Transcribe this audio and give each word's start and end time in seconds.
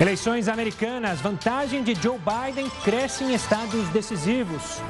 Eleições 0.00 0.48
americanas, 0.48 1.20
vantagem 1.20 1.84
de 1.84 1.94
Joe 1.94 2.18
Biden 2.18 2.70
cresce 2.82 3.22
em 3.22 3.34
estados 3.34 3.86
decisivos. 3.90 4.80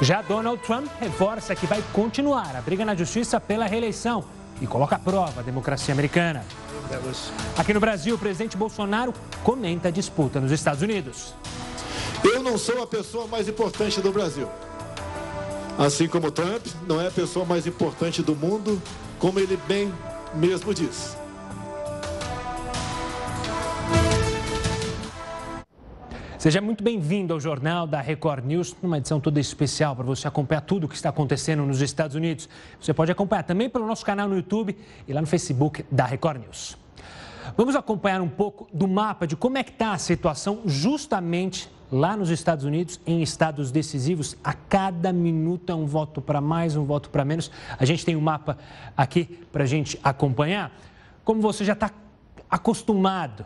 Já 0.00 0.22
Donald 0.22 0.60
Trump 0.64 0.88
reforça 0.98 1.54
que 1.54 1.68
vai 1.68 1.80
continuar 1.92 2.56
a 2.56 2.60
briga 2.60 2.84
na 2.84 2.96
justiça 2.96 3.38
pela 3.38 3.66
reeleição 3.66 4.24
e 4.60 4.66
coloca 4.66 4.96
à 4.96 4.98
prova 4.98 5.38
a 5.38 5.42
democracia 5.44 5.94
americana. 5.94 6.44
Aqui 7.56 7.72
no 7.72 7.78
Brasil, 7.78 8.16
o 8.16 8.18
presidente 8.18 8.56
Bolsonaro 8.56 9.14
comenta 9.44 9.86
a 9.86 9.90
disputa 9.92 10.40
nos 10.40 10.50
Estados 10.50 10.82
Unidos. 10.82 11.32
Eu 12.24 12.42
não 12.42 12.58
sou 12.58 12.82
a 12.82 12.86
pessoa 12.88 13.28
mais 13.28 13.46
importante 13.46 14.00
do 14.00 14.10
Brasil. 14.10 14.48
Assim 15.78 16.08
como 16.08 16.28
Trump 16.32 16.66
não 16.88 17.00
é 17.00 17.06
a 17.06 17.12
pessoa 17.12 17.44
mais 17.44 17.68
importante 17.68 18.20
do 18.20 18.34
mundo, 18.34 18.82
como 19.16 19.38
ele 19.38 19.56
bem 19.68 19.94
mesmo 20.34 20.74
diz. 20.74 21.19
Seja 26.40 26.58
muito 26.58 26.82
bem-vindo 26.82 27.34
ao 27.34 27.38
Jornal 27.38 27.86
da 27.86 28.00
Record 28.00 28.46
News, 28.46 28.74
numa 28.82 28.96
edição 28.96 29.20
toda 29.20 29.38
especial 29.38 29.94
para 29.94 30.06
você 30.06 30.26
acompanhar 30.26 30.62
tudo 30.62 30.84
o 30.84 30.88
que 30.88 30.94
está 30.94 31.10
acontecendo 31.10 31.66
nos 31.66 31.82
Estados 31.82 32.16
Unidos. 32.16 32.48
Você 32.80 32.94
pode 32.94 33.12
acompanhar 33.12 33.42
também 33.42 33.68
pelo 33.68 33.86
nosso 33.86 34.06
canal 34.06 34.26
no 34.26 34.36
YouTube 34.36 34.74
e 35.06 35.12
lá 35.12 35.20
no 35.20 35.26
Facebook 35.26 35.84
da 35.92 36.06
Record 36.06 36.40
News. 36.40 36.78
Vamos 37.58 37.76
acompanhar 37.76 38.22
um 38.22 38.28
pouco 38.28 38.66
do 38.72 38.88
mapa 38.88 39.26
de 39.26 39.36
como 39.36 39.58
é 39.58 39.62
que 39.62 39.70
está 39.70 39.92
a 39.92 39.98
situação 39.98 40.62
justamente 40.64 41.70
lá 41.92 42.16
nos 42.16 42.30
Estados 42.30 42.64
Unidos, 42.64 42.98
em 43.06 43.20
estados 43.20 43.70
decisivos. 43.70 44.34
A 44.42 44.54
cada 44.54 45.12
minuto 45.12 45.70
é 45.70 45.74
um 45.74 45.84
voto 45.84 46.22
para 46.22 46.40
mais, 46.40 46.74
um 46.74 46.86
voto 46.86 47.10
para 47.10 47.22
menos. 47.22 47.50
A 47.78 47.84
gente 47.84 48.02
tem 48.02 48.16
um 48.16 48.20
mapa 48.22 48.56
aqui 48.96 49.26
para 49.52 49.64
a 49.64 49.66
gente 49.66 50.00
acompanhar. 50.02 50.72
Como 51.22 51.42
você 51.42 51.66
já 51.66 51.74
está 51.74 51.90
acostumado 52.50 53.44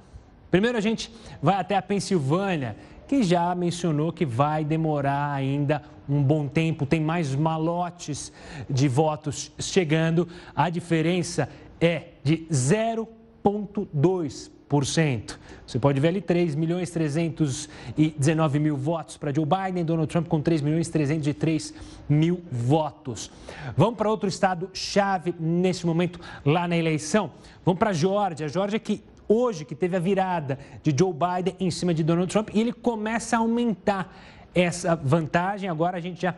Primeiro 0.54 0.78
a 0.78 0.80
gente 0.80 1.10
vai 1.42 1.56
até 1.56 1.76
a 1.76 1.82
Pensilvânia, 1.82 2.76
que 3.08 3.24
já 3.24 3.52
mencionou 3.56 4.12
que 4.12 4.24
vai 4.24 4.64
demorar 4.64 5.32
ainda 5.32 5.82
um 6.08 6.22
bom 6.22 6.46
tempo, 6.46 6.86
tem 6.86 7.00
mais 7.00 7.34
malotes 7.34 8.32
de 8.70 8.86
votos 8.86 9.50
chegando. 9.58 10.28
A 10.54 10.70
diferença 10.70 11.48
é 11.80 12.10
de 12.22 12.46
0,2%. 12.52 15.38
Você 15.66 15.78
pode 15.80 15.98
ver 15.98 16.08
ali 16.08 16.20
3 16.20 16.54
milhões 16.54 16.90
319 16.90 18.58
mil 18.60 18.76
votos 18.76 19.16
para 19.16 19.34
Joe 19.34 19.44
Biden, 19.44 19.84
Donald 19.84 20.08
Trump 20.08 20.28
com 20.28 20.40
3 20.40 20.62
milhões 20.62 20.88
303 20.88 21.74
mil 22.08 22.40
votos. 22.48 23.28
Vamos 23.76 23.96
para 23.96 24.08
outro 24.08 24.28
estado 24.28 24.70
chave 24.72 25.34
nesse 25.36 25.84
momento 25.84 26.20
lá 26.44 26.68
na 26.68 26.76
eleição. 26.76 27.32
Vamos 27.64 27.80
para 27.80 27.90
a 27.90 27.92
Geórgia. 27.92 28.46
A 28.46 28.78
que 28.78 29.02
hoje 29.28 29.64
que 29.64 29.74
teve 29.74 29.96
a 29.96 30.00
virada 30.00 30.58
de 30.82 30.94
Joe 30.96 31.12
Biden 31.12 31.56
em 31.58 31.70
cima 31.70 31.94
de 31.94 32.02
Donald 32.02 32.30
Trump 32.30 32.50
e 32.52 32.60
ele 32.60 32.72
começa 32.72 33.36
a 33.36 33.40
aumentar 33.40 34.14
essa 34.54 34.94
vantagem. 34.94 35.68
Agora 35.68 35.96
a 35.96 36.00
gente 36.00 36.22
já 36.22 36.34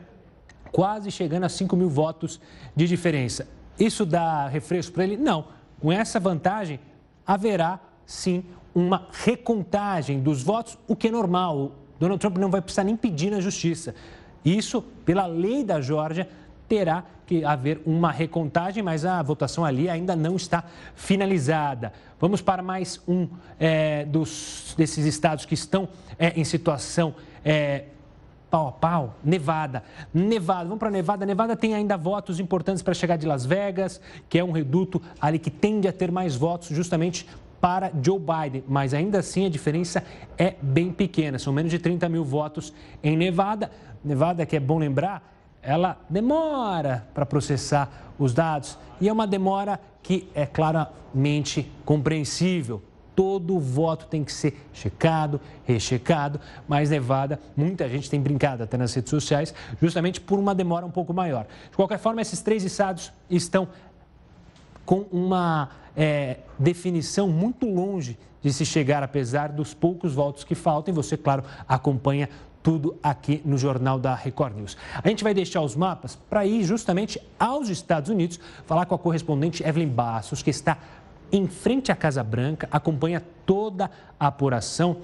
quase 0.73 1.11
chegando 1.11 1.45
a 1.45 1.49
5 1.49 1.77
mil 1.77 1.89
votos 1.89 2.41
de 2.75 2.87
diferença. 2.87 3.49
Isso 3.79 4.07
dá 4.07 4.49
refresco 4.49 4.93
para 4.95 5.05
ele? 5.05 5.17
Não. 5.17 5.47
Com 5.81 5.93
essa 5.93 6.19
vantagem, 6.19 6.81
haverá 7.27 7.81
sim 8.05 8.45
uma 8.75 9.09
recontagem 9.11 10.21
dos 10.21 10.43
votos, 10.43 10.79
o 10.87 10.95
que 10.97 11.09
é 11.09 11.11
normal. 11.11 11.73
Donald 11.99 12.21
Trump 12.21 12.37
não 12.39 12.51
vai 12.51 12.61
precisar 12.61 12.85
nem 12.85 12.97
pedir 12.97 13.31
na 13.31 13.41
justiça. 13.41 13.95
Isso, 14.45 14.83
pela 15.05 15.27
lei 15.27 15.65
da 15.65 15.81
Geórgia, 15.81 16.29
terá 16.69 17.05
que 17.27 17.45
haver 17.45 17.81
uma 17.85 18.13
recontagem, 18.13 18.83
mas 18.83 19.05
a 19.05 19.21
votação 19.23 19.65
ali 19.65 19.89
ainda 19.89 20.15
não 20.15 20.37
está 20.37 20.65
finalizada. 20.95 21.93
Vamos 22.21 22.41
para 22.41 22.63
mais 22.63 23.01
um 23.07 23.29
é, 23.59 24.05
dos, 24.05 24.75
desses 24.77 25.05
estados 25.05 25.45
que 25.45 25.55
estão 25.55 25.89
é, 26.19 26.39
em 26.39 26.45
situação 26.45 27.15
é, 27.45 27.85
pau 28.49 28.69
a 28.69 28.73
pau, 28.73 29.17
Nevada. 29.25 29.83
Nevada, 30.15 30.65
vamos 30.65 30.79
para 30.79 30.91
Nevada. 30.91 31.27
Nevada 31.27 31.57
tem 31.57 31.75
ainda 31.75 31.97
votos 31.97 32.39
importantes 32.39 32.83
para 32.83 32.95
chegar 32.95 33.17
de 33.17 33.27
Las 33.27 33.45
Vegas, 33.45 34.01
que 34.29 34.39
é 34.39 34.45
um 34.45 34.53
reduto 34.53 35.03
ali 35.21 35.39
que 35.39 35.51
tende 35.51 35.89
a 35.89 35.93
ter 35.93 36.13
mais 36.13 36.37
votos 36.37 36.69
justamente 36.69 37.27
para 37.61 37.91
Joe 38.03 38.19
Biden, 38.21 38.63
mas 38.69 38.95
ainda 38.95 39.19
assim 39.19 39.47
a 39.47 39.49
diferença 39.49 40.05
é 40.39 40.55
bem 40.61 40.93
pequena, 40.93 41.39
são 41.39 41.53
menos 41.53 41.71
de 41.71 41.79
30 41.79 42.09
mil 42.09 42.25
votos 42.25 42.73
em 43.03 43.17
Nevada. 43.17 43.71
Nevada, 44.05 44.47
que 44.47 44.55
é 44.55 44.61
bom 44.61 44.79
lembrar, 44.79 45.36
ela 45.67 45.99
demora 46.09 47.09
para 47.13 47.27
processar 47.27 47.91
os 48.17 48.33
dados 48.33 48.79
e 49.01 49.09
é 49.09 49.13
uma 49.13 49.27
demora 49.27 49.81
que 50.01 50.29
é 50.33 50.47
claramente 50.47 51.71
compreensível. 51.85 52.81
Todo 53.17 53.59
voto 53.59 54.07
tem 54.07 54.23
que 54.23 54.33
ser 54.33 54.65
checado, 54.73 55.41
rechecado, 55.65 56.39
mas 56.69 56.91
Nevada, 56.91 57.41
muita 57.57 57.89
gente 57.89 58.09
tem 58.09 58.21
brincado 58.21 58.63
até 58.63 58.77
nas 58.77 58.95
redes 58.95 59.11
sociais, 59.11 59.53
justamente 59.83 60.21
por 60.21 60.39
uma 60.39 60.55
demora 60.55 60.87
um 60.87 60.91
pouco 60.91 61.13
maior. 61.13 61.47
De 61.71 61.77
qualquer 61.77 61.99
forma, 61.99 62.23
esses 62.23 62.41
três 62.41 62.63
estados 62.63 63.13
estão 63.29 63.67
com 64.85 65.07
uma 65.11 65.71
é, 65.97 66.39
definição 66.59 67.29
muito 67.29 67.67
longe 67.67 68.17
de 68.41 68.53
se 68.53 68.65
chegar, 68.65 69.03
apesar 69.03 69.49
dos 69.49 69.75
poucos 69.75 70.15
votos 70.15 70.45
que 70.45 70.55
faltam. 70.55 70.93
E 70.93 70.95
você, 70.95 71.17
claro, 71.17 71.43
acompanha 71.67 72.29
tudo 72.67 72.99
aqui 73.01 73.41
no 73.45 73.57
Jornal 73.57 73.97
da 73.97 74.13
Record 74.13 74.57
News. 74.57 74.77
A 75.01 75.09
gente 75.09 75.23
vai 75.23 75.33
deixar 75.33 75.61
os 75.61 75.77
mapas 75.77 76.17
para 76.17 76.45
ir 76.45 76.65
justamente 76.65 77.17
aos 77.39 77.69
Estados 77.69 78.11
Unidos, 78.11 78.41
falar 78.67 78.87
com 78.87 78.95
a 78.97 78.99
correspondente 78.99 79.63
Evelyn 79.63 79.87
Bassos, 79.87 80.43
que 80.43 80.51
está 80.51 80.77
em 81.31 81.47
frente 81.47 81.93
à 81.93 81.95
Casa 81.95 82.25
Branca, 82.25 82.67
acompanha 82.73 83.23
toda 83.47 83.89
a 84.19 84.27
apuração. 84.27 84.97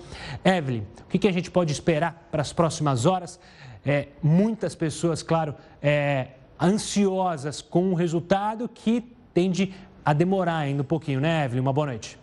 Evelyn, 0.45 0.83
o 1.03 1.09
que, 1.09 1.21
que 1.21 1.29
a 1.29 1.33
gente 1.33 1.53
pode 1.53 1.71
esperar 1.71 2.27
para 2.33 2.43
as 2.43 2.53
próximas 2.53 3.07
horas? 3.07 3.39
É, 3.87 4.09
muitas 4.21 4.75
pessoas, 4.75 5.23
claro, 5.23 5.55
é, 5.81 6.31
ansiosas 6.61 7.63
com 7.63 7.93
o 7.93 7.95
resultado 7.95 8.69
que 8.69 9.05
tende 9.33 9.73
a 10.05 10.13
demorar 10.13 10.57
ainda 10.57 10.83
um 10.83 10.85
pouquinho, 10.87 11.21
né, 11.21 11.45
Evelyn? 11.45 11.61
Uma 11.61 11.73
boa 11.73 11.87
noite. 11.87 12.19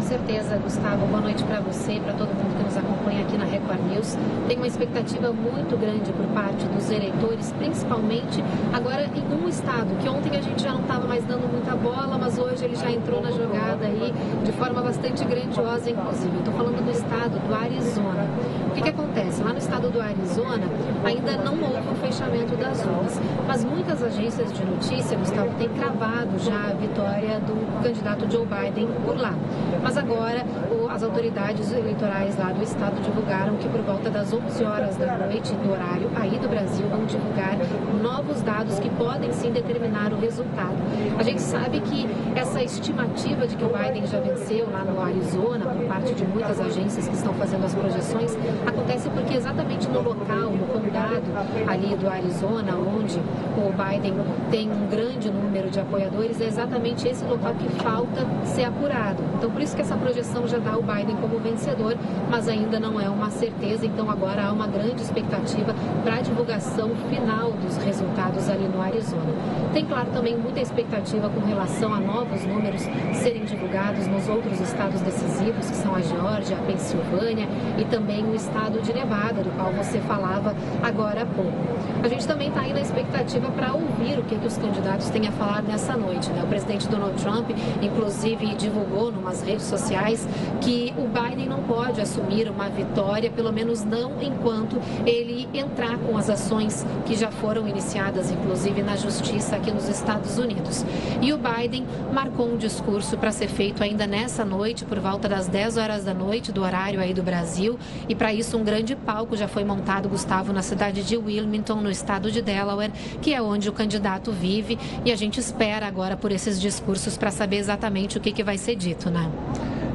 Com 0.00 0.06
certeza, 0.06 0.56
Gustavo. 0.56 1.06
Boa 1.08 1.20
noite 1.20 1.44
para 1.44 1.60
você 1.60 1.92
e 1.92 2.00
para 2.00 2.14
todo 2.14 2.28
mundo 2.28 2.56
que 2.56 2.64
nos 2.64 2.74
acompanha 2.74 3.20
aqui 3.20 3.36
na 3.36 3.44
Record 3.44 3.80
News. 3.92 4.16
Tem 4.48 4.56
uma 4.56 4.66
expectativa 4.66 5.30
muito 5.30 5.78
grande 5.78 6.10
por 6.10 6.24
parte 6.28 6.64
dos 6.64 6.90
eleitores, 6.90 7.52
principalmente 7.52 8.42
agora 8.72 9.04
em 9.04 9.44
um 9.44 9.46
estado, 9.46 9.94
que 10.00 10.08
ontem 10.08 10.38
a 10.38 10.40
gente 10.40 10.62
já 10.62 10.72
não 10.72 10.80
estava 10.80 11.06
mais 11.06 11.22
dando 11.24 11.46
muita 11.52 11.76
bola, 11.76 12.16
mas 12.16 12.38
hoje 12.38 12.64
ele 12.64 12.76
já 12.76 12.90
entrou 12.90 13.20
na 13.20 13.30
jogada 13.30 13.84
aí 13.84 14.14
de 14.42 14.52
forma 14.52 14.80
bastante 14.80 15.22
grandiosa, 15.22 15.90
inclusive. 15.90 16.34
Estou 16.38 16.54
falando 16.54 16.82
do 16.82 16.90
estado 16.90 17.38
do 17.38 17.54
Arizona. 17.54 18.26
O 18.70 18.72
que, 18.72 18.80
que 18.80 18.88
acontece? 18.88 19.42
Lá 19.42 19.52
no 19.52 19.58
estado 19.58 19.90
do 19.90 20.00
Arizona 20.00 20.66
ainda 21.04 21.32
não 21.38 21.52
houve 21.60 21.88
o 21.90 21.94
fechamento 21.96 22.56
das 22.56 22.80
urnas, 22.86 23.20
mas 23.46 23.64
muitas 23.64 24.02
agências 24.02 24.50
de 24.50 24.64
notícia, 24.64 25.18
Gustavo, 25.18 25.50
têm 25.58 25.68
cravado 25.68 26.38
já 26.38 26.70
a 26.70 26.74
vitória 26.74 27.40
do 27.40 27.82
candidato 27.82 28.30
Joe 28.30 28.46
Biden 28.46 28.88
por 29.04 29.18
lá. 29.18 29.34
Mas 29.82 29.89
mas 29.90 29.96
agora 29.96 30.46
o, 30.70 30.88
as 30.88 31.02
autoridades 31.02 31.72
eleitorais 31.72 32.38
lá 32.38 32.52
do 32.52 32.62
estado 32.62 33.02
divulgaram 33.02 33.56
que 33.56 33.68
por 33.68 33.80
volta 33.80 34.08
das 34.08 34.32
11 34.32 34.62
horas 34.62 34.96
da 34.96 35.18
noite, 35.18 35.52
do 35.52 35.72
horário 35.72 36.08
aí 36.14 36.38
do 36.38 36.48
Brasil, 36.48 36.86
vão 36.88 37.04
divulgar 37.06 37.56
novos 38.00 38.40
dados 38.40 38.78
que 38.78 38.88
podem 38.90 39.32
sim 39.32 39.50
determinar 39.50 40.12
o 40.12 40.20
resultado. 40.20 40.76
A 41.18 41.24
gente 41.24 41.42
sabe 41.42 41.80
que 41.80 42.08
essa 42.36 42.62
estimativa 42.62 43.48
de 43.48 43.56
que 43.56 43.64
o 43.64 43.68
Biden 43.68 44.06
já 44.06 44.20
venceu 44.20 44.68
lá 44.70 44.84
no 44.84 45.00
Arizona, 45.00 45.66
por 45.66 45.84
parte 45.86 46.14
de 46.14 46.24
muitas 46.24 46.60
agências 46.60 47.08
que 47.08 47.14
estão 47.16 47.34
fazendo 47.34 47.64
as 47.64 47.74
projeções, 47.74 48.38
acontece 48.64 49.10
porque 49.10 49.34
exatamente 49.34 49.88
no 49.88 50.02
local, 50.02 50.50
no 50.50 50.66
condado 50.68 51.22
ali 51.66 51.96
do 51.96 52.08
Arizona, 52.08 52.76
onde 52.76 53.18
o 53.18 53.72
Biden 53.72 54.14
tem 54.52 54.70
um 54.70 54.86
grande 54.86 55.28
número 55.30 55.68
de 55.68 55.80
apoiadores, 55.80 56.40
é 56.40 56.44
exatamente 56.44 57.08
esse 57.08 57.24
local 57.24 57.54
que 57.54 57.68
falta 57.82 58.24
ser 58.44 58.64
apurado. 58.64 59.22
Então, 59.36 59.50
por 59.50 59.60
isso 59.62 59.74
que 59.74 59.79
que 59.80 59.82
essa 59.82 59.96
projeção 59.96 60.46
já 60.46 60.58
dá 60.58 60.76
o 60.76 60.82
Biden 60.82 61.16
como 61.16 61.38
vencedor, 61.38 61.96
mas 62.28 62.48
ainda 62.48 62.78
não 62.78 63.00
é 63.00 63.08
uma 63.08 63.30
certeza. 63.30 63.86
Então 63.86 64.10
agora 64.10 64.44
há 64.44 64.52
uma 64.52 64.66
grande 64.66 65.00
expectativa 65.00 65.74
para 66.04 66.16
a 66.16 66.20
divulgação 66.20 66.90
final 67.08 67.52
dos 67.52 67.78
resultados 67.78 68.50
ali 68.50 68.68
no 68.68 68.80
Arizona. 68.82 69.32
Tem, 69.72 69.86
claro, 69.86 70.10
também 70.12 70.36
muita 70.36 70.60
expectativa 70.60 71.30
com 71.30 71.40
relação 71.40 71.94
a 71.94 71.98
novos 71.98 72.44
números 72.44 72.82
serem 73.14 73.44
divulgados 73.44 74.06
nos 74.06 74.28
outros 74.28 74.60
estados 74.60 75.00
decisivos, 75.00 75.70
que 75.70 75.76
são 75.76 75.94
a 75.94 76.02
Geórgia, 76.02 76.58
a 76.58 76.60
Pensilvânia 76.60 77.48
e 77.78 77.84
também 77.86 78.22
o 78.24 78.34
estado 78.34 78.82
de 78.82 78.92
Nevada, 78.92 79.42
do 79.42 79.50
qual 79.56 79.72
você 79.72 79.98
falava 80.00 80.54
agora 80.82 81.22
há 81.22 81.26
pouco. 81.26 81.56
A 82.02 82.08
gente 82.08 82.26
também 82.26 82.48
está 82.48 82.62
aí 82.62 82.72
na 82.72 82.80
expectativa 82.80 83.50
para 83.50 83.72
ouvir 83.72 84.18
o 84.18 84.24
que, 84.24 84.36
que 84.36 84.46
os 84.46 84.58
candidatos 84.58 85.08
têm 85.08 85.26
a 85.26 85.32
falar 85.32 85.62
nessa 85.62 85.96
noite. 85.96 86.30
Né? 86.30 86.42
O 86.42 86.46
presidente 86.46 86.88
Donald 86.88 87.14
Trump, 87.22 87.50
inclusive, 87.80 88.54
divulgou 88.56 89.12
numas 89.12 89.42
redes 89.42 89.69
sociais 89.70 90.28
que 90.60 90.92
o 90.98 91.06
Biden 91.08 91.48
não 91.48 91.62
pode 91.62 92.00
assumir 92.00 92.50
uma 92.50 92.68
vitória, 92.68 93.30
pelo 93.30 93.52
menos 93.52 93.84
não 93.84 94.20
enquanto 94.20 94.76
ele 95.06 95.48
entrar 95.54 95.96
com 95.98 96.18
as 96.18 96.28
ações 96.28 96.84
que 97.06 97.16
já 97.16 97.30
foram 97.30 97.66
iniciadas, 97.66 98.30
inclusive 98.30 98.82
na 98.82 98.96
justiça 98.96 99.56
aqui 99.56 99.70
nos 99.70 99.88
Estados 99.88 100.36
Unidos. 100.36 100.84
E 101.22 101.32
o 101.32 101.38
Biden 101.38 101.86
marcou 102.12 102.52
um 102.52 102.56
discurso 102.56 103.16
para 103.16 103.32
ser 103.32 103.48
feito 103.48 103.82
ainda 103.82 104.06
nessa 104.06 104.44
noite, 104.44 104.84
por 104.84 104.98
volta 104.98 105.28
das 105.28 105.46
10 105.46 105.76
horas 105.76 106.04
da 106.04 106.12
noite, 106.12 106.52
do 106.52 106.62
horário 106.62 107.00
aí 107.00 107.14
do 107.14 107.22
Brasil. 107.22 107.78
E 108.08 108.14
para 108.14 108.32
isso, 108.32 108.56
um 108.58 108.64
grande 108.64 108.96
palco 108.96 109.36
já 109.36 109.48
foi 109.48 109.64
montado, 109.64 110.08
Gustavo, 110.08 110.52
na 110.52 110.62
cidade 110.62 111.02
de 111.02 111.16
Wilmington, 111.16 111.76
no 111.76 111.90
estado 111.90 112.30
de 112.30 112.42
Delaware, 112.42 112.92
que 113.22 113.32
é 113.32 113.40
onde 113.40 113.68
o 113.68 113.72
candidato 113.72 114.32
vive. 114.32 114.78
E 115.04 115.12
a 115.12 115.16
gente 115.16 115.38
espera 115.38 115.86
agora 115.86 116.16
por 116.16 116.32
esses 116.32 116.60
discursos 116.60 117.16
para 117.16 117.30
saber 117.30 117.56
exatamente 117.56 118.18
o 118.18 118.20
que, 118.20 118.32
que 118.32 118.42
vai 118.42 118.58
ser 118.58 118.74
dito, 118.74 119.10
né? 119.10 119.30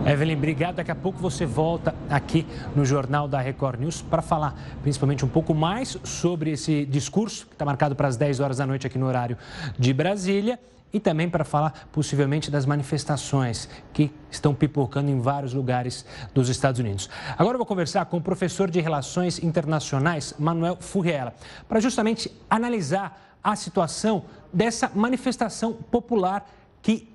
Evelyn, 0.06 0.38
obrigado. 0.38 0.76
Daqui 0.76 0.92
a 0.92 0.96
pouco 0.96 1.18
você 1.18 1.48
volta 1.48 1.96
aqui 2.08 2.46
no 2.76 2.86
Jornal 2.86 3.28
da 3.28 3.42
Record 3.42 3.80
News 3.80 4.04
para 4.04 4.22
falar 4.22 4.56
principalmente 4.84 5.26
um 5.26 5.28
pouco 5.28 5.52
mais 5.56 5.98
sobre 6.04 6.52
esse 6.52 6.86
discurso 6.86 7.48
que 7.48 7.54
está 7.54 7.66
marcado 7.66 7.96
para 7.96 8.08
as 8.08 8.16
10 8.16 8.40
horas 8.40 8.58
da 8.58 8.68
noite 8.68 8.86
aqui 8.86 9.00
no 9.00 9.08
horário 9.08 9.36
de 9.80 9.92
Brasília 9.92 10.60
e 10.94 11.00
também 11.00 11.28
para 11.28 11.44
falar 11.44 11.88
possivelmente 11.92 12.52
das 12.52 12.68
manifestações 12.68 13.68
que 13.92 14.12
estão 14.30 14.54
pipocando 14.54 15.10
em 15.10 15.20
vários 15.20 15.56
lugares 15.56 16.06
dos 16.36 16.50
Estados 16.50 16.80
Unidos. 16.80 17.10
Agora 17.36 17.56
eu 17.56 17.60
vou 17.60 17.66
conversar 17.66 18.06
com 18.06 18.18
o 18.18 18.22
professor 18.22 18.70
de 18.70 18.80
Relações 18.80 19.44
Internacionais, 19.44 20.36
Manuel 20.38 20.78
Furriela, 20.80 21.34
para 21.68 21.80
justamente 21.80 22.32
analisar 22.48 23.38
a 23.44 23.56
situação 23.56 24.26
dessa 24.54 24.92
manifestação 24.94 25.74
popular 25.74 26.48
que 26.84 27.15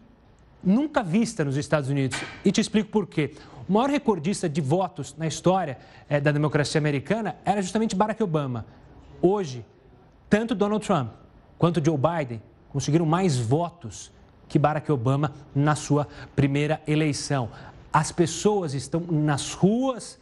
nunca 0.62 1.02
vista 1.02 1.44
nos 1.44 1.56
Estados 1.56 1.88
Unidos. 1.90 2.18
E 2.44 2.52
te 2.52 2.60
explico 2.60 2.90
por 2.90 3.06
quê. 3.06 3.34
O 3.68 3.72
maior 3.72 3.90
recordista 3.90 4.48
de 4.48 4.60
votos 4.60 5.14
na 5.16 5.26
história 5.26 5.78
é, 6.08 6.20
da 6.20 6.32
democracia 6.32 6.78
americana 6.78 7.36
era 7.44 7.62
justamente 7.62 7.94
Barack 7.94 8.22
Obama. 8.22 8.66
Hoje, 9.22 9.64
tanto 10.28 10.54
Donald 10.54 10.84
Trump 10.84 11.10
quanto 11.58 11.84
Joe 11.84 11.96
Biden 11.96 12.42
conseguiram 12.70 13.06
mais 13.06 13.38
votos 13.38 14.10
que 14.48 14.58
Barack 14.58 14.90
Obama 14.90 15.32
na 15.54 15.76
sua 15.76 16.08
primeira 16.34 16.80
eleição. 16.86 17.50
As 17.92 18.10
pessoas 18.10 18.74
estão 18.74 19.00
nas 19.00 19.52
ruas 19.52 20.18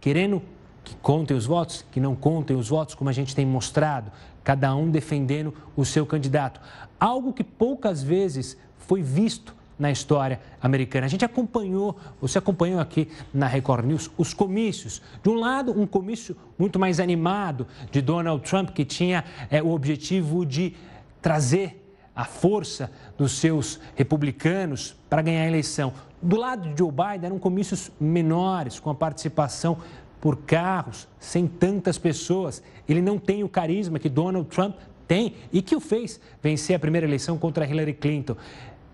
querendo 0.00 0.42
que 0.84 0.94
contem 0.96 1.36
os 1.36 1.44
votos, 1.44 1.84
que 1.90 2.00
não 2.00 2.16
contem 2.16 2.56
os 2.56 2.68
votos, 2.68 2.94
como 2.94 3.10
a 3.10 3.12
gente 3.12 3.34
tem 3.34 3.44
mostrado, 3.44 4.10
cada 4.42 4.74
um 4.74 4.90
defendendo 4.90 5.52
o 5.76 5.84
seu 5.84 6.06
candidato. 6.06 6.60
Algo 6.98 7.32
que 7.32 7.44
poucas 7.44 8.02
vezes 8.02 8.56
foi 8.78 9.02
visto 9.02 9.54
na 9.78 9.90
história 9.90 10.40
americana. 10.60 11.06
A 11.06 11.08
gente 11.08 11.24
acompanhou, 11.24 11.96
você 12.20 12.38
acompanhou 12.38 12.80
aqui 12.80 13.08
na 13.32 13.46
Record 13.46 13.84
News, 13.86 14.10
os 14.18 14.34
comícios. 14.34 15.00
De 15.22 15.28
um 15.28 15.34
lado, 15.34 15.78
um 15.78 15.86
comício 15.86 16.36
muito 16.58 16.78
mais 16.78 16.98
animado 16.98 17.66
de 17.90 18.00
Donald 18.00 18.42
Trump, 18.42 18.70
que 18.70 18.84
tinha 18.84 19.24
é, 19.50 19.62
o 19.62 19.70
objetivo 19.70 20.44
de 20.44 20.74
trazer 21.22 21.84
a 22.14 22.24
força 22.24 22.90
dos 23.16 23.32
seus 23.32 23.78
republicanos 23.94 24.96
para 25.08 25.22
ganhar 25.22 25.44
a 25.44 25.46
eleição. 25.46 25.92
Do 26.20 26.36
lado 26.36 26.68
de 26.68 26.76
Joe 26.76 26.90
Biden, 26.90 27.26
eram 27.26 27.38
comícios 27.38 27.92
menores, 28.00 28.80
com 28.80 28.90
a 28.90 28.94
participação 28.94 29.78
por 30.20 30.36
carros, 30.38 31.06
sem 31.20 31.46
tantas 31.46 31.96
pessoas. 31.96 32.60
Ele 32.88 33.00
não 33.00 33.18
tem 33.18 33.44
o 33.44 33.48
carisma 33.48 34.00
que 34.00 34.08
Donald 34.08 34.48
Trump 34.48 34.74
tem 35.06 35.34
e 35.52 35.62
que 35.62 35.76
o 35.76 35.80
fez 35.80 36.20
vencer 36.42 36.74
a 36.74 36.78
primeira 36.78 37.06
eleição 37.06 37.38
contra 37.38 37.64
Hillary 37.64 37.94
Clinton. 37.94 38.36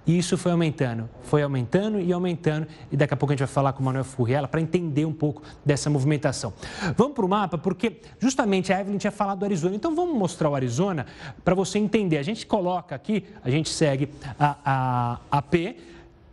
E 0.07 0.19
isso 0.19 0.37
foi 0.37 0.53
aumentando, 0.53 1.09
foi 1.23 1.43
aumentando 1.43 1.99
e 1.99 2.13
aumentando. 2.13 2.67
E 2.93 2.97
daqui 2.97 3.15
a 3.15 3.17
pouco 3.17 3.33
a 3.33 3.35
gente 3.35 3.47
vai 3.47 3.49
falar 3.49 3.73
com 3.73 3.81
o 3.81 3.85
Manuel 3.85 4.05
Furriela 4.05 4.47
para 4.47 4.61
entender 4.61 5.07
um 5.07 5.13
pouco 5.13 5.43
dessa 5.65 5.89
movimentação. 5.89 6.53
Vamos 6.97 7.15
para 7.15 7.25
o 7.25 7.29
mapa, 7.29 7.57
porque 7.57 8.01
justamente 8.19 8.73
a 8.73 8.81
Evelyn 8.81 8.99
tinha 8.99 9.11
falado 9.11 9.39
do 9.39 9.45
Arizona. 9.47 9.75
Então 9.75 9.95
vamos 9.95 10.17
mostrar 10.17 10.51
o 10.51 10.55
Arizona 10.55 11.07
para 11.43 11.55
você 11.55 11.79
entender. 11.79 12.19
A 12.19 12.23
gente 12.23 12.47
coloca 12.47 12.95
aqui, 12.95 13.25
a 13.43 13.49
gente 13.49 13.71
segue 13.71 14.11
a, 14.39 14.57
a, 14.65 15.21
a 15.31 15.43
P, 15.43 15.77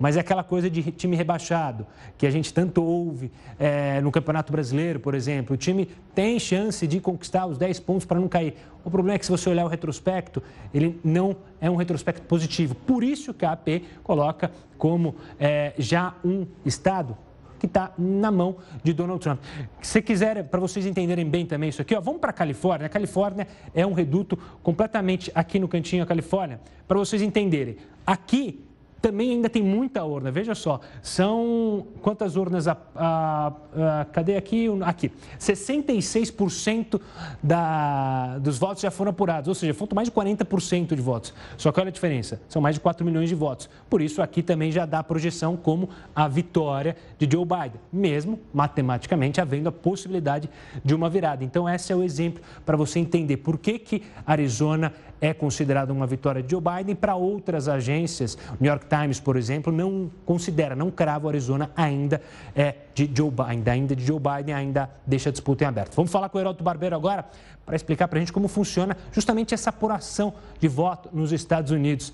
Mas 0.00 0.16
é 0.16 0.20
aquela 0.20 0.42
coisa 0.42 0.70
de 0.70 0.82
time 0.90 1.14
rebaixado, 1.14 1.86
que 2.16 2.26
a 2.26 2.30
gente 2.30 2.50
tanto 2.52 2.82
ouve 2.82 3.30
é, 3.58 4.00
no 4.00 4.10
Campeonato 4.10 4.50
Brasileiro, 4.50 4.98
por 4.98 5.14
exemplo. 5.14 5.54
O 5.54 5.56
time 5.56 5.86
tem 6.14 6.40
chance 6.40 6.86
de 6.86 6.98
conquistar 6.98 7.44
os 7.46 7.58
10 7.58 7.80
pontos 7.80 8.06
para 8.06 8.18
não 8.18 8.26
cair. 8.26 8.54
O 8.82 8.90
problema 8.90 9.16
é 9.16 9.18
que, 9.18 9.26
se 9.26 9.30
você 9.30 9.50
olhar 9.50 9.64
o 9.64 9.68
retrospecto, 9.68 10.42
ele 10.72 10.98
não 11.04 11.36
é 11.60 11.70
um 11.70 11.76
retrospecto 11.76 12.22
positivo. 12.22 12.74
Por 12.74 13.04
isso 13.04 13.34
que 13.34 13.44
a 13.44 13.52
AP 13.52 13.82
coloca 14.02 14.50
como 14.78 15.14
é, 15.38 15.74
já 15.78 16.14
um 16.24 16.46
estado 16.64 17.14
que 17.62 17.66
está 17.66 17.92
na 17.96 18.28
mão 18.32 18.56
de 18.82 18.92
Donald 18.92 19.22
Trump. 19.22 19.38
Se 19.80 20.02
quiser, 20.02 20.42
para 20.48 20.58
vocês 20.58 20.84
entenderem 20.84 21.24
bem 21.24 21.46
também 21.46 21.68
isso 21.68 21.80
aqui, 21.80 21.94
ó, 21.94 22.00
vamos 22.00 22.20
para 22.20 22.30
a 22.30 22.32
Califórnia. 22.32 22.86
A 22.86 22.90
Califórnia 22.90 23.46
é 23.72 23.86
um 23.86 23.92
reduto 23.92 24.36
completamente 24.64 25.30
aqui 25.32 25.60
no 25.60 25.68
cantinho 25.68 26.02
da 26.02 26.08
Califórnia, 26.08 26.60
para 26.88 26.98
vocês 26.98 27.22
entenderem. 27.22 27.76
Aqui 28.04 28.64
também 29.02 29.32
ainda 29.32 29.50
tem 29.50 29.62
muita 29.62 30.04
urna. 30.04 30.30
Veja 30.30 30.54
só, 30.54 30.80
são 31.02 31.88
quantas 32.00 32.36
urnas? 32.36 32.68
A, 32.68 32.76
a, 32.94 33.52
a, 34.00 34.04
cadê 34.06 34.36
aqui? 34.36 34.68
Aqui. 34.84 35.10
66% 35.40 37.00
da, 37.42 38.38
dos 38.38 38.58
votos 38.58 38.80
já 38.80 38.90
foram 38.92 39.10
apurados, 39.10 39.48
ou 39.48 39.54
seja, 39.54 39.74
faltam 39.74 39.96
mais 39.96 40.08
de 40.08 40.14
40% 40.14 40.94
de 40.94 41.02
votos. 41.02 41.34
Só 41.56 41.72
que 41.72 41.80
olha 41.80 41.88
a 41.88 41.92
diferença, 41.92 42.40
são 42.48 42.62
mais 42.62 42.76
de 42.76 42.80
4 42.80 43.04
milhões 43.04 43.28
de 43.28 43.34
votos. 43.34 43.68
Por 43.90 44.00
isso, 44.00 44.22
aqui 44.22 44.42
também 44.42 44.70
já 44.70 44.86
dá 44.86 45.00
a 45.00 45.04
projeção 45.04 45.56
como 45.56 45.88
a 46.14 46.28
vitória 46.28 46.96
de 47.18 47.28
Joe 47.30 47.44
Biden, 47.44 47.80
mesmo 47.92 48.38
matematicamente 48.54 49.40
havendo 49.40 49.68
a 49.68 49.72
possibilidade 49.72 50.48
de 50.84 50.94
uma 50.94 51.10
virada. 51.10 51.42
Então, 51.42 51.68
esse 51.68 51.92
é 51.92 51.96
o 51.96 52.04
exemplo 52.04 52.42
para 52.64 52.76
você 52.76 53.00
entender 53.00 53.38
por 53.38 53.58
que, 53.58 53.80
que 53.80 54.02
Arizona 54.24 54.92
é 55.22 55.32
considerada 55.32 55.92
uma 55.92 56.06
vitória 56.06 56.42
de 56.42 56.50
Joe 56.50 56.60
Biden. 56.60 56.96
Para 56.96 57.14
outras 57.14 57.68
agências, 57.68 58.34
o 58.34 58.56
New 58.60 58.68
York 58.68 58.86
Times, 58.86 59.20
por 59.20 59.36
exemplo, 59.36 59.72
não 59.72 60.10
considera, 60.26 60.74
não 60.74 60.90
crava 60.90 61.26
o 61.26 61.28
Arizona 61.28 61.70
ainda 61.76 62.20
é 62.56 62.74
de 62.92 63.08
Joe 63.14 63.30
Biden, 63.30 63.72
ainda 63.72 63.94
de 63.94 64.04
Joe 64.04 64.18
Biden, 64.18 64.52
ainda 64.52 64.90
deixa 65.06 65.28
a 65.28 65.32
disputa 65.32 65.62
em 65.62 65.68
aberto. 65.68 65.94
Vamos 65.94 66.10
falar 66.10 66.28
com 66.28 66.38
o 66.38 66.40
Heródoto 66.40 66.64
Barbeiro 66.64 66.96
agora 66.96 67.24
para 67.64 67.76
explicar 67.76 68.08
para 68.08 68.18
a 68.18 68.20
gente 68.20 68.32
como 68.32 68.48
funciona 68.48 68.96
justamente 69.12 69.54
essa 69.54 69.70
apuração 69.70 70.34
de 70.58 70.66
voto 70.66 71.08
nos 71.12 71.30
Estados 71.30 71.70
Unidos. 71.70 72.12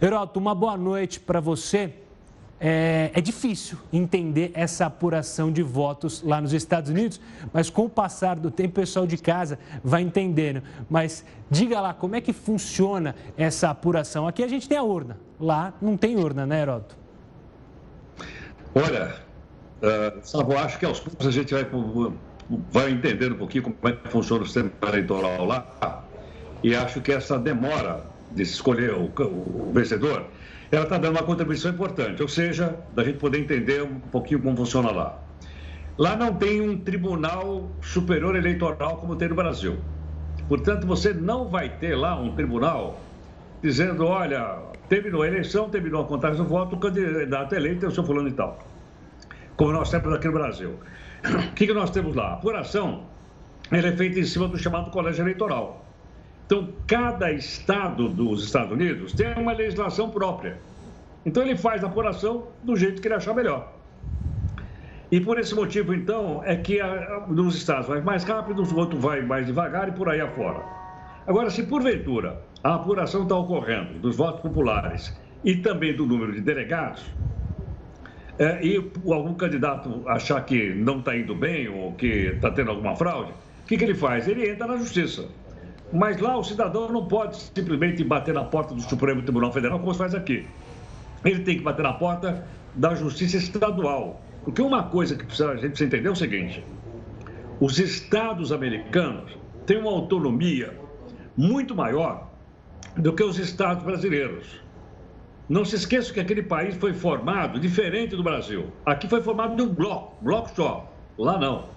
Heródoto, 0.00 0.38
uma 0.38 0.54
boa 0.54 0.76
noite 0.76 1.18
para 1.18 1.40
você 1.40 1.94
é, 2.64 3.10
é, 3.12 3.20
difícil 3.20 3.76
entender 3.92 4.52
essa 4.54 4.86
apuração 4.86 5.50
de 5.50 5.64
votos 5.64 6.22
lá 6.22 6.40
nos 6.40 6.52
Estados 6.52 6.90
Unidos, 6.90 7.20
mas 7.52 7.68
com 7.68 7.86
o 7.86 7.88
passar 7.88 8.36
do 8.36 8.52
tempo, 8.52 8.70
o 8.70 8.74
pessoal 8.74 9.04
de 9.04 9.18
casa 9.18 9.58
vai 9.82 10.00
entendendo. 10.00 10.62
Mas 10.88 11.24
diga 11.50 11.80
lá, 11.80 11.92
como 11.92 12.14
é 12.14 12.20
que 12.20 12.32
funciona 12.32 13.16
essa 13.36 13.68
apuração? 13.68 14.28
Aqui 14.28 14.44
a 14.44 14.48
gente 14.48 14.68
tem 14.68 14.78
a 14.78 14.82
urna, 14.84 15.18
lá 15.40 15.74
não 15.82 15.96
tem 15.96 16.16
urna, 16.16 16.46
né, 16.46 16.62
Heródoto? 16.62 16.96
Olha, 18.76 19.16
uh, 19.82 20.20
Savo, 20.22 20.56
acho 20.56 20.78
que 20.78 20.86
aos 20.86 21.00
poucos 21.00 21.26
a 21.26 21.32
gente 21.32 21.52
vai, 21.52 21.66
vai 22.70 22.92
entender 22.92 23.32
um 23.32 23.38
pouquinho 23.38 23.64
como 23.64 23.76
é 23.82 23.96
que 23.96 24.08
funciona 24.08 24.44
o 24.44 24.46
sistema 24.46 24.70
eleitoral 24.86 25.44
lá. 25.44 26.04
E 26.62 26.76
acho 26.76 27.00
que 27.00 27.10
essa 27.10 27.40
demora 27.40 28.11
de 28.34 28.42
escolher 28.42 28.92
o, 28.92 29.04
o 29.06 29.72
vencedor 29.72 30.26
ela 30.72 30.84
está 30.84 30.96
dando 30.96 31.16
uma 31.18 31.22
contribuição 31.22 31.70
importante, 31.70 32.22
ou 32.22 32.28
seja, 32.28 32.78
da 32.94 33.04
gente 33.04 33.18
poder 33.18 33.38
entender 33.38 33.82
um 33.82 34.00
pouquinho 34.00 34.40
como 34.40 34.56
funciona 34.56 34.90
lá. 34.90 35.18
Lá 35.98 36.16
não 36.16 36.34
tem 36.34 36.62
um 36.62 36.78
tribunal 36.78 37.70
superior 37.82 38.34
eleitoral 38.34 38.96
como 38.96 39.14
tem 39.14 39.28
no 39.28 39.34
Brasil. 39.34 39.76
Portanto, 40.48 40.86
você 40.86 41.12
não 41.12 41.46
vai 41.50 41.68
ter 41.68 41.94
lá 41.94 42.18
um 42.18 42.34
tribunal 42.34 42.98
dizendo, 43.62 44.06
olha, 44.06 44.60
terminou 44.88 45.22
a 45.22 45.28
eleição, 45.28 45.68
terminou 45.68 46.02
a 46.02 46.06
contagem 46.06 46.38
do 46.38 46.48
voto, 46.48 46.74
o 46.76 46.78
candidato 46.78 47.54
eleito 47.54 47.84
é 47.84 47.88
o 47.88 47.92
seu 47.92 48.02
fulano 48.02 48.28
e 48.28 48.32
tal. 48.32 48.58
Como 49.56 49.72
nós 49.72 49.90
temos 49.90 50.10
aqui 50.14 50.26
no 50.26 50.32
Brasil. 50.32 50.78
O 51.22 51.52
que, 51.54 51.66
que 51.66 51.74
nós 51.74 51.90
temos 51.90 52.16
lá? 52.16 52.30
A 52.30 52.32
apuração 52.32 53.04
ela 53.70 53.88
é 53.88 53.96
feita 53.96 54.18
em 54.18 54.24
cima 54.24 54.48
do 54.48 54.58
chamado 54.58 54.90
colégio 54.90 55.22
eleitoral. 55.22 55.81
Então, 56.52 56.68
cada 56.86 57.32
estado 57.32 58.10
dos 58.10 58.44
Estados 58.44 58.72
Unidos 58.72 59.14
tem 59.14 59.32
uma 59.38 59.54
legislação 59.54 60.10
própria. 60.10 60.58
Então, 61.24 61.42
ele 61.42 61.56
faz 61.56 61.82
a 61.82 61.86
apuração 61.86 62.48
do 62.62 62.76
jeito 62.76 63.00
que 63.00 63.08
ele 63.08 63.14
achar 63.14 63.34
melhor. 63.34 63.72
E 65.10 65.18
por 65.18 65.38
esse 65.38 65.54
motivo, 65.54 65.94
então, 65.94 66.42
é 66.44 66.54
que 66.54 66.78
a, 66.78 67.24
nos 67.26 67.56
estados 67.56 67.86
vai 67.86 68.02
mais 68.02 68.22
rápido, 68.24 68.60
os 68.60 68.70
outros 68.70 69.00
vai 69.00 69.22
mais 69.22 69.46
devagar 69.46 69.88
e 69.88 69.92
por 69.92 70.10
aí 70.10 70.20
afora. 70.20 70.62
Agora, 71.26 71.48
se 71.48 71.62
porventura 71.62 72.42
a 72.62 72.74
apuração 72.74 73.22
está 73.22 73.34
ocorrendo 73.34 73.98
dos 74.00 74.14
votos 74.14 74.42
populares 74.42 75.18
e 75.42 75.56
também 75.56 75.96
do 75.96 76.04
número 76.04 76.32
de 76.32 76.42
delegados, 76.42 77.02
é, 78.38 78.62
e 78.62 78.76
algum 79.10 79.32
candidato 79.32 80.06
achar 80.06 80.44
que 80.44 80.74
não 80.74 80.98
está 80.98 81.16
indo 81.16 81.34
bem 81.34 81.66
ou 81.70 81.94
que 81.94 82.26
está 82.34 82.50
tendo 82.50 82.72
alguma 82.72 82.94
fraude, 82.94 83.32
o 83.64 83.66
que, 83.66 83.78
que 83.78 83.84
ele 83.84 83.94
faz? 83.94 84.28
Ele 84.28 84.50
entra 84.50 84.66
na 84.66 84.76
justiça. 84.76 85.26
Mas 85.92 86.18
lá 86.20 86.38
o 86.38 86.42
cidadão 86.42 86.90
não 86.90 87.06
pode 87.06 87.36
simplesmente 87.36 88.02
bater 88.02 88.32
na 88.32 88.44
porta 88.44 88.74
do 88.74 88.80
Supremo 88.80 89.22
Tribunal 89.22 89.52
Federal, 89.52 89.78
como 89.78 89.92
se 89.92 89.98
faz 89.98 90.14
aqui. 90.14 90.46
Ele 91.24 91.40
tem 91.40 91.58
que 91.58 91.62
bater 91.62 91.82
na 91.82 91.92
porta 91.92 92.46
da 92.74 92.94
justiça 92.94 93.36
estadual. 93.36 94.20
Porque 94.44 94.62
uma 94.62 94.84
coisa 94.84 95.14
que 95.14 95.22
a 95.22 95.56
gente 95.56 95.68
precisa 95.68 95.84
entender 95.84 96.08
é 96.08 96.10
o 96.10 96.16
seguinte: 96.16 96.64
os 97.60 97.78
estados 97.78 98.52
americanos 98.52 99.36
têm 99.66 99.78
uma 99.78 99.90
autonomia 99.90 100.78
muito 101.36 101.74
maior 101.74 102.28
do 102.96 103.12
que 103.12 103.22
os 103.22 103.38
estados 103.38 103.84
brasileiros. 103.84 104.60
Não 105.48 105.64
se 105.64 105.76
esqueça 105.76 106.12
que 106.12 106.20
aquele 106.20 106.42
país 106.42 106.74
foi 106.76 106.94
formado 106.94 107.60
diferente 107.60 108.16
do 108.16 108.22
Brasil. 108.22 108.72
Aqui 108.86 109.08
foi 109.08 109.20
formado 109.20 109.54
de 109.56 109.62
um 109.62 109.68
bloco, 109.68 110.16
bloco 110.22 110.50
só. 110.54 110.90
Lá 111.18 111.38
não. 111.38 111.68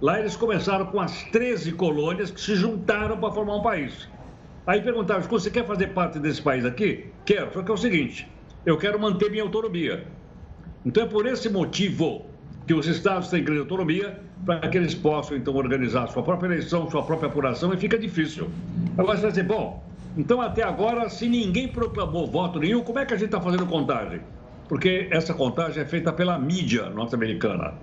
Lá 0.00 0.20
eles 0.20 0.36
começaram 0.36 0.86
com 0.86 1.00
as 1.00 1.24
13 1.24 1.72
colônias 1.72 2.30
que 2.30 2.40
se 2.40 2.54
juntaram 2.54 3.18
para 3.18 3.32
formar 3.32 3.56
um 3.56 3.62
país. 3.62 4.08
Aí 4.64 4.80
perguntaram, 4.80 5.22
você 5.22 5.50
quer 5.50 5.66
fazer 5.66 5.88
parte 5.88 6.18
desse 6.18 6.40
país 6.40 6.64
aqui? 6.64 7.06
Quero, 7.24 7.52
só 7.52 7.62
que 7.62 7.70
é 7.70 7.74
o 7.74 7.76
seguinte, 7.76 8.30
eu 8.64 8.76
quero 8.76 9.00
manter 9.00 9.30
minha 9.30 9.42
autonomia. 9.42 10.06
Então 10.86 11.02
é 11.02 11.06
por 11.06 11.26
esse 11.26 11.48
motivo 11.48 12.26
que 12.66 12.74
os 12.74 12.86
estados 12.86 13.28
têm 13.28 13.42
grande 13.42 13.60
autonomia 13.60 14.20
para 14.44 14.68
que 14.68 14.76
eles 14.76 14.94
possam 14.94 15.36
então 15.36 15.54
organizar 15.56 16.06
sua 16.08 16.22
própria 16.22 16.48
eleição, 16.48 16.88
sua 16.90 17.02
própria 17.02 17.28
apuração 17.28 17.72
e 17.74 17.76
fica 17.76 17.98
difícil. 17.98 18.48
Agora 18.96 19.16
você 19.16 19.22
vai 19.22 19.30
dizer, 19.30 19.44
bom, 19.44 19.82
então 20.16 20.40
até 20.40 20.62
agora, 20.62 21.08
se 21.08 21.28
ninguém 21.28 21.68
proclamou 21.68 22.26
voto 22.26 22.60
nenhum, 22.60 22.82
como 22.82 22.98
é 22.98 23.06
que 23.06 23.14
a 23.14 23.16
gente 23.16 23.26
está 23.26 23.40
fazendo 23.40 23.66
contagem? 23.66 24.20
Porque 24.68 25.08
essa 25.10 25.34
contagem 25.34 25.82
é 25.82 25.86
feita 25.86 26.12
pela 26.12 26.38
mídia 26.38 26.88
norte-americana. 26.90 27.74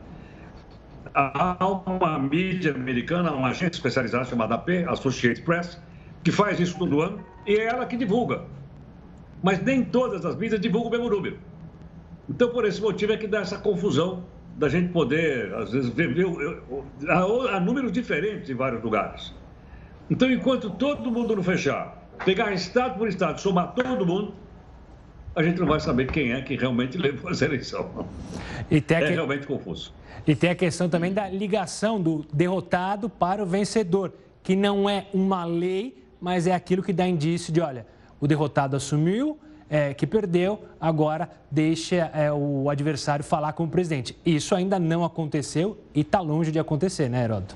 Há 1.17 1.65
uma 1.65 2.19
mídia 2.19 2.75
americana, 2.75 3.31
uma 3.31 3.47
agência 3.47 3.77
especializada 3.77 4.25
chamada 4.25 4.55
AP, 4.55 4.67
Associated 4.89 5.45
Press, 5.45 5.81
que 6.21 6.29
faz 6.29 6.59
isso 6.59 6.77
todo 6.77 6.99
ano 6.99 7.23
e 7.47 7.55
é 7.55 7.67
ela 7.67 7.85
que 7.85 7.95
divulga. 7.95 8.41
Mas 9.41 9.61
nem 9.63 9.81
todas 9.81 10.25
as 10.25 10.35
mídias 10.35 10.59
divulgam 10.59 10.89
o 10.89 10.91
mesmo 10.91 11.09
número. 11.09 11.39
Então, 12.29 12.49
por 12.49 12.65
esse 12.65 12.81
motivo 12.81 13.13
é 13.13 13.17
que 13.17 13.27
dá 13.27 13.39
essa 13.39 13.57
confusão 13.57 14.25
da 14.57 14.67
gente 14.67 14.91
poder, 14.91 15.53
às 15.53 15.71
vezes, 15.71 15.89
ver, 15.89 16.13
ver 16.13 16.25
há, 17.07 17.55
há 17.55 17.59
números 17.61 17.93
diferentes 17.93 18.49
em 18.49 18.55
vários 18.55 18.83
lugares. 18.83 19.33
Então, 20.09 20.29
enquanto 20.29 20.69
todo 20.71 21.09
mundo 21.09 21.33
não 21.33 21.43
fechar, 21.43 22.09
pegar 22.25 22.51
estado 22.51 22.97
por 22.97 23.07
estado, 23.07 23.39
somar 23.39 23.73
todo 23.73 24.05
mundo, 24.05 24.33
a 25.35 25.43
gente 25.43 25.59
não 25.59 25.67
vai 25.67 25.79
saber 25.79 26.11
quem 26.11 26.33
é 26.33 26.41
que 26.41 26.55
realmente 26.55 26.97
levou 26.99 27.31
essa 27.31 27.45
eleição. 27.45 28.07
é 29.05 29.07
que... 29.07 29.13
realmente 29.13 29.47
confuso. 29.47 29.93
E 30.27 30.35
tem 30.35 30.49
a 30.49 30.55
questão 30.55 30.89
também 30.89 31.13
da 31.13 31.29
ligação 31.29 32.01
do 32.01 32.25
derrotado 32.33 33.09
para 33.09 33.43
o 33.43 33.45
vencedor, 33.45 34.11
que 34.41 34.55
não 34.55 34.89
é 34.89 35.07
uma 35.13 35.45
lei, 35.45 36.03
mas 36.19 36.47
é 36.47 36.53
aquilo 36.53 36.81
que 36.81 36.91
dá 36.91 37.07
indício 37.07 37.53
de, 37.53 37.61
olha, 37.61 37.85
o 38.19 38.27
derrotado 38.27 38.75
assumiu, 38.75 39.37
é, 39.69 39.93
que 39.93 40.07
perdeu, 40.07 40.63
agora 40.79 41.29
deixa 41.49 42.09
é, 42.13 42.31
o 42.31 42.69
adversário 42.69 43.23
falar 43.23 43.53
com 43.53 43.65
o 43.65 43.67
presidente. 43.67 44.17
Isso 44.25 44.55
ainda 44.55 44.79
não 44.79 45.03
aconteceu 45.03 45.77
e 45.93 46.01
está 46.01 46.19
longe 46.19 46.51
de 46.51 46.59
acontecer, 46.59 47.09
né, 47.09 47.23
Heródoto? 47.23 47.55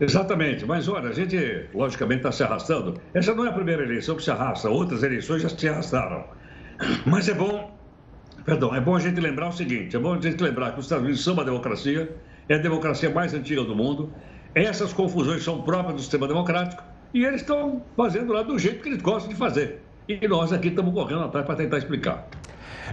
Exatamente, 0.00 0.64
mas 0.64 0.88
olha, 0.88 1.10
a 1.10 1.12
gente 1.12 1.66
logicamente 1.74 2.20
está 2.20 2.30
se 2.30 2.42
arrastando. 2.42 3.00
Essa 3.12 3.34
não 3.34 3.44
é 3.44 3.48
a 3.48 3.52
primeira 3.52 3.82
eleição 3.82 4.14
que 4.14 4.22
se 4.22 4.30
arrasta, 4.30 4.70
outras 4.70 5.02
eleições 5.02 5.42
já 5.42 5.48
se 5.48 5.68
arrastaram. 5.68 6.24
Mas 7.04 7.28
é 7.28 7.34
bom, 7.34 7.76
perdão, 8.48 8.74
é 8.74 8.80
bom 8.80 8.96
a 8.96 9.00
gente 9.00 9.20
lembrar 9.20 9.48
o 9.48 9.52
seguinte: 9.52 9.94
é 9.94 9.98
bom 9.98 10.14
a 10.14 10.20
gente 10.20 10.42
lembrar 10.42 10.72
que 10.72 10.78
os 10.78 10.86
Estados 10.86 11.04
Unidos 11.04 11.22
são 11.22 11.34
uma 11.34 11.44
democracia, 11.44 12.16
é 12.48 12.54
a 12.54 12.58
democracia 12.58 13.10
mais 13.10 13.34
antiga 13.34 13.62
do 13.62 13.76
mundo. 13.76 14.10
Essas 14.54 14.92
confusões 14.92 15.44
são 15.44 15.60
próprias 15.60 15.96
do 15.96 16.00
sistema 16.00 16.26
democrático 16.26 16.82
e 17.12 17.24
eles 17.24 17.42
estão 17.42 17.82
fazendo 17.94 18.32
lá 18.32 18.42
do 18.42 18.58
jeito 18.58 18.82
que 18.82 18.88
eles 18.88 19.02
gostam 19.02 19.28
de 19.30 19.36
fazer. 19.36 19.82
E 20.08 20.26
nós 20.26 20.50
aqui 20.52 20.68
estamos 20.68 20.94
correndo 20.94 21.24
atrás 21.24 21.44
para 21.44 21.56
tentar 21.56 21.76
explicar. 21.76 22.26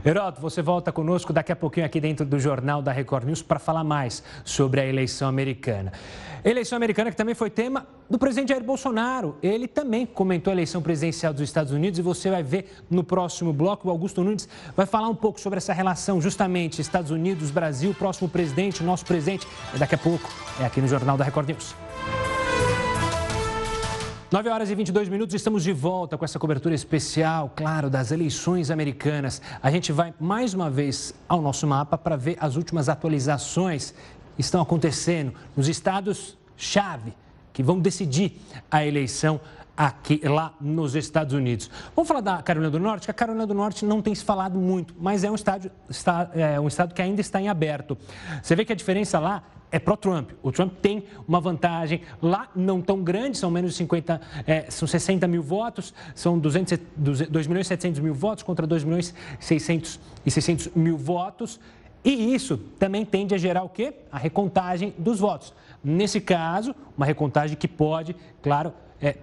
Heroto, 0.03 0.41
você 0.41 0.61
volta 0.61 0.91
conosco 0.91 1.31
daqui 1.31 1.51
a 1.51 1.55
pouquinho 1.55 1.85
aqui 1.85 1.99
dentro 2.01 2.25
do 2.25 2.39
Jornal 2.39 2.81
da 2.81 2.91
Record 2.91 3.25
News 3.25 3.41
para 3.41 3.59
falar 3.59 3.83
mais 3.83 4.23
sobre 4.43 4.81
a 4.81 4.85
eleição 4.85 5.27
americana. 5.27 5.91
Eleição 6.43 6.75
americana 6.75 7.09
que 7.09 7.17
também 7.17 7.33
foi 7.33 7.49
tema 7.49 7.87
do 8.09 8.19
presidente 8.19 8.49
Jair 8.49 8.63
Bolsonaro. 8.63 9.35
Ele 9.41 9.67
também 9.67 10.05
comentou 10.05 10.51
a 10.51 10.53
eleição 10.53 10.81
presidencial 10.81 11.33
dos 11.33 11.41
Estados 11.41 11.71
Unidos 11.71 11.97
e 11.97 12.03
você 12.03 12.29
vai 12.29 12.43
ver 12.43 12.71
no 12.89 13.03
próximo 13.03 13.51
bloco. 13.51 13.87
O 13.87 13.91
Augusto 13.91 14.23
Nunes 14.23 14.47
vai 14.75 14.85
falar 14.85 15.09
um 15.09 15.15
pouco 15.15 15.39
sobre 15.39 15.57
essa 15.57 15.73
relação, 15.73 16.21
justamente 16.21 16.81
Estados 16.81 17.09
Unidos, 17.09 17.49
Brasil, 17.49 17.95
próximo 17.97 18.29
presidente, 18.29 18.83
nosso 18.83 19.05
presidente. 19.05 19.47
Daqui 19.77 19.95
a 19.95 19.97
pouco 19.97 20.29
é 20.59 20.65
aqui 20.65 20.81
no 20.81 20.87
Jornal 20.87 21.17
da 21.17 21.23
Record 21.23 21.47
News. 21.49 21.75
9 24.35 24.49
horas 24.49 24.69
e 24.69 24.75
22 24.75 25.07
minutos, 25.07 25.33
estamos 25.33 25.63
de 25.63 25.71
volta 25.71 26.17
com 26.17 26.25
essa 26.25 26.37
cobertura 26.37 26.75
especial, 26.75 27.49
claro, 27.55 27.89
das 27.89 28.11
eleições 28.11 28.69
americanas. 28.69 29.41
A 29.63 29.71
gente 29.71 29.93
vai 29.93 30.13
mais 30.19 30.53
uma 30.53 30.69
vez 30.69 31.13
ao 31.25 31.41
nosso 31.41 31.65
mapa 31.65 31.97
para 31.97 32.17
ver 32.17 32.35
as 32.41 32.57
últimas 32.57 32.89
atualizações 32.89 33.93
que 34.35 34.41
estão 34.41 34.61
acontecendo 34.61 35.33
nos 35.55 35.69
estados-chave 35.69 37.13
que 37.55 37.63
vão 37.63 37.79
decidir 37.79 38.33
a 38.69 38.85
eleição 38.85 39.39
aqui 39.77 40.19
lá 40.25 40.53
nos 40.59 40.93
Estados 40.93 41.33
Unidos. 41.33 41.71
Vamos 41.95 42.07
falar 42.07 42.19
da 42.19 42.41
Carolina 42.41 42.69
do 42.69 42.79
Norte, 42.79 43.05
que 43.05 43.11
a 43.11 43.13
Carolina 43.13 43.47
do 43.47 43.53
Norte 43.53 43.85
não 43.85 44.01
tem 44.01 44.13
se 44.13 44.25
falado 44.25 44.59
muito, 44.59 44.93
mas 44.99 45.23
é 45.23 45.31
um, 45.31 45.35
estado, 45.35 45.71
está, 45.89 46.29
é 46.33 46.59
um 46.59 46.67
estado 46.67 46.93
que 46.93 47.01
ainda 47.01 47.21
está 47.21 47.41
em 47.41 47.47
aberto. 47.47 47.97
Você 48.43 48.57
vê 48.57 48.65
que 48.65 48.73
a 48.73 48.75
diferença 48.75 49.19
lá 49.19 49.41
é 49.71 49.79
pró-Trump. 49.79 50.31
O 50.43 50.51
Trump 50.51 50.73
tem 50.81 51.05
uma 51.25 51.39
vantagem 51.39 52.01
lá 52.21 52.49
não 52.53 52.81
tão 52.81 53.01
grande, 53.01 53.37
são 53.37 53.49
menos 53.49 53.71
de 53.71 53.77
50, 53.77 54.19
é, 54.45 54.69
são 54.69 54.85
60 54.85 55.25
mil 55.25 55.41
votos, 55.41 55.93
são 56.13 56.37
200, 56.37 56.77
2 56.97 57.47
milhões 57.47 57.67
e 57.67 57.69
700 57.69 58.01
mil 58.01 58.13
votos 58.13 58.43
contra 58.43 58.67
2 58.67 58.83
milhões 58.83 59.15
600 59.39 59.97
e 60.25 60.29
600 60.29 60.75
mil 60.75 60.97
votos. 60.97 61.57
E 62.03 62.35
isso 62.35 62.57
também 62.77 63.03
tende 63.03 63.33
a 63.33 63.37
gerar 63.37 63.63
o 63.63 63.69
quê? 63.69 63.93
A 64.11 64.17
recontagem 64.17 64.93
dos 64.97 65.19
votos. 65.19 65.53
Nesse 65.87 66.19
caso, 66.19 66.73
uma 66.97 67.05
recontagem 67.05 67.55
que 67.55 67.67
pode, 67.67 68.15
claro, 68.41 68.73
é, 68.99 69.15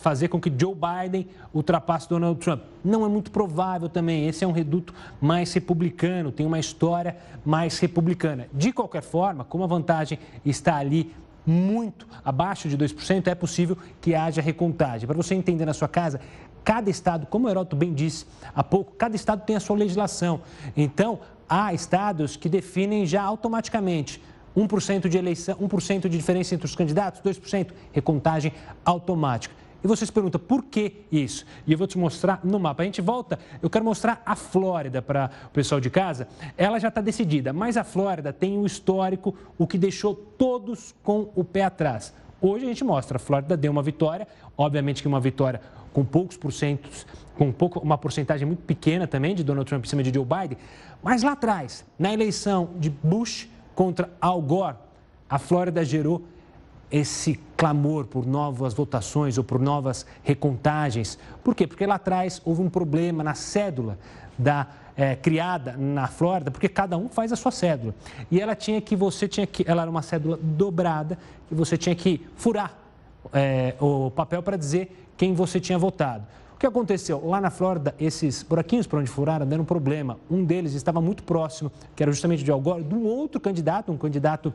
fazer 0.00 0.26
com 0.26 0.40
que 0.40 0.52
Joe 0.56 0.74
Biden 0.74 1.28
ultrapasse 1.54 2.08
Donald 2.08 2.40
Trump. 2.40 2.62
Não 2.84 3.04
é 3.04 3.08
muito 3.08 3.30
provável 3.30 3.88
também. 3.88 4.26
Esse 4.26 4.44
é 4.44 4.48
um 4.48 4.52
reduto 4.52 4.92
mais 5.20 5.52
republicano, 5.52 6.32
tem 6.32 6.44
uma 6.44 6.58
história 6.58 7.16
mais 7.44 7.78
republicana. 7.78 8.48
De 8.52 8.72
qualquer 8.72 9.02
forma, 9.02 9.44
como 9.44 9.62
a 9.62 9.68
vantagem 9.68 10.18
está 10.44 10.76
ali 10.76 11.14
muito 11.46 12.04
abaixo 12.24 12.68
de 12.68 12.76
2%, 12.76 13.28
é 13.28 13.34
possível 13.36 13.78
que 14.00 14.12
haja 14.12 14.42
recontagem. 14.42 15.06
Para 15.06 15.16
você 15.16 15.36
entender 15.36 15.64
na 15.64 15.72
sua 15.72 15.88
casa, 15.88 16.20
cada 16.64 16.90
estado, 16.90 17.26
como 17.26 17.46
o 17.46 17.50
Heródoto 17.50 17.76
bem 17.76 17.94
disse 17.94 18.26
há 18.52 18.64
pouco, 18.64 18.92
cada 18.96 19.14
estado 19.14 19.44
tem 19.44 19.54
a 19.54 19.60
sua 19.60 19.76
legislação. 19.76 20.40
Então, 20.76 21.20
há 21.48 21.72
estados 21.72 22.36
que 22.36 22.48
definem 22.48 23.06
já 23.06 23.22
automaticamente 23.22 24.20
1% 24.56 25.08
de 25.08 25.18
eleição, 25.18 25.56
1% 25.56 26.08
de 26.08 26.16
diferença 26.16 26.54
entre 26.54 26.66
os 26.66 26.74
candidatos, 26.74 27.20
2%, 27.22 27.70
recontagem 27.92 28.52
automática. 28.84 29.54
E 29.82 29.86
você 29.86 30.04
se 30.04 30.12
pergunta 30.12 30.38
por 30.38 30.64
que 30.64 31.04
isso? 31.10 31.46
E 31.64 31.72
eu 31.72 31.78
vou 31.78 31.86
te 31.86 31.96
mostrar 31.96 32.40
no 32.42 32.58
mapa. 32.58 32.82
A 32.82 32.86
gente 32.86 33.00
volta, 33.00 33.38
eu 33.62 33.70
quero 33.70 33.84
mostrar 33.84 34.20
a 34.26 34.34
Flórida 34.34 35.00
para 35.00 35.30
o 35.46 35.50
pessoal 35.50 35.80
de 35.80 35.88
casa. 35.88 36.26
Ela 36.56 36.80
já 36.80 36.88
está 36.88 37.00
decidida, 37.00 37.52
mas 37.52 37.76
a 37.76 37.84
Flórida 37.84 38.32
tem 38.32 38.58
o 38.58 38.66
histórico, 38.66 39.36
o 39.56 39.66
que 39.66 39.78
deixou 39.78 40.14
todos 40.14 40.94
com 41.02 41.30
o 41.36 41.44
pé 41.44 41.62
atrás. 41.62 42.12
Hoje 42.40 42.64
a 42.64 42.68
gente 42.68 42.82
mostra, 42.82 43.16
a 43.16 43.20
Flórida 43.20 43.56
deu 43.56 43.70
uma 43.70 43.82
vitória, 43.82 44.26
obviamente 44.56 45.00
que 45.00 45.08
uma 45.08 45.20
vitória 45.20 45.60
com 45.92 46.04
poucos 46.04 46.36
porcentos, 46.36 47.06
com 47.36 47.52
pouco, 47.52 47.78
uma 47.80 47.96
porcentagem 47.96 48.46
muito 48.46 48.62
pequena 48.62 49.06
também 49.06 49.34
de 49.34 49.42
Donald 49.44 49.68
Trump 49.68 49.84
em 49.84 49.88
cima 49.88 50.02
de 50.02 50.12
Joe 50.12 50.24
Biden, 50.24 50.58
mas 51.02 51.22
lá 51.22 51.32
atrás, 51.32 51.84
na 51.98 52.12
eleição 52.12 52.70
de 52.78 52.90
Bush 52.90 53.48
contra 53.78 54.10
Al 54.20 54.42
Gore, 54.42 54.74
a 55.30 55.38
Flórida 55.38 55.84
gerou 55.84 56.24
esse 56.90 57.38
clamor 57.56 58.06
por 58.06 58.26
novas 58.26 58.74
votações 58.74 59.38
ou 59.38 59.44
por 59.44 59.60
novas 59.60 60.04
recontagens. 60.24 61.16
Por 61.44 61.54
quê? 61.54 61.64
Porque 61.64 61.86
lá 61.86 61.94
atrás 61.94 62.42
houve 62.44 62.60
um 62.60 62.68
problema 62.68 63.22
na 63.22 63.34
cédula 63.34 63.96
da 64.36 64.66
é, 64.96 65.14
criada 65.14 65.76
na 65.78 66.08
Flórida, 66.08 66.50
porque 66.50 66.68
cada 66.68 66.98
um 66.98 67.08
faz 67.08 67.32
a 67.32 67.36
sua 67.36 67.52
cédula. 67.52 67.94
E 68.32 68.40
ela 68.40 68.56
tinha 68.56 68.80
que, 68.80 68.96
você 68.96 69.28
tinha 69.28 69.46
que, 69.46 69.64
ela 69.64 69.82
era 69.82 69.90
uma 69.92 70.02
cédula 70.02 70.36
dobrada 70.42 71.16
e 71.48 71.54
você 71.54 71.76
tinha 71.76 71.94
que 71.94 72.26
furar 72.34 72.76
é, 73.32 73.76
o 73.78 74.10
papel 74.10 74.42
para 74.42 74.56
dizer 74.56 75.08
quem 75.16 75.34
você 75.34 75.60
tinha 75.60 75.78
votado. 75.78 76.26
O 76.58 76.60
que 76.60 76.66
aconteceu? 76.66 77.24
Lá 77.24 77.40
na 77.40 77.50
Flórida, 77.50 77.94
esses 78.00 78.42
buraquinhos 78.42 78.84
para 78.84 78.98
onde 78.98 79.08
furaram 79.08 79.46
deram 79.46 79.62
um 79.62 79.64
problema. 79.64 80.18
Um 80.28 80.44
deles 80.44 80.74
estava 80.74 81.00
muito 81.00 81.22
próximo, 81.22 81.70
que 81.94 82.02
era 82.02 82.10
justamente 82.10 82.42
de 82.42 82.50
Al 82.50 82.60
Gore, 82.60 82.82
de 82.82 82.96
um 82.96 83.04
outro 83.04 83.40
candidato, 83.40 83.92
um 83.92 83.96
candidato 83.96 84.52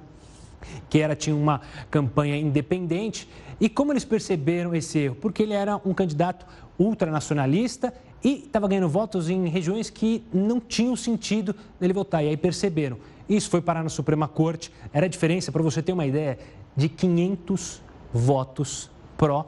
que 0.89 0.99
era, 0.99 1.15
tinha 1.15 1.33
uma 1.33 1.61
campanha 1.89 2.35
independente. 2.35 3.29
E 3.57 3.69
como 3.69 3.93
eles 3.93 4.03
perceberam 4.03 4.75
esse 4.75 4.99
erro? 4.99 5.15
Porque 5.15 5.43
ele 5.43 5.53
era 5.53 5.79
um 5.85 5.93
candidato 5.93 6.45
ultranacionalista 6.77 7.93
e 8.21 8.39
estava 8.39 8.67
ganhando 8.67 8.89
votos 8.89 9.29
em 9.29 9.47
regiões 9.47 9.89
que 9.89 10.25
não 10.33 10.59
tinham 10.59 10.97
sentido 10.97 11.55
dele 11.79 11.93
votar. 11.93 12.21
E 12.21 12.27
aí 12.27 12.35
perceberam. 12.35 12.97
Isso 13.29 13.49
foi 13.49 13.61
parar 13.61 13.81
na 13.81 13.87
Suprema 13.87 14.27
Corte. 14.27 14.73
Era 14.91 15.05
a 15.05 15.09
diferença, 15.09 15.53
para 15.53 15.63
você 15.63 15.81
ter 15.81 15.93
uma 15.93 16.05
ideia, 16.05 16.37
de 16.75 16.89
500 16.89 17.81
votos 18.11 18.91
pró 19.15 19.45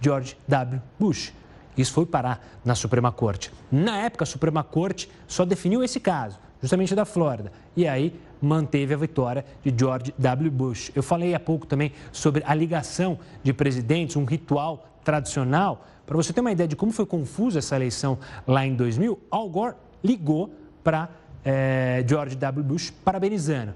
George 0.00 0.36
W. 0.48 0.82
Bush. 0.98 1.32
Isso 1.76 1.92
foi 1.92 2.06
parar 2.06 2.44
na 2.64 2.74
Suprema 2.74 3.10
Corte. 3.10 3.52
Na 3.70 3.98
época, 3.98 4.24
a 4.24 4.26
Suprema 4.26 4.62
Corte 4.62 5.10
só 5.26 5.44
definiu 5.44 5.82
esse 5.82 5.98
caso, 5.98 6.38
justamente 6.60 6.94
da 6.94 7.04
Flórida. 7.04 7.52
E 7.76 7.86
aí 7.86 8.18
manteve 8.40 8.94
a 8.94 8.96
vitória 8.96 9.44
de 9.64 9.74
George 9.76 10.14
W. 10.18 10.50
Bush. 10.50 10.92
Eu 10.94 11.02
falei 11.02 11.34
há 11.34 11.40
pouco 11.40 11.66
também 11.66 11.92
sobre 12.12 12.42
a 12.46 12.54
ligação 12.54 13.18
de 13.42 13.52
presidentes, 13.52 14.16
um 14.16 14.24
ritual 14.24 14.86
tradicional. 15.02 15.86
Para 16.06 16.16
você 16.16 16.32
ter 16.32 16.40
uma 16.40 16.52
ideia 16.52 16.68
de 16.68 16.76
como 16.76 16.92
foi 16.92 17.06
confusa 17.06 17.58
essa 17.58 17.74
eleição 17.74 18.18
lá 18.46 18.66
em 18.66 18.74
2000, 18.74 19.18
Al 19.30 19.48
Gore 19.48 19.74
ligou 20.02 20.52
para 20.82 21.08
eh, 21.44 22.04
George 22.06 22.36
W. 22.36 22.64
Bush 22.64 22.90
parabenizando. 22.90 23.74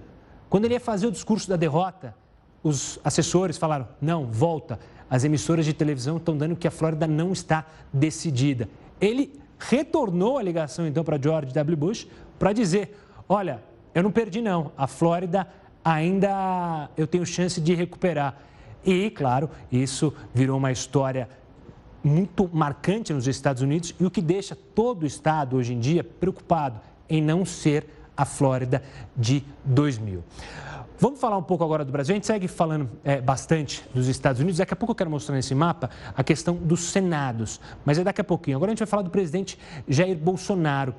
Quando 0.48 0.64
ele 0.66 0.74
ia 0.74 0.80
fazer 0.80 1.06
o 1.06 1.10
discurso 1.10 1.48
da 1.48 1.56
derrota, 1.56 2.14
os 2.62 2.98
assessores 3.04 3.56
falaram: 3.56 3.88
não, 4.00 4.26
volta. 4.26 4.78
As 5.10 5.24
emissoras 5.24 5.64
de 5.64 5.72
televisão 5.72 6.16
estão 6.16 6.36
dando 6.36 6.56
que 6.56 6.68
a 6.68 6.70
Flórida 6.70 7.06
não 7.06 7.32
está 7.32 7.66
decidida. 7.92 8.68
Ele 9.00 9.32
retornou 9.58 10.38
a 10.38 10.42
ligação 10.42 10.86
então 10.86 11.02
para 11.02 11.20
George 11.20 11.52
W. 11.52 11.76
Bush 11.76 12.06
para 12.38 12.52
dizer: 12.52 12.96
olha, 13.28 13.62
eu 13.94 14.02
não 14.02 14.10
perdi 14.10 14.40
não, 14.40 14.72
a 14.76 14.86
Flórida 14.86 15.48
ainda 15.84 16.90
eu 16.96 17.06
tenho 17.06 17.24
chance 17.24 17.60
de 17.60 17.74
recuperar. 17.74 18.36
E, 18.84 19.10
claro, 19.10 19.50
isso 19.72 20.14
virou 20.32 20.56
uma 20.58 20.70
história 20.70 21.28
muito 22.02 22.48
marcante 22.52 23.12
nos 23.12 23.26
Estados 23.26 23.62
Unidos 23.62 23.94
e 23.98 24.04
o 24.04 24.10
que 24.10 24.22
deixa 24.22 24.56
todo 24.74 25.02
o 25.02 25.06
estado 25.06 25.56
hoje 25.56 25.74
em 25.74 25.80
dia 25.80 26.04
preocupado 26.04 26.80
em 27.08 27.20
não 27.20 27.44
ser 27.44 27.86
a 28.16 28.24
Flórida 28.24 28.82
de 29.16 29.44
2000. 29.64 30.22
Vamos 31.00 31.20
falar 31.20 31.36
um 31.36 31.42
pouco 31.42 31.62
agora 31.62 31.84
do 31.84 31.92
Brasil. 31.92 32.12
A 32.12 32.16
gente 32.16 32.26
segue 32.26 32.48
falando 32.48 32.90
é, 33.04 33.20
bastante 33.20 33.84
dos 33.94 34.08
Estados 34.08 34.40
Unidos. 34.40 34.58
Daqui 34.58 34.72
a 34.72 34.76
pouco 34.76 34.90
eu 34.90 34.96
quero 34.96 35.08
mostrar 35.08 35.36
nesse 35.36 35.54
mapa 35.54 35.88
a 36.14 36.24
questão 36.24 36.56
dos 36.56 36.80
senados, 36.80 37.60
mas 37.84 37.98
é 37.98 38.04
daqui 38.04 38.20
a 38.20 38.24
pouquinho. 38.24 38.56
Agora 38.56 38.72
a 38.72 38.72
gente 38.72 38.80
vai 38.80 38.88
falar 38.88 39.02
do 39.02 39.10
presidente 39.10 39.56
Jair 39.86 40.16
Bolsonaro. 40.18 40.92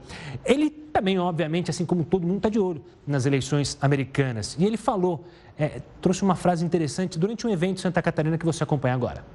Ele 0.46 0.70
também, 0.70 1.20
obviamente, 1.20 1.70
assim 1.70 1.86
como 1.86 2.06
todo 2.06 2.26
mundo, 2.26 2.38
está 2.38 2.48
de 2.48 2.60
olho 2.60 2.82
nas 3.06 3.26
eleições 3.26 3.78
americanas. 3.82 4.56
E 4.58 4.64
ele 4.64 4.78
falou, 4.78 5.26
é, 5.58 5.82
trouxe 6.00 6.24
uma 6.24 6.36
frase 6.36 6.64
interessante 6.64 7.20
durante 7.20 7.46
um 7.46 7.50
evento 7.50 7.80
em 7.80 7.82
Santa 7.82 8.02
Catarina 8.02 8.38
que 8.38 8.46
você 8.46 8.64
acompanha 8.64 8.96
agora. 8.96 9.26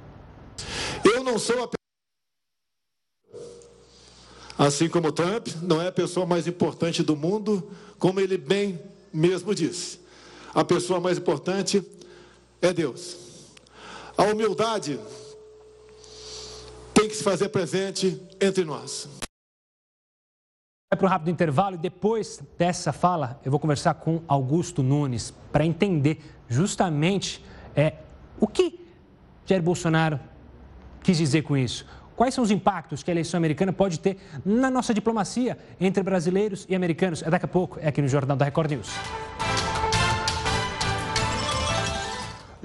Eu 1.03 1.23
não 1.23 1.37
sou 1.37 1.63
a 1.63 1.69
Assim 4.57 4.87
como 4.87 5.11
Trump 5.11 5.49
não 5.61 5.81
é 5.81 5.89
a 5.89 5.91
pessoa 5.91 6.25
mais 6.25 6.47
importante 6.47 7.03
do 7.03 7.15
mundo, 7.15 7.69
como 7.99 8.21
ele 8.21 8.37
bem 8.37 8.79
mesmo 9.13 9.53
disse 9.53 10.04
a 10.55 10.63
pessoa 10.63 11.01
mais 11.01 11.17
importante 11.17 11.83
é 12.61 12.71
Deus. 12.71 13.51
A 14.17 14.23
humildade 14.23 14.97
tem 16.93 17.09
que 17.09 17.15
se 17.15 17.21
fazer 17.21 17.49
presente 17.49 18.17
entre 18.39 18.63
nós. 18.63 19.09
Vai 20.89 20.97
para 20.97 21.05
um 21.05 21.09
rápido 21.09 21.29
intervalo 21.29 21.75
e 21.75 21.77
depois 21.77 22.41
dessa 22.57 22.93
fala 22.93 23.37
eu 23.43 23.51
vou 23.51 23.59
conversar 23.59 23.95
com 23.95 24.21
Augusto 24.29 24.81
Nunes 24.81 25.33
para 25.51 25.65
entender 25.65 26.21
justamente 26.47 27.43
é, 27.75 27.95
o 28.39 28.47
que 28.47 28.79
Jair 29.45 29.61
Bolsonaro 29.61 30.17
quis 31.03 31.17
dizer 31.17 31.41
com 31.41 31.57
isso. 31.57 31.85
Quais 32.15 32.33
são 32.33 32.41
os 32.41 32.49
impactos 32.49 33.03
que 33.03 33.11
a 33.11 33.13
eleição 33.13 33.37
americana 33.37 33.73
pode 33.73 33.99
ter 33.99 34.17
na 34.45 34.69
nossa 34.71 34.93
diplomacia 34.93 35.57
entre 35.81 36.01
brasileiros 36.01 36.65
e 36.69 36.73
americanos? 36.73 37.21
É 37.21 37.29
daqui 37.29 37.43
a 37.43 37.49
pouco, 37.49 37.77
é 37.81 37.89
aqui 37.89 38.01
no 38.01 38.07
Jornal 38.07 38.37
da 38.37 38.45
Record 38.45 38.71
News. 38.71 38.89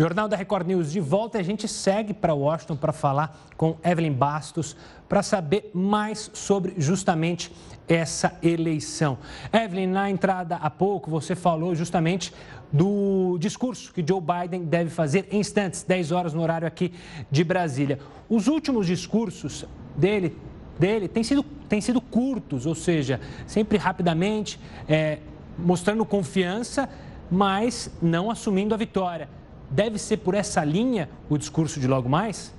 Jornal 0.00 0.28
da 0.28 0.34
Record 0.34 0.66
News 0.66 0.90
de 0.90 0.98
volta 0.98 1.36
e 1.36 1.42
a 1.42 1.44
gente 1.44 1.68
segue 1.68 2.14
para 2.14 2.32
Washington 2.32 2.74
para 2.74 2.90
falar 2.90 3.38
com 3.54 3.76
Evelyn 3.84 4.14
Bastos 4.14 4.74
para 5.06 5.22
saber 5.22 5.70
mais 5.74 6.30
sobre 6.32 6.72
justamente 6.78 7.52
essa 7.86 8.32
eleição. 8.42 9.18
Evelyn, 9.52 9.88
na 9.88 10.08
entrada 10.08 10.56
há 10.56 10.70
pouco 10.70 11.10
você 11.10 11.36
falou 11.36 11.74
justamente 11.74 12.32
do 12.72 13.36
discurso 13.38 13.92
que 13.92 14.02
Joe 14.02 14.22
Biden 14.22 14.64
deve 14.64 14.88
fazer 14.88 15.28
em 15.30 15.38
instantes, 15.38 15.82
10 15.82 16.12
horas 16.12 16.32
no 16.32 16.40
horário 16.40 16.66
aqui 16.66 16.94
de 17.30 17.44
Brasília. 17.44 17.98
Os 18.26 18.48
últimos 18.48 18.86
discursos 18.86 19.66
dele 19.94 20.34
dele 20.78 21.08
têm 21.08 21.22
sido, 21.22 21.42
têm 21.68 21.82
sido 21.82 22.00
curtos, 22.00 22.64
ou 22.64 22.74
seja, 22.74 23.20
sempre 23.46 23.76
rapidamente, 23.76 24.58
é, 24.88 25.18
mostrando 25.58 26.06
confiança, 26.06 26.88
mas 27.30 27.90
não 28.00 28.30
assumindo 28.30 28.74
a 28.74 28.78
vitória. 28.78 29.28
Deve 29.70 29.98
ser 29.98 30.18
por 30.18 30.34
essa 30.34 30.64
linha 30.64 31.08
o 31.28 31.38
discurso 31.38 31.78
de 31.78 31.86
logo 31.86 32.08
mais? 32.08 32.52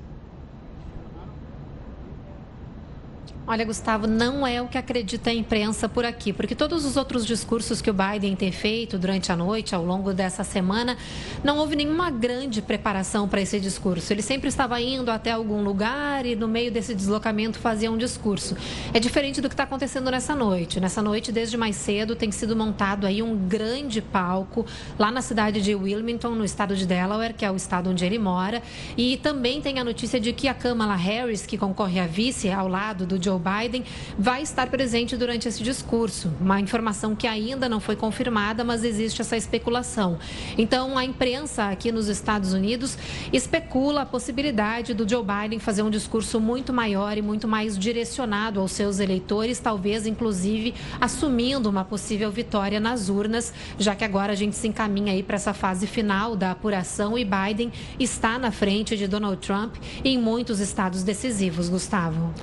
Olha, 3.47 3.65
Gustavo, 3.65 4.05
não 4.05 4.45
é 4.45 4.61
o 4.61 4.67
que 4.67 4.77
acredita 4.77 5.31
a 5.31 5.33
imprensa 5.33 5.89
por 5.89 6.05
aqui, 6.05 6.31
porque 6.31 6.53
todos 6.53 6.85
os 6.85 6.95
outros 6.95 7.25
discursos 7.25 7.81
que 7.81 7.89
o 7.89 7.93
Biden 7.93 8.35
tem 8.35 8.51
feito 8.51 8.99
durante 8.99 9.31
a 9.31 9.35
noite, 9.35 9.73
ao 9.73 9.83
longo 9.83 10.13
dessa 10.13 10.43
semana, 10.43 10.95
não 11.43 11.57
houve 11.57 11.75
nenhuma 11.75 12.11
grande 12.11 12.61
preparação 12.61 13.27
para 13.27 13.41
esse 13.41 13.59
discurso. 13.59 14.13
Ele 14.13 14.21
sempre 14.21 14.47
estava 14.47 14.79
indo 14.79 15.09
até 15.09 15.31
algum 15.31 15.63
lugar 15.63 16.23
e, 16.23 16.35
no 16.35 16.47
meio 16.47 16.71
desse 16.71 16.93
deslocamento, 16.93 17.57
fazia 17.57 17.91
um 17.91 17.97
discurso. 17.97 18.55
É 18.93 18.99
diferente 18.99 19.41
do 19.41 19.49
que 19.49 19.53
está 19.53 19.63
acontecendo 19.63 20.11
nessa 20.11 20.35
noite. 20.35 20.79
Nessa 20.79 21.01
noite, 21.01 21.31
desde 21.31 21.57
mais 21.57 21.75
cedo, 21.75 22.15
tem 22.15 22.31
sido 22.31 22.55
montado 22.55 23.07
aí 23.07 23.23
um 23.23 23.35
grande 23.35 24.03
palco 24.03 24.67
lá 24.99 25.11
na 25.11 25.21
cidade 25.21 25.61
de 25.61 25.73
Wilmington, 25.73 26.35
no 26.35 26.45
estado 26.45 26.75
de 26.75 26.85
Delaware, 26.85 27.33
que 27.33 27.43
é 27.43 27.51
o 27.51 27.55
estado 27.55 27.89
onde 27.89 28.05
ele 28.05 28.19
mora. 28.19 28.61
E 28.95 29.17
também 29.17 29.61
tem 29.61 29.79
a 29.79 29.83
notícia 29.83 30.19
de 30.19 30.31
que 30.31 30.47
a 30.47 30.53
Kamala 30.53 30.95
Harris, 30.95 31.45
que 31.45 31.57
concorre 31.57 31.99
a 31.99 32.05
vice 32.05 32.49
ao 32.51 32.67
lado 32.67 33.05
do 33.05 33.17
Joe 33.31 33.39
Biden 33.39 33.85
vai 34.17 34.41
estar 34.41 34.67
presente 34.67 35.15
durante 35.15 35.47
esse 35.47 35.63
discurso. 35.63 36.31
Uma 36.39 36.59
informação 36.59 37.15
que 37.15 37.27
ainda 37.27 37.69
não 37.69 37.79
foi 37.79 37.95
confirmada, 37.95 38.63
mas 38.63 38.83
existe 38.83 39.21
essa 39.21 39.37
especulação. 39.37 40.19
Então, 40.57 40.97
a 40.97 41.05
imprensa 41.05 41.69
aqui 41.69 41.91
nos 41.91 42.07
Estados 42.07 42.51
Unidos 42.51 42.97
especula 43.31 44.01
a 44.01 44.05
possibilidade 44.05 44.93
do 44.93 45.07
Joe 45.07 45.23
Biden 45.23 45.59
fazer 45.59 45.81
um 45.83 45.89
discurso 45.89 46.39
muito 46.39 46.73
maior 46.73 47.17
e 47.17 47.21
muito 47.21 47.47
mais 47.47 47.77
direcionado 47.77 48.59
aos 48.59 48.73
seus 48.73 48.99
eleitores, 48.99 49.59
talvez 49.59 50.05
inclusive 50.05 50.73
assumindo 50.99 51.69
uma 51.69 51.85
possível 51.85 52.29
vitória 52.31 52.79
nas 52.79 53.07
urnas, 53.07 53.53
já 53.77 53.95
que 53.95 54.03
agora 54.03 54.33
a 54.33 54.35
gente 54.35 54.55
se 54.55 54.67
encaminha 54.67 55.13
aí 55.13 55.23
para 55.23 55.35
essa 55.35 55.53
fase 55.53 55.87
final 55.87 56.35
da 56.35 56.51
apuração 56.51 57.17
e 57.17 57.23
Biden 57.25 57.71
está 57.99 58.37
na 58.37 58.51
frente 58.51 58.97
de 58.97 59.07
Donald 59.07 59.37
Trump 59.37 59.75
em 60.03 60.17
muitos 60.17 60.59
estados 60.59 61.03
decisivos, 61.03 61.69
Gustavo. 61.69 62.33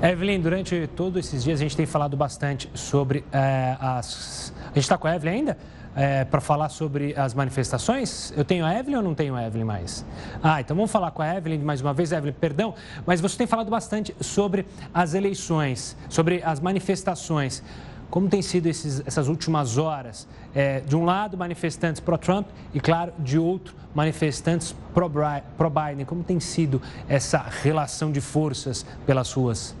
Evelyn, 0.00 0.40
durante 0.40 0.88
todos 0.94 1.26
esses 1.26 1.42
dias 1.42 1.58
a 1.58 1.62
gente 1.64 1.76
tem 1.76 1.84
falado 1.84 2.16
bastante 2.16 2.70
sobre 2.72 3.24
é, 3.32 3.76
as. 3.80 4.52
A 4.60 4.66
gente 4.68 4.84
está 4.84 4.96
com 4.96 5.08
a 5.08 5.16
Evelyn 5.16 5.32
ainda? 5.32 5.58
É, 5.96 6.24
para 6.24 6.40
falar 6.40 6.68
sobre 6.68 7.18
as 7.18 7.34
manifestações? 7.34 8.32
Eu 8.36 8.44
tenho 8.44 8.64
a 8.64 8.72
Evelyn 8.78 8.98
ou 8.98 9.02
não 9.02 9.12
tenho 9.12 9.34
a 9.34 9.44
Evelyn 9.44 9.64
mais? 9.64 10.06
Ah, 10.40 10.60
então 10.60 10.76
vamos 10.76 10.92
falar 10.92 11.10
com 11.10 11.20
a 11.20 11.34
Evelyn 11.34 11.58
mais 11.58 11.80
uma 11.80 11.92
vez. 11.92 12.12
Evelyn, 12.12 12.32
perdão, 12.32 12.74
mas 13.04 13.20
você 13.20 13.36
tem 13.36 13.46
falado 13.48 13.68
bastante 13.72 14.14
sobre 14.20 14.64
as 14.94 15.14
eleições, 15.14 15.96
sobre 16.08 16.42
as 16.44 16.60
manifestações. 16.60 17.60
Como 18.08 18.28
tem 18.28 18.40
sido 18.40 18.66
esses, 18.66 19.02
essas 19.04 19.26
últimas 19.26 19.78
horas? 19.78 20.28
É, 20.54 20.78
de 20.80 20.94
um 20.94 21.04
lado, 21.04 21.36
manifestantes 21.36 22.00
pró-Trump 22.00 22.46
e, 22.72 22.78
claro, 22.78 23.12
de 23.18 23.36
outro, 23.36 23.74
manifestantes 23.92 24.76
pró-Biden. 24.94 26.06
Como 26.06 26.22
tem 26.22 26.38
sido 26.38 26.80
essa 27.08 27.38
relação 27.38 28.12
de 28.12 28.20
forças 28.20 28.86
pelas 29.04 29.32
ruas? 29.32 29.76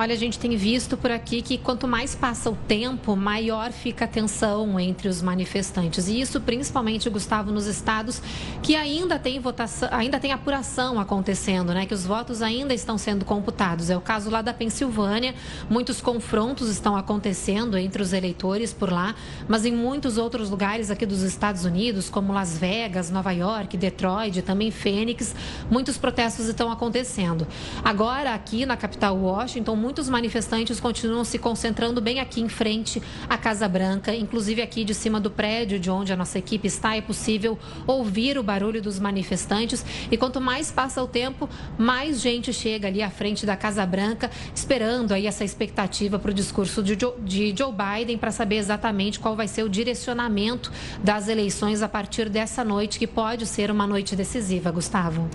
Olha, 0.00 0.14
a 0.14 0.16
gente 0.16 0.38
tem 0.38 0.56
visto 0.56 0.96
por 0.96 1.10
aqui 1.10 1.42
que 1.42 1.58
quanto 1.58 1.86
mais 1.86 2.14
passa 2.14 2.48
o 2.48 2.56
tempo, 2.56 3.14
maior 3.14 3.70
fica 3.70 4.06
a 4.06 4.08
tensão 4.08 4.80
entre 4.80 5.08
os 5.08 5.20
manifestantes. 5.20 6.08
E 6.08 6.18
isso 6.18 6.40
principalmente, 6.40 7.10
Gustavo, 7.10 7.52
nos 7.52 7.66
estados 7.66 8.22
que 8.62 8.74
ainda 8.74 9.18
tem 9.18 9.38
votação, 9.38 9.90
ainda 9.92 10.18
tem 10.18 10.32
apuração 10.32 10.98
acontecendo, 10.98 11.74
né? 11.74 11.84
Que 11.84 11.92
os 11.92 12.06
votos 12.06 12.40
ainda 12.40 12.72
estão 12.72 12.96
sendo 12.96 13.26
computados. 13.26 13.90
É 13.90 13.96
o 13.96 14.00
caso 14.00 14.30
lá 14.30 14.40
da 14.40 14.54
Pensilvânia. 14.54 15.34
Muitos 15.68 16.00
confrontos 16.00 16.70
estão 16.70 16.96
acontecendo 16.96 17.76
entre 17.76 18.02
os 18.02 18.14
eleitores 18.14 18.72
por 18.72 18.90
lá, 18.90 19.14
mas 19.46 19.66
em 19.66 19.72
muitos 19.72 20.16
outros 20.16 20.48
lugares 20.48 20.90
aqui 20.90 21.04
dos 21.04 21.20
Estados 21.20 21.66
Unidos, 21.66 22.08
como 22.08 22.32
Las 22.32 22.56
Vegas, 22.56 23.10
Nova 23.10 23.32
York, 23.32 23.76
Detroit, 23.76 24.40
também 24.40 24.70
Fênix, 24.70 25.34
muitos 25.70 25.98
protestos 25.98 26.46
estão 26.46 26.72
acontecendo. 26.72 27.46
Agora, 27.84 28.32
aqui 28.32 28.64
na 28.64 28.78
capital 28.78 29.14
Washington, 29.14 29.89
muitos 29.90 30.08
manifestantes 30.08 30.78
continuam 30.78 31.24
se 31.24 31.36
concentrando 31.36 32.00
bem 32.00 32.20
aqui 32.20 32.40
em 32.40 32.48
frente 32.48 33.02
à 33.28 33.36
Casa 33.36 33.66
Branca, 33.66 34.14
inclusive 34.14 34.62
aqui 34.62 34.84
de 34.84 34.94
cima 34.94 35.18
do 35.18 35.32
prédio 35.32 35.80
de 35.80 35.90
onde 35.90 36.12
a 36.12 36.16
nossa 36.16 36.38
equipe 36.38 36.68
está, 36.68 36.94
é 36.94 37.00
possível 37.00 37.58
ouvir 37.88 38.38
o 38.38 38.42
barulho 38.44 38.80
dos 38.80 39.00
manifestantes. 39.00 39.84
E 40.08 40.16
quanto 40.16 40.40
mais 40.40 40.70
passa 40.70 41.02
o 41.02 41.08
tempo, 41.08 41.48
mais 41.76 42.20
gente 42.20 42.52
chega 42.52 42.86
ali 42.86 43.02
à 43.02 43.10
frente 43.10 43.44
da 43.44 43.56
Casa 43.56 43.84
Branca, 43.84 44.30
esperando 44.54 45.10
aí 45.10 45.26
essa 45.26 45.42
expectativa 45.42 46.20
para 46.20 46.30
o 46.30 46.34
discurso 46.34 46.84
de 46.84 46.96
Joe, 46.96 47.14
de 47.24 47.52
Joe 47.58 47.72
Biden 47.72 48.16
para 48.16 48.30
saber 48.30 48.58
exatamente 48.58 49.18
qual 49.18 49.34
vai 49.34 49.48
ser 49.48 49.64
o 49.64 49.68
direcionamento 49.68 50.70
das 51.02 51.26
eleições 51.26 51.82
a 51.82 51.88
partir 51.88 52.28
dessa 52.28 52.62
noite, 52.62 52.96
que 52.96 53.08
pode 53.08 53.44
ser 53.44 53.72
uma 53.72 53.88
noite 53.88 54.14
decisiva, 54.14 54.70
Gustavo. 54.70 55.28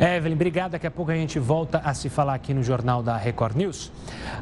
Evelyn, 0.00 0.34
obrigado. 0.34 0.72
Daqui 0.72 0.86
a 0.86 0.90
pouco 0.92 1.10
a 1.10 1.14
gente 1.14 1.40
volta 1.40 1.78
a 1.78 1.92
se 1.92 2.08
falar 2.08 2.34
aqui 2.34 2.54
no 2.54 2.62
Jornal 2.62 3.02
da 3.02 3.16
Record 3.16 3.56
News. 3.56 3.90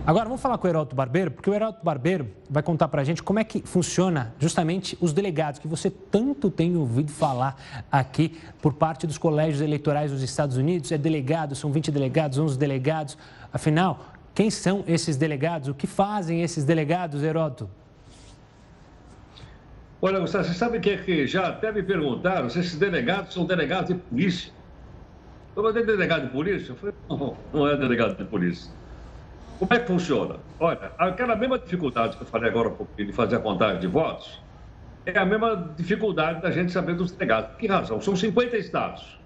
Agora 0.07 0.27
vamos 0.27 0.43
falar 0.43 0.59
com 0.59 0.67
o 0.67 0.71
Heraldo 0.71 0.95
Barbeiro, 0.95 1.31
porque 1.31 1.49
o 1.49 1.55
Heraldo 1.55 1.79
Barbeiro 1.83 2.29
vai 2.51 2.63
contar 2.63 2.89
para 2.89 3.01
a 3.01 3.05
gente 3.05 3.23
como 3.23 3.39
é 3.39 3.45
que 3.45 3.63
funciona 3.63 4.35
justamente 4.39 4.99
os 5.01 5.15
delegados, 5.15 5.59
que 5.59 5.67
você 5.67 5.89
tanto 5.89 6.51
tem 6.51 6.77
ouvido 6.77 7.11
falar 7.11 7.57
aqui 7.91 8.39
por 8.61 8.75
parte 8.75 9.07
dos 9.07 9.17
colégios 9.17 9.63
eleitorais 9.63 10.11
dos 10.11 10.23
Estados 10.23 10.59
Unidos. 10.59 10.93
É 10.93 10.99
delegado, 10.99 11.55
são 11.55 11.73
20 11.73 11.91
delegados, 11.91 12.39
11 12.39 12.59
delegados. 12.59 13.17
Afinal, 13.51 14.05
quem 14.35 14.51
são 14.51 14.85
esses 14.87 15.17
delegados? 15.17 15.71
O 15.71 15.75
que 15.75 15.87
fazem 15.87 16.43
esses 16.43 16.65
delegados, 16.65 17.23
Heródoto? 17.23 17.71
Olha, 20.03 20.21
você 20.21 20.45
sabe 20.45 20.81
que, 20.81 20.91
é 20.91 20.99
que 20.99 21.27
já 21.27 21.49
até 21.49 21.73
me 21.73 21.83
perguntaram 21.83 22.51
se 22.51 22.61
esses 22.61 22.77
delegados 22.77 23.33
são 23.33 23.47
delegados 23.47 23.89
de 23.89 23.95
polícia. 23.95 24.53
Eu 25.57 25.67
é 25.71 25.73
delegado 25.73 26.27
de 26.27 26.33
polícia? 26.33 26.73
Eu 26.73 26.77
falei, 26.77 26.95
não, 27.09 27.37
não 27.51 27.67
é 27.67 27.75
delegado 27.77 28.15
de 28.15 28.25
polícia. 28.25 28.71
Como 29.59 29.73
é 29.73 29.79
que 29.79 29.87
funciona? 29.87 30.37
Olha, 30.61 30.93
aquela 30.99 31.35
mesma 31.35 31.59
dificuldade 31.59 32.19
que 32.19 32.23
eu 32.23 32.27
falei 32.27 32.51
agora 32.51 32.69
um 32.69 32.75
pouquinho 32.75 33.09
de 33.09 33.15
fazer 33.15 33.37
a 33.37 33.39
contagem 33.39 33.81
de 33.81 33.87
votos, 33.87 34.39
é 35.07 35.19
a 35.19 35.25
mesma 35.25 35.73
dificuldade 35.75 36.43
da 36.43 36.51
gente 36.51 36.71
saber 36.71 36.95
dos 36.95 37.11
delegados. 37.11 37.53
Por 37.53 37.59
que 37.59 37.67
razão? 37.67 37.99
São 38.03 38.15
50 38.15 38.55
estados. 38.59 39.19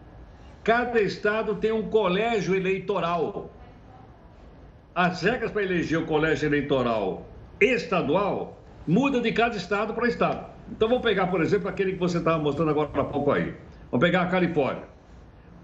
Cada 0.62 1.00
estado 1.00 1.56
tem 1.56 1.72
um 1.72 1.88
colégio 1.88 2.54
eleitoral. 2.54 3.50
As 4.94 5.22
regras 5.22 5.50
para 5.50 5.64
eleger 5.64 5.98
o 5.98 6.06
colégio 6.06 6.46
eleitoral 6.46 7.26
estadual 7.60 8.56
mudam 8.86 9.20
de 9.20 9.32
cada 9.32 9.56
estado 9.56 9.94
para 9.94 10.06
estado. 10.06 10.46
Então 10.70 10.88
vamos 10.88 11.02
pegar, 11.02 11.26
por 11.26 11.40
exemplo, 11.40 11.68
aquele 11.68 11.94
que 11.94 11.98
você 11.98 12.18
estava 12.18 12.38
mostrando 12.38 12.70
agora 12.70 12.88
há 12.94 13.04
pouco 13.04 13.32
aí. 13.32 13.52
Vamos 13.90 14.06
pegar 14.06 14.22
a 14.22 14.26
Califórnia. 14.26 14.89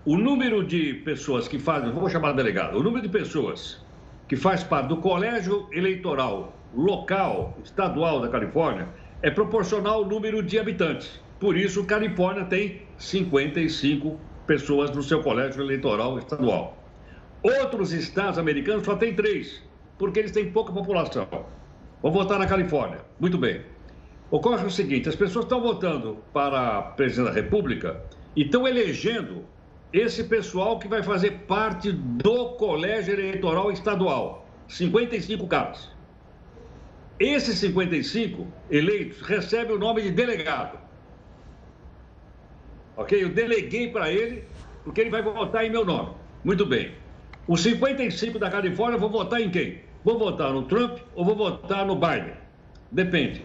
O 0.07 0.17
número 0.17 0.63
de 0.63 0.95
pessoas 0.95 1.49
que 1.49 1.59
fazem, 1.59 1.91
vou 1.91 2.09
chamar 2.09 2.31
de 2.31 2.37
delegado, 2.37 2.79
o 2.79 2.83
número 2.83 3.03
de 3.03 3.09
pessoas 3.09 3.85
que 4.29 4.37
faz 4.37 4.63
parte 4.63 4.87
do 4.87 4.99
colégio 4.99 5.69
eleitoral 5.73 6.57
local, 6.73 7.59
estadual 7.65 8.21
da 8.21 8.29
Califórnia, 8.29 8.89
é 9.21 9.33
proporcional 9.33 9.95
ao 9.95 10.05
número 10.05 10.45
de 10.45 10.61
habitantes. 10.61 11.21
Por 11.41 11.57
isso, 11.57 11.85
Califórnia 11.85 12.45
tem 12.45 12.83
55 12.97 14.17
pessoas 14.47 14.93
no 14.93 15.03
seu 15.03 15.25
colégio 15.25 15.61
eleitoral 15.61 16.17
estadual. 16.19 16.81
Outros 17.43 17.91
estados 17.91 18.39
americanos 18.39 18.85
só 18.85 18.95
têm 18.95 19.13
três, 19.13 19.61
porque 19.99 20.21
eles 20.21 20.31
têm 20.31 20.53
pouca 20.53 20.73
população. 20.73 21.27
Vou 22.01 22.13
votar 22.13 22.39
na 22.39 22.47
Califórnia. 22.47 23.01
Muito 23.19 23.37
bem. 23.37 23.63
Ocorre 24.31 24.67
o 24.67 24.71
seguinte: 24.71 25.09
as 25.09 25.17
pessoas 25.17 25.47
estão 25.47 25.61
votando 25.61 26.19
para 26.33 26.81
presidente 26.95 27.27
da 27.27 27.33
República 27.33 28.01
e 28.37 28.43
estão 28.43 28.69
elegendo 28.69 29.56
esse 29.93 30.25
pessoal 30.25 30.79
que 30.79 30.89
vai 30.89 31.03
fazer 31.03 31.33
parte 31.47 31.93
do 31.93 32.51
colégio 32.51 33.15
eleitoral 33.15 33.71
estadual. 33.71 34.49
55 34.69 35.47
caras. 35.47 35.91
Esses 37.19 37.59
55 37.59 38.47
eleitos 38.71 39.23
recebem 39.23 39.75
o 39.75 39.79
nome 39.79 40.03
de 40.03 40.11
delegado. 40.11 40.79
Ok? 42.97 43.23
Eu 43.23 43.31
deleguei 43.31 43.91
para 43.91 44.11
ele, 44.11 44.45
porque 44.85 45.01
ele 45.01 45.11
vai 45.11 45.23
votar 45.23 45.65
em 45.65 45.71
meu 45.71 45.85
nome. 45.85 46.11
Muito 46.45 46.67
bem. 46.67 46.93
Os 47.47 47.61
55 47.63 48.39
da 48.39 48.51
Califórnia, 48.51 48.99
vou 48.99 49.09
votar 49.09 49.41
em 49.41 49.51
quem? 49.51 49.81
Vou 50.05 50.19
votar 50.19 50.53
no 50.53 50.63
Trump 50.63 50.99
ou 51.15 51.25
vou 51.25 51.37
votar 51.37 51.87
no 51.87 51.95
Biden? 51.95 52.35
Depende. 52.91 53.45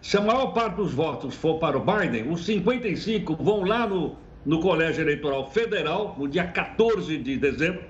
Se 0.00 0.16
a 0.16 0.20
maior 0.20 0.52
parte 0.52 0.76
dos 0.76 0.92
votos 0.92 1.34
for 1.34 1.58
para 1.58 1.76
o 1.76 1.80
Biden, 1.80 2.30
os 2.30 2.44
55 2.44 3.36
vão 3.36 3.64
lá 3.64 3.86
no, 3.86 4.16
no 4.44 4.60
Colégio 4.60 5.02
Eleitoral 5.02 5.50
Federal, 5.50 6.14
no 6.18 6.28
dia 6.28 6.46
14 6.46 7.18
de 7.18 7.36
dezembro, 7.36 7.82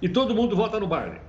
e 0.00 0.08
todo 0.08 0.34
mundo 0.34 0.54
vota 0.54 0.78
no 0.78 0.86
Biden. 0.86 1.20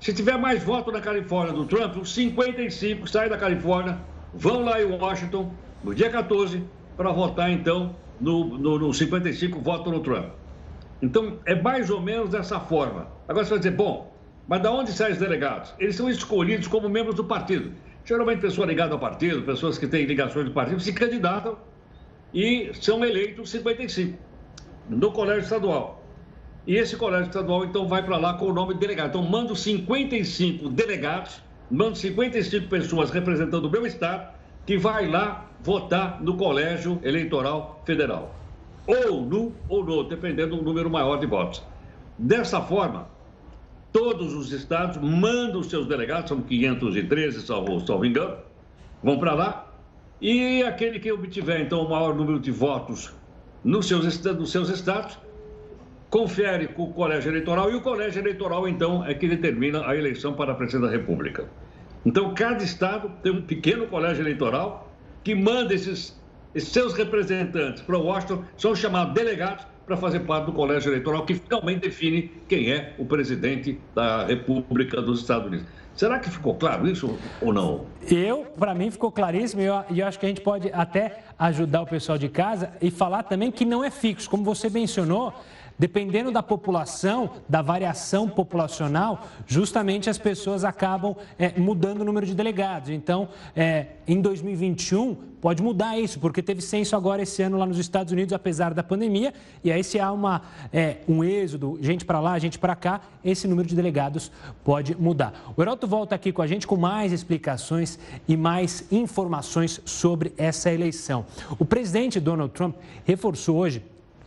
Se 0.00 0.12
tiver 0.12 0.38
mais 0.38 0.62
voto 0.62 0.92
na 0.92 1.00
Califórnia 1.00 1.52
do 1.52 1.64
Trump, 1.64 1.96
os 1.96 2.14
55 2.14 3.08
saem 3.08 3.28
da 3.28 3.36
Califórnia, 3.36 3.98
vão 4.32 4.64
lá 4.64 4.80
em 4.80 4.84
Washington, 4.84 5.52
no 5.82 5.94
dia 5.94 6.08
14, 6.08 6.62
para 6.96 7.10
votar, 7.10 7.50
então, 7.50 7.96
no, 8.20 8.58
no, 8.58 8.78
no 8.78 8.94
55 8.94 9.60
voto 9.60 9.90
no 9.90 10.00
Trump. 10.00 10.30
Então, 11.00 11.38
é 11.44 11.54
mais 11.54 11.90
ou 11.90 12.00
menos 12.00 12.30
dessa 12.30 12.58
forma. 12.58 13.08
Agora 13.28 13.44
você 13.44 13.50
vai 13.50 13.58
dizer, 13.58 13.72
bom, 13.72 14.12
mas 14.46 14.62
de 14.62 14.68
onde 14.68 14.92
saem 14.92 15.12
os 15.12 15.18
delegados? 15.18 15.74
Eles 15.78 15.94
são 15.94 16.08
escolhidos 16.08 16.66
como 16.66 16.88
membros 16.88 17.14
do 17.14 17.24
partido. 17.24 17.72
Geralmente, 18.04 18.40
pessoas 18.40 18.68
ligadas 18.68 18.92
ao 18.92 18.98
partido, 18.98 19.42
pessoas 19.42 19.78
que 19.78 19.86
têm 19.86 20.06
ligações 20.06 20.46
do 20.46 20.52
partido, 20.52 20.80
se 20.80 20.92
candidatam 20.92 21.58
e 22.32 22.70
são 22.74 23.04
eleitos 23.04 23.50
55 23.50 24.18
no 24.88 25.12
colégio 25.12 25.42
estadual. 25.42 26.04
E 26.66 26.76
esse 26.76 26.96
colégio 26.96 27.28
estadual, 27.28 27.64
então, 27.64 27.88
vai 27.88 28.02
para 28.02 28.18
lá 28.18 28.34
com 28.34 28.46
o 28.46 28.52
nome 28.52 28.74
de 28.74 28.80
delegado. 28.80 29.08
Então, 29.08 29.22
mando 29.22 29.56
55 29.56 30.68
delegados, 30.68 31.42
mando 31.70 31.96
55 31.96 32.68
pessoas 32.68 33.10
representando 33.10 33.64
o 33.64 33.70
meu 33.70 33.86
estado, 33.86 34.34
que 34.66 34.76
vai 34.76 35.08
lá 35.08 35.46
votar 35.62 36.22
no 36.22 36.36
colégio 36.36 37.00
eleitoral 37.02 37.82
federal. 37.86 38.34
Ou 38.86 39.22
no 39.22 39.52
ou 39.68 39.84
no, 39.84 40.04
dependendo 40.04 40.56
do 40.56 40.62
número 40.62 40.90
maior 40.90 41.18
de 41.18 41.26
votos. 41.26 41.62
Dessa 42.18 42.60
forma, 42.60 43.08
Todos 43.92 44.34
os 44.34 44.52
estados 44.52 44.98
mandam 44.98 45.62
seus 45.62 45.86
delegados, 45.86 46.28
são 46.28 46.42
513, 46.42 47.40
salvo, 47.40 47.80
salvo 47.86 48.04
engano, 48.04 48.36
vão 49.02 49.18
para 49.18 49.34
lá. 49.34 49.67
E 50.20 50.62
aquele 50.64 50.98
que 50.98 51.12
obtiver, 51.12 51.60
então, 51.60 51.82
o 51.82 51.90
maior 51.90 52.14
número 52.14 52.40
de 52.40 52.50
votos 52.50 53.14
nos 53.62 53.86
seus, 53.86 54.24
nos 54.24 54.50
seus 54.50 54.68
estados, 54.68 55.18
confere 56.10 56.68
com 56.68 56.84
o 56.84 56.92
colégio 56.92 57.30
eleitoral 57.30 57.70
e 57.70 57.74
o 57.74 57.80
colégio 57.80 58.20
eleitoral, 58.20 58.66
então, 58.66 59.04
é 59.04 59.14
que 59.14 59.28
determina 59.28 59.86
a 59.86 59.96
eleição 59.96 60.34
para 60.34 60.52
a 60.52 60.54
presidente 60.54 60.86
da 60.86 60.90
República. 60.90 61.48
Então, 62.04 62.34
cada 62.34 62.64
estado 62.64 63.10
tem 63.22 63.32
um 63.32 63.42
pequeno 63.42 63.86
colégio 63.86 64.22
eleitoral 64.22 64.90
que 65.22 65.34
manda 65.34 65.74
esses, 65.74 66.20
esses 66.54 66.70
seus 66.70 66.94
representantes 66.94 67.82
para 67.82 67.98
Washington, 67.98 68.44
são 68.56 68.74
chamados 68.74 69.14
delegados, 69.14 69.66
para 69.88 69.96
fazer 69.96 70.20
parte 70.20 70.44
do 70.44 70.52
colégio 70.52 70.90
eleitoral 70.90 71.24
que 71.24 71.34
finalmente 71.34 71.80
define 71.80 72.30
quem 72.46 72.70
é 72.70 72.94
o 72.98 73.06
presidente 73.06 73.80
da 73.94 74.26
República 74.26 75.00
dos 75.00 75.20
Estados 75.20 75.48
Unidos. 75.48 75.66
Será 75.98 76.20
que 76.20 76.30
ficou 76.30 76.54
claro 76.54 76.88
isso 76.88 77.18
ou 77.42 77.52
não? 77.52 77.84
Eu, 78.08 78.46
para 78.56 78.72
mim, 78.72 78.88
ficou 78.88 79.10
claríssimo 79.10 79.62
e 79.62 79.64
eu, 79.64 79.84
eu, 79.96 80.06
acho 80.06 80.16
que 80.16 80.26
a 80.26 80.28
gente 80.28 80.40
pode 80.40 80.70
até 80.72 81.24
ajudar 81.36 81.82
o 81.82 81.86
pessoal 81.88 82.16
de 82.16 82.28
casa 82.28 82.70
e 82.80 82.88
falar 82.88 83.24
também 83.24 83.50
que 83.50 83.64
não 83.64 83.82
é 83.82 83.90
fixo. 83.90 84.30
Como 84.30 84.44
você 84.44 84.70
mencionou, 84.70 85.34
Dependendo 85.78 86.32
da 86.32 86.42
população, 86.42 87.30
da 87.48 87.62
variação 87.62 88.28
populacional, 88.28 89.24
justamente 89.46 90.10
as 90.10 90.18
pessoas 90.18 90.64
acabam 90.64 91.14
é, 91.38 91.58
mudando 91.58 92.00
o 92.00 92.04
número 92.04 92.26
de 92.26 92.34
delegados. 92.34 92.90
Então, 92.90 93.28
é, 93.54 93.86
em 94.06 94.20
2021, 94.20 95.14
pode 95.40 95.62
mudar 95.62 95.96
isso, 95.96 96.18
porque 96.18 96.42
teve 96.42 96.60
censo 96.60 96.96
agora 96.96 97.22
esse 97.22 97.42
ano 97.42 97.56
lá 97.56 97.64
nos 97.64 97.78
Estados 97.78 98.12
Unidos, 98.12 98.32
apesar 98.32 98.74
da 98.74 98.82
pandemia, 98.82 99.32
e 99.62 99.70
aí 99.70 99.84
se 99.84 100.00
há 100.00 100.10
uma, 100.10 100.42
é, 100.72 100.96
um 101.08 101.22
êxodo, 101.22 101.78
gente 101.80 102.04
para 102.04 102.18
lá, 102.18 102.36
gente 102.40 102.58
para 102.58 102.74
cá, 102.74 103.00
esse 103.24 103.46
número 103.46 103.68
de 103.68 103.76
delegados 103.76 104.32
pode 104.64 104.96
mudar. 104.96 105.52
O 105.56 105.62
Heroto 105.62 105.86
volta 105.86 106.14
aqui 106.14 106.32
com 106.32 106.42
a 106.42 106.46
gente 106.48 106.66
com 106.66 106.76
mais 106.76 107.12
explicações 107.12 108.00
e 108.26 108.36
mais 108.36 108.84
informações 108.90 109.80
sobre 109.84 110.32
essa 110.36 110.72
eleição. 110.72 111.24
O 111.56 111.64
presidente 111.64 112.18
Donald 112.18 112.52
Trump 112.52 112.74
reforçou 113.04 113.58
hoje, 113.58 113.80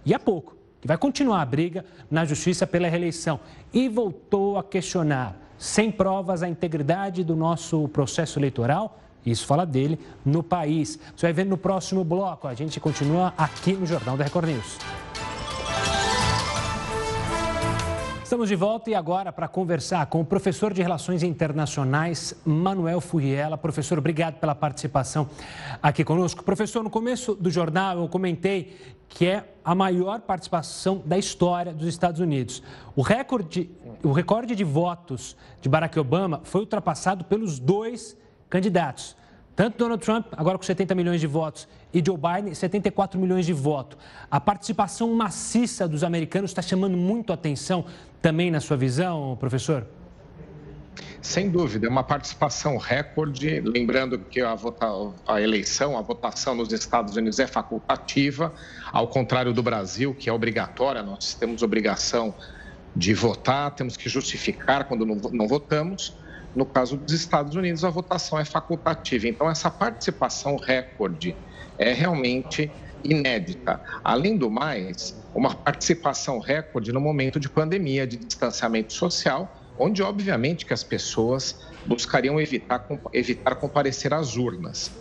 e 0.05 0.13
há 0.13 0.19
pouco, 0.19 0.60
que 0.81 0.87
vai 0.87 0.97
continuar 0.97 1.41
a 1.41 1.45
briga 1.45 1.85
na 2.09 2.25
justiça 2.25 2.65
pela 2.65 2.89
reeleição. 2.89 3.39
E 3.71 3.87
voltou 3.87 4.57
a 4.57 4.63
questionar, 4.63 5.37
sem 5.57 5.91
provas, 5.91 6.41
a 6.41 6.49
integridade 6.49 7.23
do 7.23 7.35
nosso 7.35 7.87
processo 7.89 8.39
eleitoral. 8.39 8.99
Isso 9.23 9.45
fala 9.45 9.65
dele 9.65 9.99
no 10.25 10.41
país. 10.41 10.97
Você 11.15 11.27
vai 11.27 11.33
ver 11.33 11.45
no 11.45 11.57
próximo 11.57 12.03
bloco. 12.03 12.47
A 12.47 12.55
gente 12.55 12.79
continua 12.79 13.33
aqui 13.37 13.73
no 13.73 13.85
Jornal 13.85 14.17
da 14.17 14.23
Record 14.23 14.47
News. 14.47 15.10
Estamos 18.31 18.47
de 18.47 18.55
volta 18.55 18.89
e 18.89 18.95
agora 18.95 19.29
para 19.29 19.45
conversar 19.45 20.05
com 20.05 20.21
o 20.21 20.25
professor 20.25 20.73
de 20.73 20.81
Relações 20.81 21.21
Internacionais, 21.21 22.33
Manuel 22.45 23.01
Furriela. 23.01 23.57
Professor, 23.57 23.97
obrigado 23.97 24.35
pela 24.35 24.55
participação 24.55 25.29
aqui 25.83 26.01
conosco. 26.05 26.41
Professor, 26.41 26.81
no 26.81 26.89
começo 26.89 27.35
do 27.35 27.51
jornal 27.51 27.97
eu 27.97 28.07
comentei 28.07 28.95
que 29.09 29.27
é 29.27 29.43
a 29.65 29.75
maior 29.75 30.21
participação 30.21 31.03
da 31.05 31.17
história 31.17 31.73
dos 31.73 31.89
Estados 31.89 32.21
Unidos. 32.21 32.63
O 32.95 33.01
recorde, 33.01 33.69
o 34.01 34.13
recorde 34.13 34.55
de 34.55 34.63
votos 34.63 35.35
de 35.59 35.67
Barack 35.67 35.99
Obama 35.99 36.39
foi 36.45 36.61
ultrapassado 36.61 37.25
pelos 37.25 37.59
dois 37.59 38.15
candidatos. 38.49 39.13
Tanto 39.61 39.77
Donald 39.77 40.03
Trump, 40.03 40.25
agora 40.35 40.57
com 40.57 40.63
70 40.63 40.95
milhões 40.95 41.21
de 41.21 41.27
votos, 41.27 41.67
e 41.93 42.01
Joe 42.03 42.17
Biden, 42.17 42.51
74 42.51 43.19
milhões 43.19 43.45
de 43.45 43.53
votos. 43.53 43.95
A 44.31 44.39
participação 44.39 45.13
maciça 45.13 45.87
dos 45.87 46.03
americanos 46.03 46.49
está 46.49 46.63
chamando 46.63 46.97
muito 46.97 47.31
atenção 47.31 47.85
também 48.19 48.49
na 48.49 48.59
sua 48.59 48.75
visão, 48.75 49.37
professor? 49.39 49.85
Sem 51.21 51.51
dúvida, 51.51 51.85
é 51.85 51.89
uma 51.91 52.03
participação 52.03 52.75
recorde. 52.75 53.61
Lembrando 53.61 54.17
que 54.17 54.41
a, 54.41 54.55
vota... 54.55 54.87
a, 55.27 55.39
eleição, 55.39 55.95
a 55.95 56.01
votação 56.01 56.55
nos 56.55 56.73
Estados 56.73 57.15
Unidos 57.15 57.37
é 57.37 57.45
facultativa, 57.45 58.51
ao 58.91 59.09
contrário 59.09 59.53
do 59.53 59.61
Brasil, 59.61 60.15
que 60.15 60.27
é 60.27 60.33
obrigatória. 60.33 61.03
Nós 61.03 61.35
temos 61.35 61.61
obrigação 61.61 62.33
de 62.95 63.13
votar, 63.13 63.69
temos 63.75 63.95
que 63.95 64.09
justificar 64.09 64.85
quando 64.85 65.05
não, 65.05 65.17
não 65.31 65.47
votamos. 65.47 66.19
No 66.55 66.65
caso 66.65 66.97
dos 66.97 67.13
Estados 67.13 67.55
Unidos, 67.55 67.83
a 67.83 67.89
votação 67.89 68.39
é 68.39 68.45
facultativa. 68.45 69.27
Então, 69.27 69.49
essa 69.49 69.69
participação 69.69 70.57
recorde 70.57 71.35
é 71.77 71.93
realmente 71.93 72.71
inédita. 73.03 73.81
Além 74.03 74.37
do 74.37 74.49
mais, 74.49 75.15
uma 75.33 75.55
participação 75.55 76.39
recorde 76.39 76.91
no 76.91 76.99
momento 76.99 77.39
de 77.39 77.49
pandemia, 77.49 78.05
de 78.05 78.17
distanciamento 78.17 78.93
social 78.93 79.57
onde 79.81 80.03
obviamente 80.03 80.65
que 80.65 80.73
as 80.73 80.83
pessoas 80.83 81.57
buscariam 81.87 82.39
evitar, 82.39 82.85
evitar 83.13 83.55
comparecer 83.55 84.13
às 84.13 84.35
urnas. 84.35 84.91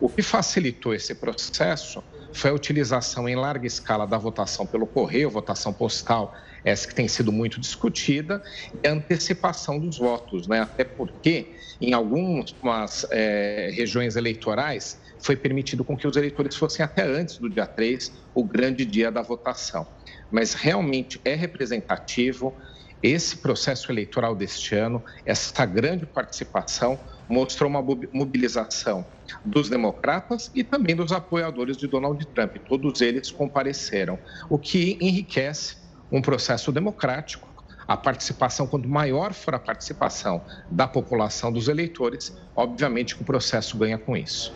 O 0.00 0.08
que 0.08 0.22
facilitou 0.22 0.94
esse 0.94 1.14
processo 1.14 2.02
foi 2.32 2.50
a 2.50 2.54
utilização 2.54 3.28
em 3.28 3.36
larga 3.36 3.66
escala 3.66 4.06
da 4.06 4.18
votação 4.18 4.66
pelo 4.66 4.86
correio, 4.86 5.30
votação 5.30 5.72
postal, 5.72 6.34
essa 6.64 6.86
que 6.86 6.94
tem 6.94 7.08
sido 7.08 7.32
muito 7.32 7.60
discutida, 7.60 8.42
e 8.82 8.86
a 8.86 8.92
antecipação 8.92 9.78
dos 9.78 9.98
votos, 9.98 10.46
né? 10.46 10.60
até 10.60 10.84
porque 10.84 11.54
em 11.80 11.92
algumas 11.92 13.06
é, 13.10 13.70
regiões 13.72 14.16
eleitorais 14.16 15.00
foi 15.18 15.36
permitido 15.36 15.84
com 15.84 15.96
que 15.96 16.06
os 16.06 16.16
eleitores 16.16 16.56
fossem 16.56 16.84
até 16.84 17.02
antes 17.02 17.38
do 17.38 17.48
dia 17.48 17.66
3, 17.66 18.12
o 18.34 18.44
grande 18.44 18.84
dia 18.84 19.10
da 19.10 19.22
votação. 19.22 19.86
Mas 20.30 20.54
realmente 20.54 21.20
é 21.24 21.34
representativo, 21.34 22.56
esse 23.02 23.36
processo 23.38 23.90
eleitoral 23.90 24.34
deste 24.34 24.74
ano, 24.74 25.02
essa 25.24 25.64
grande 25.64 26.04
participação, 26.06 26.98
mostrou 27.30 27.70
uma 27.70 27.80
mobilização 28.12 29.06
dos 29.44 29.70
democratas 29.70 30.50
e 30.54 30.64
também 30.64 30.96
dos 30.96 31.12
apoiadores 31.12 31.76
de 31.76 31.86
Donald 31.86 32.26
Trump. 32.26 32.56
Todos 32.68 33.00
eles 33.00 33.30
compareceram, 33.30 34.18
o 34.48 34.58
que 34.58 34.98
enriquece 35.00 35.76
um 36.10 36.20
processo 36.20 36.72
democrático. 36.72 37.48
A 37.86 37.96
participação, 37.96 38.66
quanto 38.66 38.88
maior 38.88 39.32
for 39.32 39.54
a 39.54 39.58
participação 39.58 40.42
da 40.70 40.86
população 40.86 41.50
dos 41.52 41.66
eleitores, 41.66 42.36
obviamente 42.54 43.16
que 43.16 43.22
o 43.22 43.24
processo 43.24 43.76
ganha 43.76 43.98
com 43.98 44.16
isso. 44.16 44.54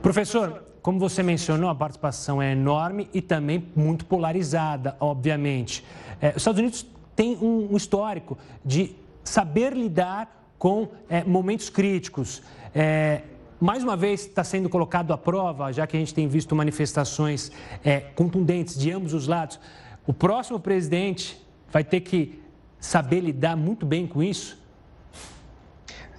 Professor, 0.00 0.62
como 0.82 1.00
você 1.00 1.20
mencionou, 1.20 1.68
a 1.68 1.74
participação 1.74 2.40
é 2.40 2.52
enorme 2.52 3.08
e 3.12 3.20
também 3.20 3.72
muito 3.74 4.04
polarizada, 4.04 4.96
obviamente. 5.00 5.84
É, 6.20 6.30
os 6.30 6.36
Estados 6.36 6.60
Unidos 6.60 6.86
tem 7.16 7.36
um, 7.38 7.76
histórico 7.76 8.38
de 8.64 8.94
saber 9.24 9.72
lidar 9.72 10.45
com 10.58 10.88
é, 11.08 11.24
momentos 11.24 11.68
críticos. 11.68 12.42
É, 12.74 13.22
mais 13.60 13.82
uma 13.82 13.96
vez 13.96 14.22
está 14.26 14.44
sendo 14.44 14.68
colocado 14.68 15.12
à 15.12 15.18
prova, 15.18 15.72
já 15.72 15.86
que 15.86 15.96
a 15.96 16.00
gente 16.00 16.12
tem 16.12 16.28
visto 16.28 16.54
manifestações 16.54 17.50
é, 17.84 18.00
contundentes 18.00 18.78
de 18.78 18.90
ambos 18.90 19.14
os 19.14 19.26
lados. 19.26 19.58
O 20.06 20.12
próximo 20.12 20.60
presidente 20.60 21.40
vai 21.70 21.82
ter 21.82 22.00
que 22.00 22.40
saber 22.78 23.20
lidar 23.20 23.56
muito 23.56 23.86
bem 23.86 24.06
com 24.06 24.22
isso? 24.22 24.58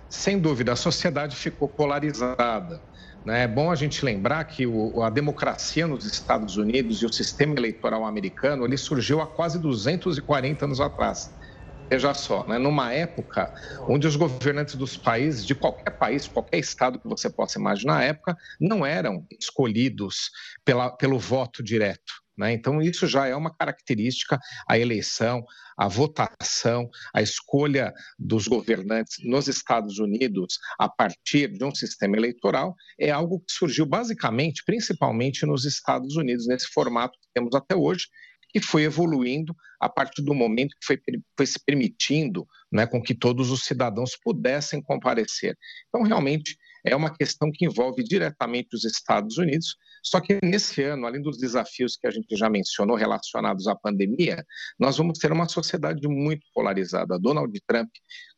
Sem 0.10 0.40
dúvida, 0.40 0.74
a 0.74 0.76
sociedade 0.76 1.36
ficou 1.36 1.68
polarizada. 1.68 2.82
Né? 3.24 3.44
É 3.44 3.48
bom 3.48 3.70
a 3.70 3.76
gente 3.76 4.04
lembrar 4.04 4.44
que 4.46 4.66
o, 4.66 5.04
a 5.04 5.10
democracia 5.10 5.86
nos 5.86 6.06
Estados 6.06 6.58
Unidos 6.58 7.02
e 7.02 7.06
o 7.06 7.14
sistema 7.14 7.54
eleitoral 7.56 8.06
americano 8.06 8.66
ele 8.66 8.78
surgiu 8.78 9.22
há 9.22 9.28
quase 9.28 9.60
240 9.60 10.66
anos 10.66 10.80
atrás. 10.80 11.32
Veja 11.90 12.14
só, 12.14 12.46
né? 12.46 12.58
numa 12.58 12.92
época 12.92 13.54
onde 13.88 14.08
os 14.08 14.18
governantes 14.18 14.76
dos 14.76 14.98
países, 14.98 15.46
de 15.46 15.56
qualquer 15.56 15.92
país, 15.92 16.28
qualquer 16.28 16.58
estado 16.58 17.00
que 17.00 17.08
você 17.08 17.30
possa 17.30 17.58
imaginar 17.58 17.96
na 17.96 18.04
época, 18.04 18.36
não 18.60 18.86
eram 18.86 19.26
escolhidos 19.40 20.30
pela, 20.66 20.90
pelo 20.92 21.18
voto 21.18 21.64
direto. 21.64 22.14
Né? 22.38 22.52
Então, 22.54 22.82
isso 22.82 23.08
já 23.08 23.26
é 23.26 23.36
uma 23.36 23.56
característica, 23.56 24.38
a 24.68 24.78
eleição, 24.78 25.44
a 25.78 25.88
votação, 25.88 26.90
a 27.14 27.22
escolha 27.22 27.94
dos 28.20 28.48
governantes 28.48 29.16
nos 29.24 29.48
Estados 29.48 29.98
Unidos 29.98 30.60
a 30.78 30.88
partir 30.88 31.48
de 31.48 31.64
um 31.64 31.74
sistema 31.74 32.18
eleitoral 32.18 32.76
é 33.00 33.10
algo 33.10 33.40
que 33.40 33.52
surgiu 33.52 33.86
basicamente, 33.86 34.64
principalmente 34.66 35.46
nos 35.46 35.66
Estados 35.66 36.16
Unidos, 36.16 36.48
nesse 36.48 36.68
formato 36.68 37.18
que 37.20 37.28
temos 37.34 37.56
até 37.56 37.76
hoje, 37.76 38.06
que 38.50 38.60
foi 38.60 38.84
evoluindo 38.84 39.56
a 39.80 39.90
partir 39.90 40.22
do 40.22 40.34
momento 40.34 40.76
que 40.80 40.86
foi, 40.86 41.00
foi 41.36 41.46
se 41.46 41.60
permitindo 41.64 42.48
né, 42.72 42.88
com 42.88 43.02
que 43.02 43.14
todos 43.14 43.52
os 43.52 43.64
cidadãos 43.64 44.18
pudessem 44.24 44.82
comparecer. 44.82 45.58
Então, 45.90 46.04
realmente, 46.04 46.58
é 46.86 46.96
uma 46.96 47.14
questão 47.16 47.52
que 47.52 47.66
envolve 47.66 48.04
diretamente 48.04 48.70
os 48.74 48.86
Estados 48.86 49.38
Unidos, 49.38 49.76
só 50.04 50.22
que 50.22 50.40
nesse 50.44 50.82
ano, 50.84 51.06
além 51.06 51.22
dos 51.22 51.38
desafios 51.38 51.98
que 51.98 52.08
a 52.08 52.12
gente 52.12 52.36
já 52.36 52.50
mencionou 52.50 52.96
relacionados 52.96 53.68
à 53.68 53.76
pandemia, 53.76 54.44
nós 54.80 54.98
vamos 54.98 55.20
ter 55.20 55.32
uma 55.32 55.50
sociedade 55.50 56.08
muito 56.08 56.46
polarizada. 56.54 57.20
Donald 57.20 57.54
Trump 57.68 57.90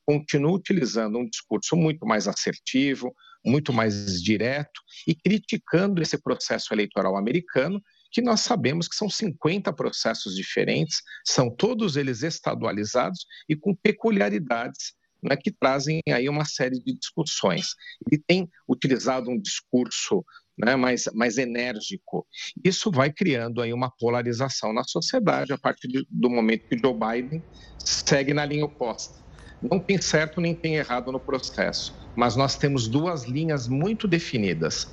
continua 0.05 0.53
utilizando 0.53 1.19
um 1.19 1.29
discurso 1.29 1.75
muito 1.75 2.05
mais 2.05 2.27
assertivo, 2.27 3.13
muito 3.45 3.71
mais 3.71 4.21
direto 4.21 4.81
e 5.07 5.13
criticando 5.13 6.01
esse 6.01 6.17
processo 6.21 6.73
eleitoral 6.73 7.15
americano, 7.15 7.81
que 8.11 8.21
nós 8.21 8.41
sabemos 8.41 8.87
que 8.87 8.95
são 8.95 9.09
50 9.09 9.71
processos 9.73 10.35
diferentes, 10.35 11.01
são 11.25 11.49
todos 11.49 11.95
eles 11.95 12.23
estadualizados 12.23 13.25
e 13.47 13.55
com 13.55 13.75
peculiaridades 13.75 14.93
né, 15.21 15.35
que 15.35 15.51
trazem 15.51 16.01
aí 16.09 16.27
uma 16.29 16.45
série 16.45 16.79
de 16.79 16.93
discussões. 16.93 17.75
Ele 18.07 18.21
tem 18.25 18.49
utilizado 18.67 19.29
um 19.29 19.39
discurso 19.39 20.23
né, 20.57 20.75
mais, 20.75 21.05
mais 21.13 21.37
enérgico. 21.37 22.27
Isso 22.63 22.91
vai 22.91 23.11
criando 23.11 23.61
aí 23.61 23.73
uma 23.73 23.89
polarização 23.89 24.73
na 24.73 24.83
sociedade 24.83 25.53
a 25.53 25.57
partir 25.57 25.87
de, 25.87 26.05
do 26.09 26.29
momento 26.29 26.67
que 26.67 26.77
Joe 26.77 26.93
Biden 26.93 27.43
segue 27.77 28.33
na 28.33 28.45
linha 28.45 28.65
oposta. 28.65 29.23
Não 29.61 29.79
tem 29.79 30.01
certo 30.01 30.39
nem 30.39 30.55
tem 30.55 30.75
errado 30.75 31.11
no 31.11 31.19
processo, 31.19 31.93
mas 32.15 32.35
nós 32.35 32.55
temos 32.55 32.87
duas 32.87 33.25
linhas 33.25 33.67
muito 33.67 34.07
definidas. 34.07 34.87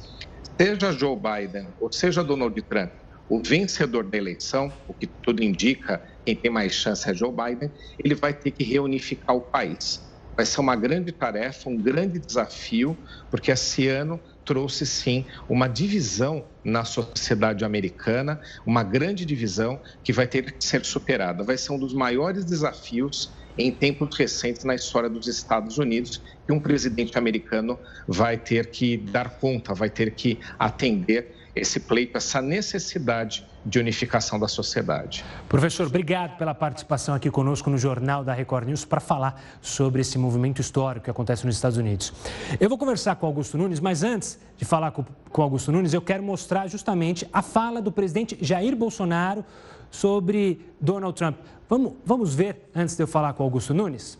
Seja 0.58 0.92
Joe 0.92 1.16
Biden 1.16 1.68
ou 1.80 1.92
seja 1.92 2.24
Donald 2.24 2.60
Trump, 2.62 2.90
o 3.28 3.42
vencedor 3.42 4.04
da 4.04 4.16
eleição, 4.16 4.72
o 4.86 4.94
que 4.94 5.06
tudo 5.06 5.42
indica, 5.42 6.02
quem 6.24 6.36
tem 6.36 6.50
mais 6.50 6.72
chance 6.72 7.08
é 7.08 7.14
Joe 7.14 7.30
Biden, 7.30 7.72
ele 8.02 8.14
vai 8.14 8.32
ter 8.32 8.50
que 8.50 8.64
reunificar 8.64 9.34
o 9.34 9.40
país. 9.40 10.06
Vai 10.36 10.44
ser 10.44 10.60
uma 10.60 10.76
grande 10.76 11.12
tarefa, 11.12 11.70
um 11.70 11.78
grande 11.78 12.18
desafio, 12.18 12.96
porque 13.30 13.50
esse 13.50 13.88
ano 13.88 14.20
trouxe 14.44 14.86
sim 14.86 15.26
uma 15.48 15.66
divisão 15.66 16.46
na 16.62 16.84
sociedade 16.84 17.64
americana, 17.64 18.40
uma 18.64 18.84
grande 18.84 19.24
divisão 19.24 19.80
que 20.04 20.12
vai 20.12 20.26
ter 20.26 20.52
que 20.52 20.64
ser 20.64 20.84
superada. 20.84 21.42
Vai 21.42 21.56
ser 21.56 21.72
um 21.72 21.78
dos 21.78 21.94
maiores 21.94 22.44
desafios 22.44 23.34
em 23.56 23.72
tempos 23.72 24.16
recentes 24.16 24.64
na 24.64 24.74
história 24.74 25.08
dos 25.08 25.26
Estados 25.26 25.78
Unidos 25.78 26.22
que 26.46 26.52
um 26.52 26.60
presidente 26.60 27.16
americano 27.16 27.78
vai 28.06 28.36
ter 28.36 28.70
que 28.70 28.98
dar 28.98 29.38
conta, 29.38 29.74
vai 29.74 29.88
ter 29.88 30.14
que 30.14 30.40
atender 30.58 31.34
esse 31.56 31.80
pleito, 31.80 32.18
essa 32.18 32.42
necessidade 32.42 33.46
de 33.64 33.78
unificação 33.78 34.38
da 34.38 34.46
sociedade. 34.46 35.24
Professor, 35.48 35.86
obrigado 35.86 36.36
pela 36.36 36.54
participação 36.54 37.14
aqui 37.14 37.30
conosco 37.30 37.70
no 37.70 37.78
Jornal 37.78 38.22
da 38.22 38.34
Record 38.34 38.68
News 38.68 38.84
para 38.84 39.00
falar 39.00 39.42
sobre 39.62 40.02
esse 40.02 40.18
movimento 40.18 40.60
histórico 40.60 41.04
que 41.04 41.10
acontece 41.10 41.46
nos 41.46 41.54
Estados 41.54 41.78
Unidos. 41.78 42.12
Eu 42.60 42.68
vou 42.68 42.76
conversar 42.76 43.16
com 43.16 43.26
Augusto 43.26 43.56
Nunes, 43.56 43.80
mas 43.80 44.02
antes 44.02 44.38
de 44.58 44.66
falar 44.66 44.90
com, 44.90 45.02
com 45.30 45.42
Augusto 45.42 45.72
Nunes, 45.72 45.94
eu 45.94 46.02
quero 46.02 46.22
mostrar 46.22 46.68
justamente 46.68 47.26
a 47.32 47.40
fala 47.40 47.80
do 47.80 47.90
presidente 47.90 48.36
Jair 48.40 48.76
Bolsonaro 48.76 49.42
sobre 49.90 50.60
Donald 50.78 51.16
Trump. 51.16 51.38
Vamos, 51.70 51.94
vamos 52.04 52.34
ver 52.34 52.68
antes 52.74 52.94
de 52.94 53.02
eu 53.02 53.06
falar 53.06 53.32
com 53.32 53.42
Augusto 53.42 53.72
Nunes? 53.72 54.18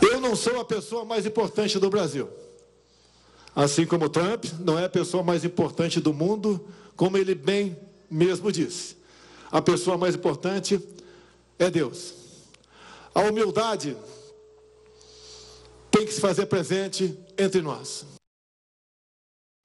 Eu 0.00 0.20
não 0.20 0.34
sou 0.34 0.60
a 0.60 0.64
pessoa 0.64 1.04
mais 1.04 1.24
importante 1.24 1.78
do 1.78 1.88
Brasil. 1.88 2.28
Assim 3.54 3.84
como 3.84 4.08
Trump 4.08 4.44
não 4.60 4.78
é 4.78 4.86
a 4.86 4.88
pessoa 4.88 5.22
mais 5.22 5.44
importante 5.44 6.00
do 6.00 6.12
mundo, 6.12 6.66
como 6.96 7.16
ele 7.18 7.34
bem 7.34 7.76
mesmo 8.10 8.50
disse. 8.50 8.96
A 9.50 9.60
pessoa 9.60 9.98
mais 9.98 10.14
importante 10.14 10.80
é 11.58 11.70
Deus. 11.70 12.14
A 13.14 13.20
humildade 13.22 13.96
tem 15.90 16.06
que 16.06 16.12
se 16.12 16.20
fazer 16.20 16.46
presente 16.46 17.18
entre 17.38 17.60
nós. 17.60 18.06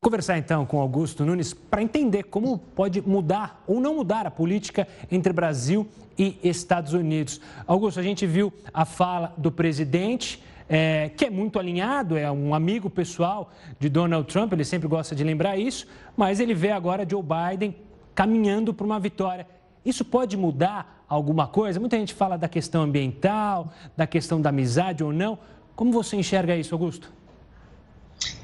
Conversar 0.03 0.37
então 0.37 0.65
com 0.65 0.79
Augusto 0.79 1.25
Nunes 1.25 1.53
para 1.53 1.81
entender 1.81 2.23
como 2.23 2.59
pode 2.59 3.01
mudar 3.01 3.63
ou 3.65 3.79
não 3.79 3.95
mudar 3.95 4.27
a 4.27 4.31
política 4.31 4.87
entre 5.09 5.33
Brasil 5.33 5.87
e 6.17 6.37
Estados 6.43 6.93
Unidos. 6.93 7.41
Augusto, 7.65 7.99
a 7.99 8.03
gente 8.03 8.25
viu 8.25 8.51
a 8.73 8.85
fala 8.85 9.33
do 9.37 9.51
presidente. 9.51 10.43
É, 10.69 11.09
que 11.15 11.25
é 11.25 11.29
muito 11.29 11.57
alinhado, 11.57 12.17
é 12.17 12.29
um 12.29 12.53
amigo 12.53 12.89
pessoal 12.89 13.51
de 13.79 13.87
Donald 13.87 14.27
Trump, 14.27 14.51
ele 14.51 14.65
sempre 14.65 14.87
gosta 14.87 15.15
de 15.15 15.23
lembrar 15.23 15.57
isso, 15.57 15.87
mas 16.15 16.41
ele 16.41 16.53
vê 16.53 16.71
agora 16.71 17.07
Joe 17.09 17.23
Biden 17.23 17.73
caminhando 18.13 18.73
para 18.73 18.85
uma 18.85 18.99
vitória. 18.99 19.47
Isso 19.85 20.03
pode 20.03 20.35
mudar 20.35 21.05
alguma 21.07 21.47
coisa? 21.47 21.79
Muita 21.79 21.97
gente 21.97 22.13
fala 22.13 22.37
da 22.37 22.49
questão 22.49 22.81
ambiental, 22.81 23.71
da 23.95 24.05
questão 24.05 24.41
da 24.41 24.49
amizade 24.49 25.03
ou 25.03 25.13
não. 25.13 25.39
Como 25.75 25.91
você 25.91 26.17
enxerga 26.17 26.55
isso, 26.55 26.75
Augusto? 26.75 27.13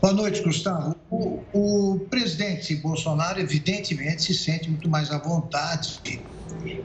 Boa 0.01 0.13
noite, 0.13 0.41
Gustavo. 0.41 0.95
O, 1.09 1.41
o, 1.53 1.99
presidente 2.09 2.75
Bolsonaro, 2.75 3.39
evidentemente, 3.39 4.21
se 4.21 4.33
sente 4.33 4.69
muito 4.69 4.88
mais 4.88 5.12
à 5.12 5.17
vontade 5.17 5.99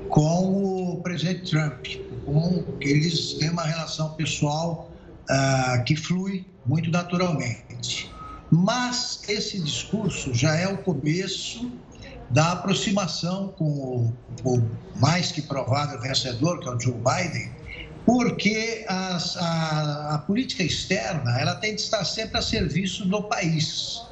com 0.09 0.93
o 0.93 1.01
presidente 1.03 1.51
Trump, 1.51 1.87
com 2.25 2.65
eles 2.81 3.35
têm 3.35 3.51
uma 3.51 3.65
relação 3.65 4.15
pessoal 4.15 4.88
uh, 5.29 5.85
que 5.85 5.97
flui 5.97 6.47
muito 6.67 6.91
naturalmente. 6.91 8.11
Mas 8.51 9.21
esse 9.29 9.61
discurso 9.61 10.33
já 10.33 10.55
é 10.57 10.67
o 10.67 10.79
começo 10.79 11.71
da 12.31 12.53
aproximação 12.53 13.49
com 13.49 13.65
o, 13.65 14.15
o 14.45 14.63
mais 14.97 15.33
que 15.33 15.43
provável 15.43 16.01
vencedor, 16.01 16.61
que 16.61 16.69
é 16.69 16.73
o 16.73 16.81
Joe 16.81 16.95
Biden, 16.95 17.51
porque 18.05 18.85
as, 18.89 19.37
a, 19.37 20.15
a, 20.15 20.19
política 20.19 20.63
externa 20.63 21.39
ela 21.39 21.55
tem 21.55 21.75
de 21.75 21.83
estar 21.83 22.05
sempre 22.05 22.39
a 22.39 22.43
serviço 22.43 23.05
do 23.07 23.23
país. 23.23 24.03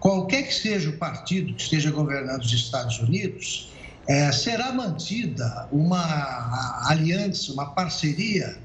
Qualquer 0.00 0.44
que 0.44 0.54
seja 0.54 0.90
o 0.90 0.96
partido 0.98 1.54
que 1.54 1.62
esteja 1.62 1.90
governando 1.90 2.42
os 2.42 2.52
Estados 2.52 2.98
Unidos, 2.98 3.70
é, 4.06 4.30
será 4.32 4.72
mantida 4.72 5.68
uma 5.72 6.88
aliança, 6.88 7.52
uma 7.52 7.74
parceria 7.74 8.58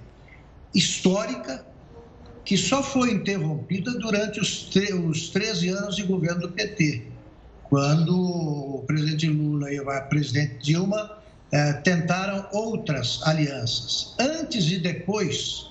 histórica 0.74 1.66
que 2.50 2.58
só 2.58 2.82
foi 2.82 3.12
interrompida 3.12 3.92
durante 4.00 4.40
os, 4.40 4.68
os 5.08 5.30
13 5.30 5.70
anos 5.70 5.96
de 5.96 6.02
governo 6.02 6.42
do 6.42 6.50
PT, 6.50 7.04
quando 7.66 8.10
o 8.20 8.84
presidente 8.88 9.28
Lula 9.28 9.72
e 9.72 9.78
a 9.78 10.02
presidente 10.02 10.56
Dilma 10.58 11.20
é, 11.52 11.74
tentaram 11.74 12.48
outras 12.52 13.22
alianças. 13.22 14.16
Antes 14.20 14.66
e 14.72 14.80
depois 14.80 15.68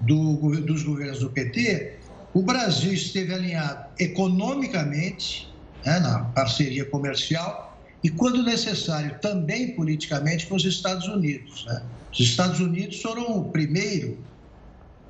do, 0.00 0.36
dos 0.62 0.82
governos 0.82 1.18
do 1.18 1.28
PT, 1.28 1.96
o 2.32 2.40
Brasil 2.40 2.94
esteve 2.94 3.34
alinhado 3.34 3.84
economicamente, 3.98 5.52
né, 5.84 6.00
na 6.00 6.20
parceria 6.20 6.86
comercial, 6.86 7.78
e, 8.02 8.08
quando 8.08 8.42
necessário, 8.42 9.18
também 9.20 9.76
politicamente 9.76 10.46
com 10.46 10.54
os 10.54 10.64
Estados 10.64 11.06
Unidos. 11.06 11.66
Né? 11.66 11.82
Os 12.10 12.20
Estados 12.20 12.60
Unidos 12.60 13.02
foram 13.02 13.40
o 13.40 13.50
primeiro, 13.50 14.16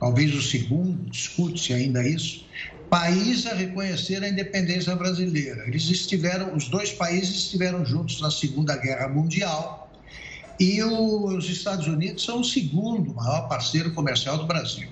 talvez 0.05 0.35
o 0.35 0.43
segundo, 0.43 1.09
discute-se 1.09 1.73
ainda 1.73 2.07
isso, 2.07 2.45
país 2.91 3.47
a 3.47 3.55
reconhecer 3.55 4.23
a 4.23 4.29
independência 4.29 4.95
brasileira. 4.95 5.67
Eles 5.67 5.89
estiveram, 5.89 6.55
os 6.55 6.69
dois 6.69 6.93
países 6.93 7.37
estiveram 7.37 7.87
juntos 7.87 8.21
na 8.21 8.31
Segunda 8.31 8.77
Guerra 8.77 9.09
Mundial 9.09 9.91
e 10.61 10.83
os 10.83 11.49
Estados 11.49 11.87
Unidos 11.87 12.23
são 12.23 12.41
o 12.41 12.45
segundo 12.45 13.15
maior 13.15 13.49
parceiro 13.49 13.95
comercial 13.95 14.37
do 14.37 14.45
Brasil. 14.45 14.91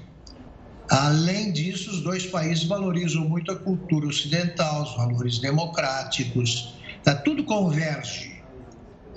Além 0.88 1.52
disso, 1.52 1.90
os 1.90 2.00
dois 2.00 2.24
países 2.24 2.64
valorizam 2.64 3.28
muito 3.28 3.52
a 3.52 3.56
cultura 3.56 4.06
ocidental, 4.06 4.82
os 4.82 4.96
valores 4.96 5.38
democráticos, 5.38 6.78
tá, 7.04 7.14
tudo 7.14 7.44
converge. 7.44 8.31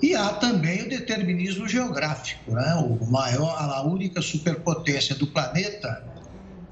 E 0.02 0.14
há 0.14 0.28
também 0.34 0.82
o 0.82 0.88
determinismo 0.88 1.66
geográfico, 1.68 2.52
né? 2.52 2.74
o 2.74 3.06
maior, 3.06 3.56
a 3.58 3.82
única 3.82 4.20
superpotência 4.20 5.14
do 5.14 5.26
planeta 5.26 6.04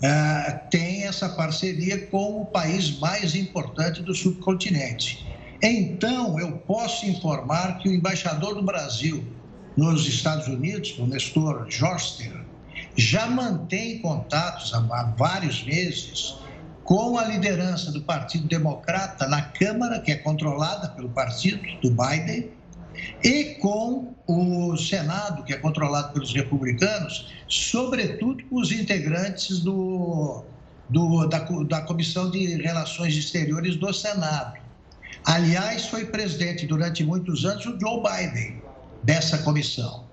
é, 0.03 0.51
tem 0.71 1.05
essa 1.05 1.29
parceria 1.31 2.07
com 2.09 2.43
o 2.43 2.47
país 2.47 2.99
mais 2.99 3.35
importante 3.35 4.03
do 4.03 4.15
subcontinente. 4.15 5.27
Então, 5.63 6.39
eu 6.39 6.53
posso 6.59 7.07
informar 7.07 7.79
que 7.79 7.89
o 7.89 7.93
embaixador 7.93 8.55
do 8.55 8.63
Brasil 8.63 9.25
nos 9.77 10.07
Estados 10.07 10.47
Unidos, 10.47 10.99
o 10.99 11.07
Nestor 11.07 11.67
Joster, 11.71 12.45
já 12.97 13.27
mantém 13.27 13.99
contatos 13.99 14.75
há 14.75 14.81
vários 15.17 15.65
meses 15.65 16.37
com 16.85 17.19
a 17.19 17.25
liderança 17.25 17.91
do 17.91 18.03
Partido 18.03 18.47
Democrata 18.47 19.27
na 19.27 19.41
Câmara, 19.41 20.01
que 20.01 20.13
é 20.13 20.17
controlada 20.17 20.89
pelo 20.91 21.09
partido 21.09 21.63
do 21.81 21.91
Biden, 21.91 22.51
e 23.23 23.57
com 23.57 24.15
o 24.27 24.77
Senado, 24.77 25.45
que 25.45 25.53
é 25.53 25.57
controlado 25.57 26.13
pelos 26.13 26.33
republicanos, 26.33 27.33
sobretudo 27.49 28.45
com 28.45 28.57
os 28.57 28.73
integrantes 28.73 29.61
do, 29.61 30.45
do, 30.89 31.27
da, 31.27 31.39
da 31.39 31.81
Comissão 31.83 32.31
de 32.31 32.57
Relações 32.63 33.17
Exteriores 33.17 33.77
do 33.77 33.93
Senado. 33.93 34.59
Aliás, 35.25 35.87
foi 35.87 36.07
presidente 36.07 36.67
durante 36.67 37.03
muitos 37.03 37.45
anos 37.45 37.65
o 37.67 37.79
Joe 37.79 38.03
Biden 38.03 38.63
dessa 39.03 39.39
comissão. 39.39 40.05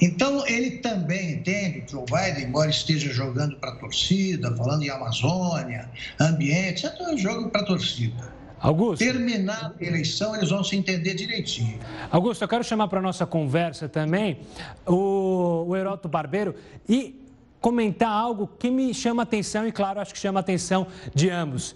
Então, 0.00 0.46
ele 0.46 0.78
também 0.78 1.32
entende 1.32 1.82
que 1.82 1.96
o 1.96 2.04
Biden, 2.04 2.44
embora 2.44 2.70
esteja 2.70 3.12
jogando 3.12 3.56
para 3.56 3.70
a 3.70 3.76
torcida, 3.76 4.54
falando 4.56 4.82
em 4.82 4.90
Amazônia, 4.90 5.90
ambiente, 6.18 6.86
é 6.86 7.16
jogo 7.16 7.50
para 7.50 7.62
a 7.62 7.64
torcida. 7.64 8.39
Augusto. 8.60 9.02
Terminar 9.02 9.74
a 9.80 9.84
eleição, 9.84 10.36
eles 10.36 10.50
vão 10.50 10.62
se 10.62 10.76
entender 10.76 11.14
direitinho. 11.14 11.78
Augusto, 12.10 12.42
eu 12.42 12.48
quero 12.48 12.62
chamar 12.62 12.88
para 12.88 12.98
a 12.98 13.02
nossa 13.02 13.24
conversa 13.24 13.88
também 13.88 14.40
o, 14.86 15.64
o 15.66 15.76
Heroto 15.76 16.08
Barbeiro 16.08 16.54
e 16.86 17.26
comentar 17.58 18.10
algo 18.10 18.50
que 18.58 18.70
me 18.70 18.92
chama 18.92 19.22
a 19.22 19.24
atenção 19.24 19.66
e, 19.66 19.72
claro, 19.72 20.00
acho 20.00 20.12
que 20.12 20.18
chama 20.18 20.40
a 20.40 20.42
atenção 20.42 20.86
de 21.14 21.30
ambos. 21.30 21.74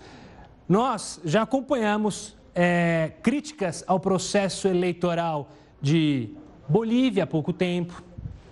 Nós 0.69 1.21
já 1.25 1.43
acompanhamos 1.43 2.37
é, 2.55 3.13
críticas 3.23 3.83
ao 3.87 3.99
processo 3.99 4.69
eleitoral 4.69 5.51
de 5.81 6.31
Bolívia 6.69 7.25
há 7.25 7.27
pouco 7.27 7.53
tempo, 7.53 8.03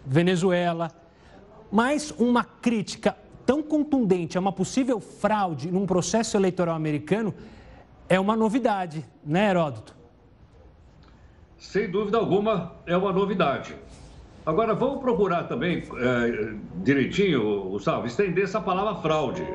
Venezuela. 0.07 0.91
Mas 1.71 2.11
uma 2.19 2.45
crítica 2.45 3.17
tão 3.45 3.63
contundente 3.63 4.39
a 4.39 4.41
uma 4.41 4.53
possível 4.53 5.01
fraude 5.01 5.71
num 5.71 5.87
processo 5.87 6.37
eleitoral 6.37 6.75
americano 6.75 7.35
é 8.13 8.21
uma 8.21 8.37
novidade, 8.37 9.03
né, 9.25 9.49
Heródoto? 9.49 9.97
Sem 11.57 11.91
dúvida 11.91 12.19
alguma, 12.19 12.75
é 12.85 12.95
uma 12.95 13.11
novidade. 13.11 13.75
Agora, 14.45 14.75
vamos 14.75 15.01
procurar 15.01 15.45
também, 15.45 15.79
é, 15.79 16.55
direitinho, 16.85 17.71
Gustavo, 17.71 18.07
estender 18.07 18.45
essa 18.45 18.61
palavra 18.61 18.97
fraude. 18.97 19.47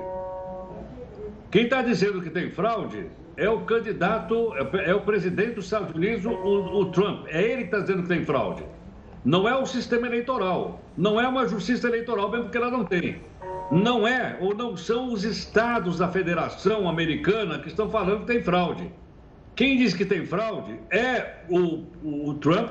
Quem 1.51 1.65
está 1.65 1.83
dizendo 1.83 2.19
que 2.19 2.31
tem 2.31 2.49
fraude 2.49 3.05
é 3.35 3.47
o 3.47 3.59
candidato, 3.59 4.51
é 4.83 4.95
o 4.95 5.01
presidente 5.01 5.53
dos 5.53 5.65
Estados 5.65 5.93
Unidos, 5.93 6.25
o, 6.25 6.79
o 6.79 6.85
Trump. 6.85 7.27
É 7.27 7.43
ele 7.43 7.57
que 7.57 7.65
está 7.65 7.79
dizendo 7.81 8.01
que 8.01 8.09
tem 8.09 8.25
fraude. 8.25 8.63
Não 9.23 9.47
é 9.47 9.55
o 9.55 9.67
sistema 9.67 10.07
eleitoral. 10.07 10.81
Não 10.97 11.21
é 11.21 11.27
uma 11.27 11.47
justiça 11.47 11.87
eleitoral, 11.87 12.31
mesmo 12.31 12.45
porque 12.45 12.57
ela 12.57 12.71
não 12.71 12.83
tem. 12.83 13.21
Não 13.69 14.07
é 14.07 14.37
ou 14.39 14.55
não 14.55 14.77
são 14.77 15.11
os 15.11 15.23
estados 15.23 15.97
da 15.97 16.07
Federação 16.07 16.87
Americana 16.87 17.59
que 17.59 17.67
estão 17.67 17.89
falando 17.89 18.21
que 18.21 18.27
tem 18.27 18.41
fraude. 18.41 18.91
Quem 19.55 19.77
diz 19.77 19.93
que 19.93 20.05
tem 20.05 20.25
fraude 20.25 20.79
é 20.89 21.43
o, 21.49 21.83
o, 22.03 22.29
o 22.29 22.33
Trump, 22.35 22.69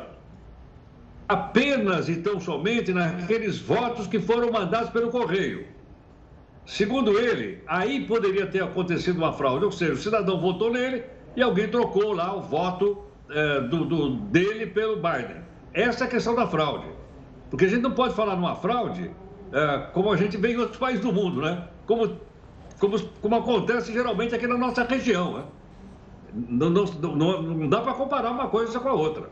apenas 1.28 2.08
e 2.08 2.16
tão 2.16 2.40
somente 2.40 2.92
naqueles 2.92 3.58
votos 3.58 4.06
que 4.06 4.20
foram 4.20 4.50
mandados 4.50 4.90
pelo 4.90 5.10
correio. 5.10 5.66
Segundo 6.64 7.18
ele, 7.18 7.62
aí 7.66 8.06
poderia 8.06 8.46
ter 8.46 8.62
acontecido 8.62 9.18
uma 9.18 9.32
fraude, 9.32 9.64
ou 9.64 9.72
seja, 9.72 9.92
o 9.92 9.96
cidadão 9.96 10.40
votou 10.40 10.72
nele 10.72 11.04
e 11.36 11.42
alguém 11.42 11.68
trocou 11.68 12.12
lá 12.12 12.34
o 12.34 12.40
voto 12.40 13.04
é, 13.28 13.60
do, 13.62 13.84
do, 13.84 14.10
dele 14.16 14.66
pelo 14.66 14.96
Biden. 14.96 15.42
Essa 15.74 16.04
é 16.04 16.06
a 16.06 16.10
questão 16.10 16.34
da 16.34 16.46
fraude. 16.46 16.86
Porque 17.50 17.66
a 17.66 17.68
gente 17.68 17.82
não 17.82 17.92
pode 17.92 18.14
falar 18.14 18.34
numa 18.34 18.56
fraude 18.56 19.10
é, 19.52 19.78
como 19.92 20.12
a 20.12 20.16
gente 20.16 20.36
vê 20.36 20.52
em 20.52 20.56
outros 20.56 20.78
países 20.78 21.02
do 21.02 21.12
mundo, 21.12 21.40
né? 21.40 21.68
Como, 21.86 22.16
como, 22.78 23.00
como 23.20 23.36
acontece 23.36 23.92
geralmente 23.92 24.34
aqui 24.34 24.46
na 24.46 24.58
nossa 24.58 24.84
região. 24.84 25.38
Né? 25.38 25.44
Não, 26.34 26.70
não, 26.70 26.84
não, 26.84 27.42
não 27.42 27.68
dá 27.68 27.80
para 27.80 27.94
comparar 27.94 28.30
uma 28.30 28.48
coisa 28.48 28.78
com 28.80 28.88
a 28.88 28.92
outra. 28.92 29.30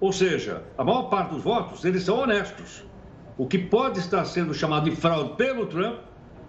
Ou 0.00 0.12
seja, 0.12 0.62
a 0.76 0.84
maior 0.84 1.04
parte 1.04 1.34
dos 1.34 1.42
votos, 1.42 1.84
eles 1.84 2.02
são 2.02 2.18
honestos. 2.18 2.84
O 3.38 3.46
que 3.46 3.58
pode 3.58 3.98
estar 3.98 4.24
sendo 4.24 4.52
chamado 4.54 4.88
de 4.88 4.96
fraude 4.96 5.34
pelo 5.36 5.66
Trump 5.66 5.98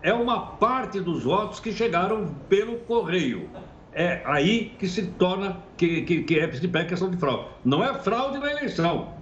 é 0.01 0.13
uma 0.13 0.39
parte 0.39 0.99
dos 0.99 1.23
votos 1.23 1.59
que 1.59 1.71
chegaram 1.71 2.27
pelo 2.49 2.77
correio. 2.79 3.49
É 3.93 4.21
aí 4.25 4.75
que 4.77 4.87
se 4.87 5.07
torna, 5.07 5.57
que, 5.75 6.03
que, 6.03 6.23
que 6.23 6.39
é 6.39 6.51
se 6.51 6.67
pega 6.67 6.89
questão 6.89 7.09
de 7.09 7.17
fraude. 7.17 7.47
Não 7.65 7.83
é 7.83 7.93
fraude 7.95 8.37
na 8.37 8.51
eleição. 8.51 9.13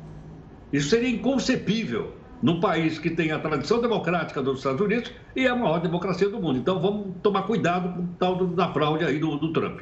Isso 0.73 0.89
seria 0.89 1.09
inconcebível 1.09 2.13
num 2.45 2.59
país 2.59 2.99
que 2.99 3.09
tem 3.09 3.31
a 3.31 3.39
tradição 3.39 3.81
democrática 3.81 4.39
dos 4.39 4.59
Estados 4.59 4.79
Unidos 4.79 5.11
e 5.35 5.47
é 5.47 5.49
a 5.49 5.55
maior 5.55 5.79
democracia 5.79 6.29
do 6.29 6.39
mundo. 6.39 6.59
Então 6.59 6.79
vamos 6.79 7.15
tomar 7.23 7.41
cuidado 7.41 7.91
com 7.91 8.03
o 8.03 8.07
tal 8.19 8.45
da 8.45 8.71
fraude 8.71 9.03
aí 9.03 9.17
do, 9.17 9.35
do 9.35 9.51
Trump. 9.51 9.79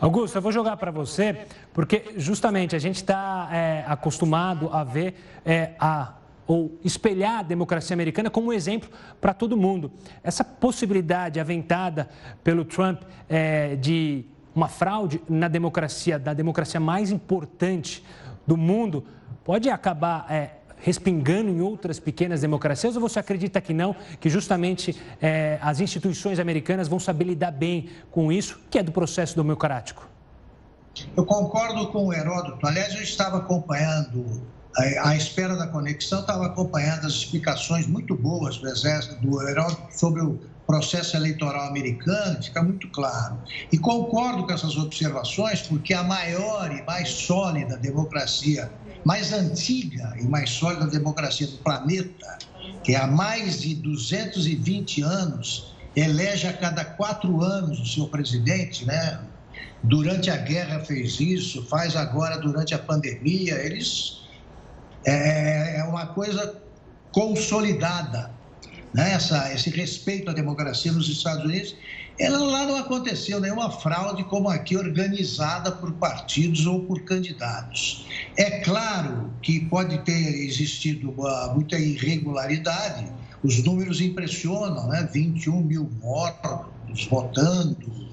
Augusto, 0.00 0.36
eu 0.36 0.42
vou 0.42 0.50
jogar 0.50 0.76
para 0.76 0.90
você, 0.90 1.46
porque 1.72 2.14
justamente 2.16 2.74
a 2.74 2.80
gente 2.80 2.96
está 2.96 3.48
é, 3.52 3.84
acostumado 3.86 4.68
a 4.72 4.82
ver 4.82 5.14
é, 5.46 5.70
a 5.78 6.14
ou 6.48 6.76
espelhar 6.84 7.38
a 7.38 7.42
democracia 7.42 7.94
americana 7.94 8.28
como 8.28 8.48
um 8.48 8.52
exemplo 8.52 8.90
para 9.20 9.32
todo 9.32 9.56
mundo. 9.56 9.90
Essa 10.22 10.42
possibilidade 10.42 11.38
aventada 11.38 12.08
pelo 12.42 12.64
Trump 12.64 13.02
é, 13.28 13.76
de 13.76 14.24
uma 14.52 14.66
fraude 14.66 15.22
na 15.28 15.46
democracia, 15.46 16.18
da 16.18 16.34
democracia 16.34 16.80
mais 16.80 17.12
importante 17.12 18.04
do 18.44 18.56
mundo, 18.56 19.06
pode 19.44 19.70
acabar 19.70 20.26
é, 20.28 20.50
respingando 20.84 21.48
em 21.48 21.62
outras 21.62 21.98
pequenas 21.98 22.42
democracias 22.42 22.94
ou 22.94 23.00
você 23.00 23.18
acredita 23.18 23.58
que 23.58 23.72
não, 23.72 23.96
que 24.20 24.28
justamente 24.28 24.94
é, 25.20 25.58
as 25.62 25.80
instituições 25.80 26.38
americanas 26.38 26.88
vão 26.88 27.00
saber 27.00 27.24
lidar 27.24 27.52
bem 27.52 27.88
com 28.10 28.30
isso, 28.30 28.60
que 28.70 28.78
é 28.78 28.82
do 28.82 28.92
processo 28.92 29.34
democrático? 29.34 30.06
Eu 31.16 31.24
concordo 31.24 31.88
com 31.88 32.06
o 32.06 32.12
Heródoto. 32.12 32.66
Aliás, 32.66 32.94
eu 32.94 33.02
estava 33.02 33.38
acompanhando 33.38 34.42
à 35.02 35.16
espera 35.16 35.56
da 35.56 35.66
conexão, 35.68 36.20
estava 36.20 36.46
acompanhando 36.46 37.06
as 37.06 37.14
explicações 37.14 37.86
muito 37.86 38.14
boas 38.14 38.58
do 38.58 38.68
Exército, 38.68 39.16
do 39.26 39.40
Heródoto, 39.40 39.82
sobre 39.90 40.20
o 40.20 40.38
processo 40.66 41.16
eleitoral 41.16 41.66
americano, 41.66 42.42
fica 42.42 42.62
muito 42.62 42.88
claro. 42.90 43.38
E 43.72 43.78
concordo 43.78 44.44
com 44.44 44.52
essas 44.52 44.76
observações, 44.76 45.62
porque 45.62 45.94
a 45.94 46.02
maior 46.02 46.70
e 46.72 46.82
mais 46.82 47.08
sólida 47.08 47.76
democracia, 47.76 48.70
mais 49.04 49.32
antiga 49.32 50.14
e 50.18 50.24
mais 50.24 50.50
sólida 50.50 50.86
democracia 50.86 51.46
do 51.46 51.58
planeta, 51.58 52.38
que 52.82 52.94
há 52.96 53.06
mais 53.06 53.60
de 53.60 53.74
220 53.74 55.02
anos 55.02 55.74
elege 55.94 56.46
a 56.46 56.52
cada 56.52 56.84
quatro 56.84 57.42
anos 57.42 57.78
o 57.78 57.86
seu 57.86 58.08
presidente, 58.08 58.84
né? 58.84 59.20
Durante 59.82 60.30
a 60.30 60.36
guerra 60.36 60.80
fez 60.80 61.20
isso, 61.20 61.64
faz 61.66 61.94
agora 61.94 62.38
durante 62.38 62.74
a 62.74 62.78
pandemia. 62.78 63.54
Eles 63.54 64.22
é, 65.04 65.80
é 65.80 65.84
uma 65.84 66.06
coisa 66.06 66.62
consolidada. 67.12 68.33
Né? 68.94 69.12
Essa, 69.12 69.52
esse 69.52 69.70
respeito 69.70 70.30
à 70.30 70.32
democracia 70.32 70.92
nos 70.92 71.08
Estados 71.08 71.44
Unidos, 71.44 71.74
ela 72.16 72.38
lá 72.38 72.64
não 72.64 72.76
aconteceu 72.76 73.40
nenhuma 73.40 73.68
fraude 73.68 74.22
como 74.24 74.48
aqui 74.48 74.76
organizada 74.76 75.72
por 75.72 75.92
partidos 75.94 76.64
ou 76.64 76.84
por 76.84 77.02
candidatos. 77.02 78.06
É 78.36 78.60
claro 78.60 79.32
que 79.42 79.60
pode 79.66 79.98
ter 80.04 80.44
existido 80.46 81.10
uma, 81.10 81.52
muita 81.52 81.76
irregularidade, 81.76 83.12
os 83.42 83.62
números 83.64 84.00
impressionam, 84.00 84.86
né? 84.86 85.08
21 85.12 85.60
mil 85.60 85.90
mortos 86.00 87.04
votando, 87.10 88.08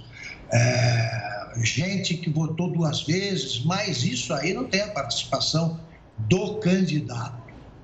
é, 0.51 1.51
gente 1.63 2.15
que 2.15 2.29
votou 2.29 2.71
duas 2.71 3.03
vezes, 3.03 3.63
mas 3.63 4.03
isso 4.03 4.33
aí 4.33 4.53
não 4.53 4.65
tem 4.65 4.81
a 4.81 4.87
participação 4.87 5.79
do 6.17 6.55
candidato. 6.55 7.39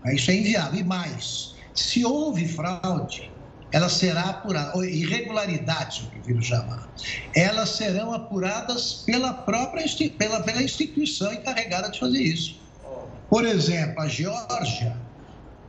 Isso 0.08 0.32
é 0.32 0.36
inviável. 0.36 0.80
E 0.80 0.84
mais, 0.84 1.56
se 1.78 2.04
houve 2.06 2.48
fraude, 2.48 3.32
ela 3.72 3.90
será 3.90 4.24
apurada, 4.24 4.86
irregularidades, 4.86 6.00
o 6.00 6.10
que 6.10 6.20
viro 6.20 6.42
chamar, 6.42 6.90
elas 7.36 7.70
serão 7.70 8.14
apuradas 8.14 9.04
pela 9.06 9.34
própria 9.34 9.86
pela, 10.18 10.42
pela 10.42 10.64
instituição 10.64 11.32
encarregada 11.34 11.90
de 11.90 12.00
fazer 12.00 12.22
isso. 12.22 12.60
Por 13.30 13.46
exemplo, 13.46 14.02
a 14.02 14.08
Geórgia, 14.08 14.98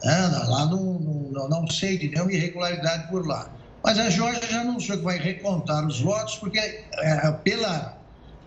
né, 0.03 0.27
lá 0.47 0.67
não, 0.67 0.99
não, 1.31 1.49
não 1.49 1.67
sei 1.67 1.99
de 1.99 2.09
nenhuma 2.09 2.33
irregularidade 2.33 3.09
por 3.09 3.27
lá, 3.27 3.51
mas 3.83 3.99
a 3.99 4.09
Geórgia 4.09 4.49
já 4.49 4.65
sei 4.65 4.97
que 4.97 5.03
vai 5.03 5.19
recontar 5.19 5.87
os 5.87 6.01
votos, 6.01 6.37
porque 6.37 6.59
é, 6.59 7.33
pela, 7.43 7.99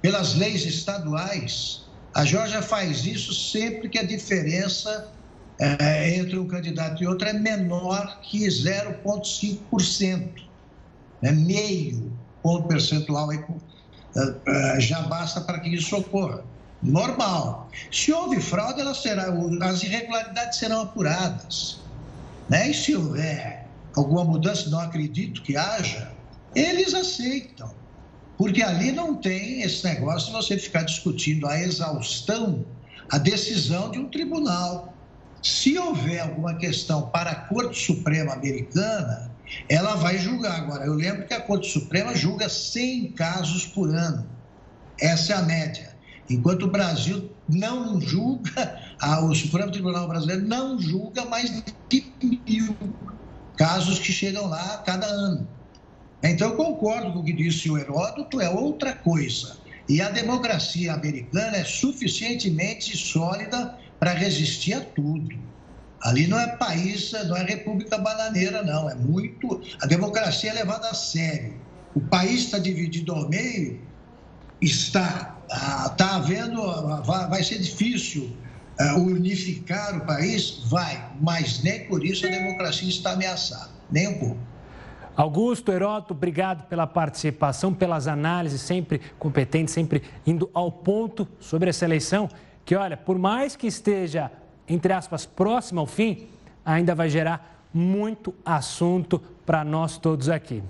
pelas 0.02 0.34
leis 0.36 0.66
estaduais, 0.66 1.84
a 2.14 2.24
Georgia 2.26 2.62
faz 2.62 3.06
isso 3.06 3.34
sempre 3.34 3.90
que 3.90 4.00
a 4.00 4.04
diferença 4.04 5.12
é, 5.62 6.16
entre 6.16 6.40
um 6.40 6.48
candidato 6.48 7.04
e 7.04 7.08
outro 7.08 7.28
é 7.28 7.34
menor 7.34 8.20
que 8.22 8.48
0,5%. 8.48 10.42
Né? 11.22 11.32
Meio 11.32 12.12
ponto 12.42 12.68
percentual 12.68 13.32
é, 13.32 13.46
é, 14.48 14.80
já 14.82 15.04
basta 15.04 15.40
para 15.40 15.60
que 15.60 15.70
isso 15.70 15.96
ocorra. 15.96 16.44
Normal. 16.82 17.70
Se 17.92 18.12
houve 18.12 18.42
fraude, 18.42 18.82
ela 18.82 18.96
será, 18.96 19.28
as 19.62 19.84
irregularidades 19.84 20.58
serão 20.58 20.82
apuradas. 20.82 21.78
Né? 22.50 22.72
E 22.72 22.74
se 22.74 22.96
houver 22.96 23.68
alguma 23.96 24.24
mudança, 24.24 24.68
não 24.68 24.80
acredito 24.80 25.44
que 25.44 25.56
haja, 25.56 26.12
eles 26.56 26.96
aceitam. 26.96 27.72
Porque 28.36 28.64
ali 28.64 28.92
não 28.92 29.14
tem 29.14 29.62
esse 29.62 29.84
negócio 29.84 30.30
de 30.30 30.34
você 30.34 30.58
ficar 30.58 30.82
discutindo 30.82 31.46
a 31.46 31.60
exaustão, 31.60 32.66
a 33.12 33.20
decisão 33.20 33.92
de 33.92 34.00
um 34.00 34.10
tribunal. 34.10 34.92
Se 35.42 35.78
houver 35.78 36.20
alguma 36.20 36.56
questão 36.56 37.10
para 37.10 37.32
a 37.32 37.36
Corte 37.36 37.84
Suprema 37.84 38.34
Americana, 38.34 39.32
ela 39.68 39.96
vai 39.96 40.18
julgar. 40.18 40.60
Agora, 40.62 40.86
eu 40.86 40.94
lembro 40.94 41.26
que 41.26 41.34
a 41.34 41.42
Corte 41.42 41.68
Suprema 41.68 42.16
julga 42.16 42.48
100 42.48 43.14
casos 43.14 43.66
por 43.66 43.90
ano. 43.90 44.28
Essa 45.00 45.34
é 45.34 45.36
a 45.38 45.42
média. 45.42 45.96
Enquanto 46.30 46.64
o 46.64 46.72
Brasil 46.72 47.32
não 47.50 48.00
julga, 48.00 48.80
o 49.24 49.34
Supremo 49.34 49.72
Tribunal 49.72 50.08
Brasileiro 50.08 50.48
não 50.48 50.80
julga 50.80 51.26
mais 51.26 51.52
de 51.90 52.06
mil 52.22 52.78
casos 53.58 54.00
que 54.00 54.12
chegam 54.12 54.48
lá 54.48 54.76
a 54.76 54.78
cada 54.78 55.08
ano. 55.08 55.48
Então, 56.24 56.52
eu 56.52 56.56
concordo 56.56 57.14
com 57.14 57.20
o 57.20 57.24
que 57.24 57.34
disse 57.34 57.70
o 57.70 57.78
Heródoto, 57.80 58.40
é 58.40 58.48
outra 58.48 58.94
coisa. 58.94 59.58
E 59.90 60.00
a 60.02 60.10
democracia 60.10 60.94
americana 60.94 61.58
é 61.58 61.64
suficientemente 61.64 62.96
sólida 62.96 63.78
para 64.02 64.14
resistir 64.14 64.74
a 64.74 64.82
tudo. 64.82 65.30
Ali 66.02 66.26
não 66.26 66.40
é 66.40 66.48
país, 66.48 67.12
não 67.28 67.38
é 67.38 67.44
república 67.44 68.00
bananeira, 68.00 68.64
não. 68.64 68.90
É 68.90 68.96
muito. 68.96 69.62
A 69.80 69.86
democracia 69.86 70.50
é 70.50 70.54
levada 70.54 70.90
a 70.90 70.94
sério. 70.96 71.54
O 71.94 72.02
país 72.02 72.46
está 72.46 72.58
dividido 72.58 73.14
ao 73.14 73.30
meio, 73.30 73.80
está. 74.60 75.38
Está 75.86 76.16
havendo. 76.16 76.60
Vai 77.04 77.44
ser 77.44 77.60
difícil 77.60 78.36
é, 78.80 78.92
unificar 78.94 79.98
o 79.98 80.02
país? 80.08 80.62
Vai, 80.66 81.12
mas 81.22 81.62
nem 81.62 81.86
por 81.86 82.04
isso 82.04 82.26
a 82.26 82.30
democracia 82.30 82.90
está 82.90 83.12
ameaçada, 83.12 83.70
nem 83.92 84.08
um 84.08 84.18
pouco. 84.18 84.38
Augusto, 85.16 85.72
Heroto, 85.72 86.14
obrigado 86.14 86.68
pela 86.68 86.88
participação, 86.88 87.72
pelas 87.72 88.08
análises 88.08 88.62
sempre 88.62 89.00
competentes, 89.20 89.74
sempre 89.74 90.02
indo 90.26 90.50
ao 90.54 90.72
ponto 90.72 91.28
sobre 91.40 91.70
essa 91.70 91.86
eleição, 91.86 92.30
que 92.72 92.76
olha, 92.78 92.96
por 92.96 93.20
mais 93.20 93.58
que 93.58 93.68
esteja, 93.68 94.32
entre 94.66 94.94
aspas, 94.94 95.26
próxima 95.26 95.82
ao 95.82 95.86
fim, 95.86 96.30
ainda 96.64 96.96
vai 96.96 97.10
gerar 97.10 97.66
muito 97.74 98.34
assunto 98.46 99.20
para 99.46 99.62
nós 99.66 99.98
todos 99.98 100.30
aqui. 100.30 100.64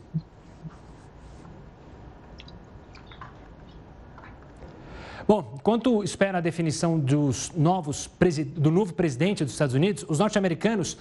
Bom, 5.28 5.54
enquanto 5.60 6.04
espera 6.04 6.40
a 6.40 6.42
definição 6.42 6.98
dos 6.98 7.52
novos, 7.52 8.10
do 8.56 8.72
novo 8.72 8.96
presidente 8.96 9.44
dos 9.44 9.54
Estados 9.54 9.76
Unidos, 9.76 10.04
os 10.10 10.18
norte-americanos 10.18 10.98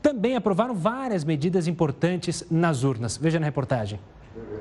também 0.00 0.36
aprovaram 0.36 0.76
várias 0.76 1.24
medidas 1.24 1.66
importantes 1.66 2.46
nas 2.48 2.84
urnas. 2.84 3.16
Veja 3.16 3.40
na 3.40 3.46
reportagem. 3.46 3.98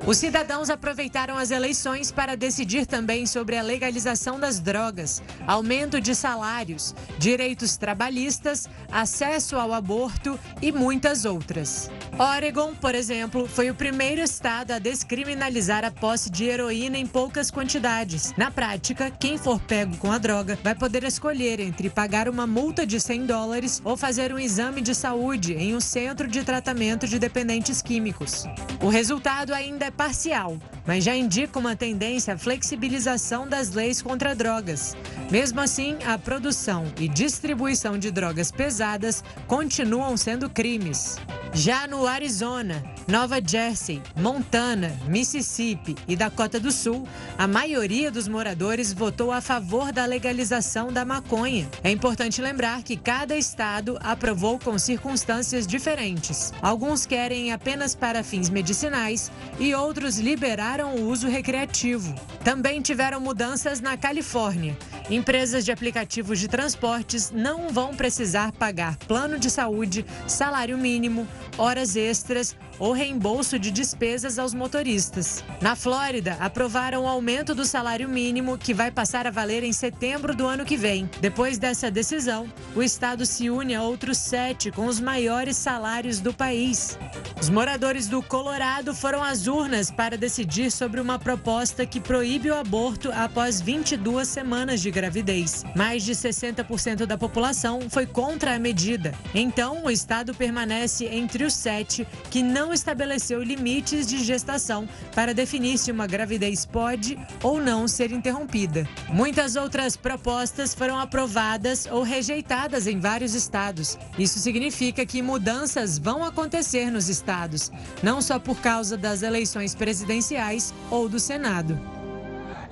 Os 0.06 0.18
cidadãos 0.18 0.70
aproveitaram 0.70 1.38
as 1.38 1.52
eleições 1.52 2.12
para 2.12 2.36
decidir 2.36 2.86
também 2.86 3.26
sobre 3.26 3.58
a 3.58 3.64
legalização 3.64 4.39
das 4.39 4.60
drogas, 4.60 5.22
aumento 5.48 6.00
de 6.00 6.14
salários, 6.14 6.93
direitos 7.18 7.78
trabalhistas, 7.78 8.68
acesso 8.91 9.56
ao 9.56 9.74
aborto 9.74 10.39
e 10.62 10.72
muitas 10.72 11.26
outras. 11.26 11.89
Oregon, 12.18 12.74
por 12.74 12.95
exemplo, 12.95 13.45
foi 13.45 13.70
o 13.70 13.76
primeiro 13.76 14.22
estado 14.22 14.72
a 14.72 14.80
descriminalizar 14.80 15.84
a 15.84 15.91
posse 15.91 16.30
de 16.30 16.45
heroína 16.45 16.97
em 16.97 17.05
poucas 17.05 17.51
quantidades. 17.51 18.34
Na 18.38 18.49
prática, 18.49 19.11
quem 19.11 19.38
for 19.38 19.59
pego 19.59 19.97
com 19.97 20.09
a 20.09 20.18
droga 20.18 20.57
vai 20.63 20.74
poder 20.74 21.03
escolher 21.03 21.59
entre 21.59 21.89
pagar 21.89 22.30
uma 22.30 22.47
multa 22.47 22.88
de 22.88 23.01
100 23.01 23.26
dólares 23.26 23.82
ou 23.84 23.97
fazer 23.97 24.34
um 24.34 24.39
exame 24.39 24.80
de 24.80 24.95
saúde 24.95 25.55
em 25.55 25.76
um 25.76 25.82
centro 25.82 26.26
de 26.26 26.41
tratamento 26.45 27.05
de 27.05 27.20
dependentes 27.20 27.82
químicos. 27.82 28.45
O 28.82 28.88
resultado 28.88 29.53
ainda 29.53 29.88
é 29.88 29.91
parcial, 29.91 30.57
mas 30.86 31.03
já 31.03 31.15
indica 31.15 31.59
uma 31.59 31.75
tendência 31.75 32.33
à 32.33 32.38
flexibilização 32.38 33.47
das 33.47 33.71
leis 33.71 34.01
contra 34.01 34.36
drogas. 34.36 34.95
Mesmo 35.31 35.59
assim, 35.59 35.97
a 36.05 36.17
produção 36.17 36.86
e 36.99 37.07
distribuição 37.07 37.97
de 37.97 38.11
drogas 38.11 38.51
pesadas 38.51 39.23
continuam 39.47 40.15
sendo 40.17 40.49
crimes. 40.49 41.17
Já 41.53 41.88
no 41.88 42.05
Arizona, 42.05 42.83
Nova 43.07 43.39
Jersey, 43.39 44.01
Montana, 44.15 44.91
Mississippi 45.07 45.95
e 46.05 46.15
Dakota 46.15 46.59
do 46.59 46.69
Sul, 46.69 47.07
a 47.38 47.47
maioria 47.47 48.11
dos 48.11 48.27
moradores 48.27 48.91
votou 48.91 49.31
a 49.31 49.39
favor 49.39 49.93
da 49.93 50.05
legalização 50.05 50.91
da 50.91 51.05
maconha. 51.05 51.69
É 51.81 51.89
importante 51.89 52.41
lembrar 52.41 52.83
que 52.83 52.97
cada 52.97 53.38
estado 53.38 53.97
aprovou 54.01 54.59
com 54.59 54.77
circunstâncias 54.77 55.65
diferentes. 55.65 56.51
Alguns 56.61 57.05
querem 57.05 57.53
apenas 57.53 57.95
para 57.95 58.21
fins 58.21 58.49
medicinais 58.49 59.31
e 59.57 59.73
outros 59.73 60.17
liberar 60.17 60.74
limitaram 60.76 60.95
o 60.95 61.09
uso 61.09 61.28
recreativo. 61.28 62.13
Também 62.43 62.82
tiveram 62.82 63.19
mudanças 63.21 63.80
na 63.80 63.95
Califórnia. 63.95 64.78
Empresas 65.09 65.63
de 65.63 65.71
aplicativos 65.71 66.39
de 66.39 66.47
transportes 66.47 67.32
não 67.32 67.69
vão 67.69 67.95
precisar 67.95 68.51
pagar 68.51 68.97
plano 68.97 69.39
de 69.39 69.49
saúde, 69.49 70.05
salário 70.28 70.78
mínimo, 70.78 71.28
horas 71.57 71.95
extras 71.95 72.55
ou 72.80 72.91
reembolso 72.91 73.57
de 73.57 73.71
despesas 73.71 74.39
aos 74.39 74.53
motoristas. 74.53 75.43
Na 75.61 75.76
Flórida, 75.76 76.38
aprovaram 76.39 77.03
o 77.03 77.07
aumento 77.07 77.55
do 77.55 77.65
salário 77.65 78.07
mínimo, 78.07 78.57
que 78.57 78.73
vai 78.73 78.91
passar 78.91 79.28
a 79.28 79.32
valer 79.32 79.63
em 79.63 79.73
setembro 79.73 80.36
do 80.36 80.45
ano 80.45 80.65
que 80.65 80.78
vem. 80.78 81.09
Depois 81.21 81.57
dessa 81.57 81.89
decisão, 81.91 82.51
o 82.76 82.84
estado 82.84 83.26
se 83.26 83.49
une 83.49 83.76
a 83.76 83.82
outros 83.82 84.17
sete 84.17 84.71
com 84.71 84.86
os 84.86 84.99
maiores 84.99 85.57
salários 85.57 86.19
do 86.19 86.34
país. 86.34 86.97
Os 87.39 87.49
moradores 87.49 88.07
do 88.07 88.23
Colorado 88.23 88.93
foram 88.95 89.21
às 89.23 89.47
urnas 89.47 89.91
para 89.91 90.17
decidir 90.17 90.71
sobre 90.71 90.99
uma 90.99 91.19
proposta 91.19 91.86
que 91.86 91.99
proíbe 91.99 92.49
o 92.49 92.55
aborto 92.55 93.11
após 93.11 93.61
22 93.61 94.28
semanas 94.28 94.82
de 94.82 94.89
gravidez. 94.89 95.63
Mais 95.76 96.03
de 96.03 96.13
60% 96.13 97.05
da 97.05 97.17
população 97.17 97.89
foi 97.89 98.05
contra 98.05 98.55
a 98.55 98.59
medida. 98.59 99.13
Então, 99.34 99.84
o 99.86 99.91
estado 99.91 100.34
permanece 100.34 101.05
entre 101.05 101.43
os 101.43 101.53
sete 101.53 102.07
que 102.30 102.41
não 102.66 102.74
estabeleceu 102.74 103.43
limites 103.43 104.07
de 104.07 104.24
gestação 104.24 104.89
para 105.13 105.36
definir 105.36 105.78
se 105.78 105.91
uma 105.91 106.07
gravidez 106.07 106.66
pode 106.66 107.16
ou 107.43 107.61
não 107.61 107.88
ser 107.88 108.11
interrompida. 108.11 108.89
Muitas 109.07 109.55
outras 109.55 109.95
propostas 109.95 110.74
foram 110.74 110.97
aprovadas 110.97 111.86
ou 111.86 112.01
rejeitadas 112.01 112.88
em 112.88 112.99
vários 112.99 113.36
estados. 113.36 113.99
Isso 114.18 114.39
significa 114.39 115.05
que 115.05 115.22
mudanças 115.22 115.99
vão 115.99 116.24
acontecer 116.24 116.89
nos 116.89 117.07
estados, 117.07 117.72
não 118.01 118.20
só 118.20 118.39
por 118.39 118.59
causa 118.59 118.97
das 118.97 119.22
eleições 119.22 119.76
presidenciais 119.76 120.74
ou 120.89 121.07
do 121.07 121.20
Senado. 121.20 121.80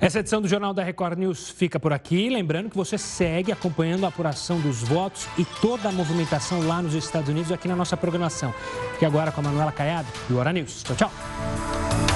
Essa 0.00 0.20
edição 0.20 0.40
do 0.40 0.48
Jornal 0.48 0.74
da 0.74 0.82
Record 0.82 1.18
News 1.18 1.50
fica 1.50 1.78
por 1.78 1.92
aqui. 1.92 2.28
Lembrando 2.28 2.70
que 2.70 2.76
você 2.76 2.98
segue 2.98 3.52
acompanhando 3.52 4.04
a 4.04 4.08
apuração 4.08 4.60
dos 4.60 4.82
votos 4.82 5.26
e 5.38 5.44
toda 5.44 5.88
a 5.88 5.92
movimentação 5.92 6.66
lá 6.66 6.82
nos 6.82 6.94
Estados 6.94 7.28
Unidos 7.28 7.52
aqui 7.52 7.68
na 7.68 7.76
nossa 7.76 7.96
programação. 7.96 8.52
Fique 8.92 9.04
agora 9.04 9.32
com 9.32 9.40
a 9.40 9.44
Manuela 9.44 9.72
Caiado 9.72 10.08
e 10.28 10.32
o 10.32 10.38
Hora 10.38 10.52
News. 10.52 10.82
Tchau, 10.82 10.96
tchau. 10.96 12.13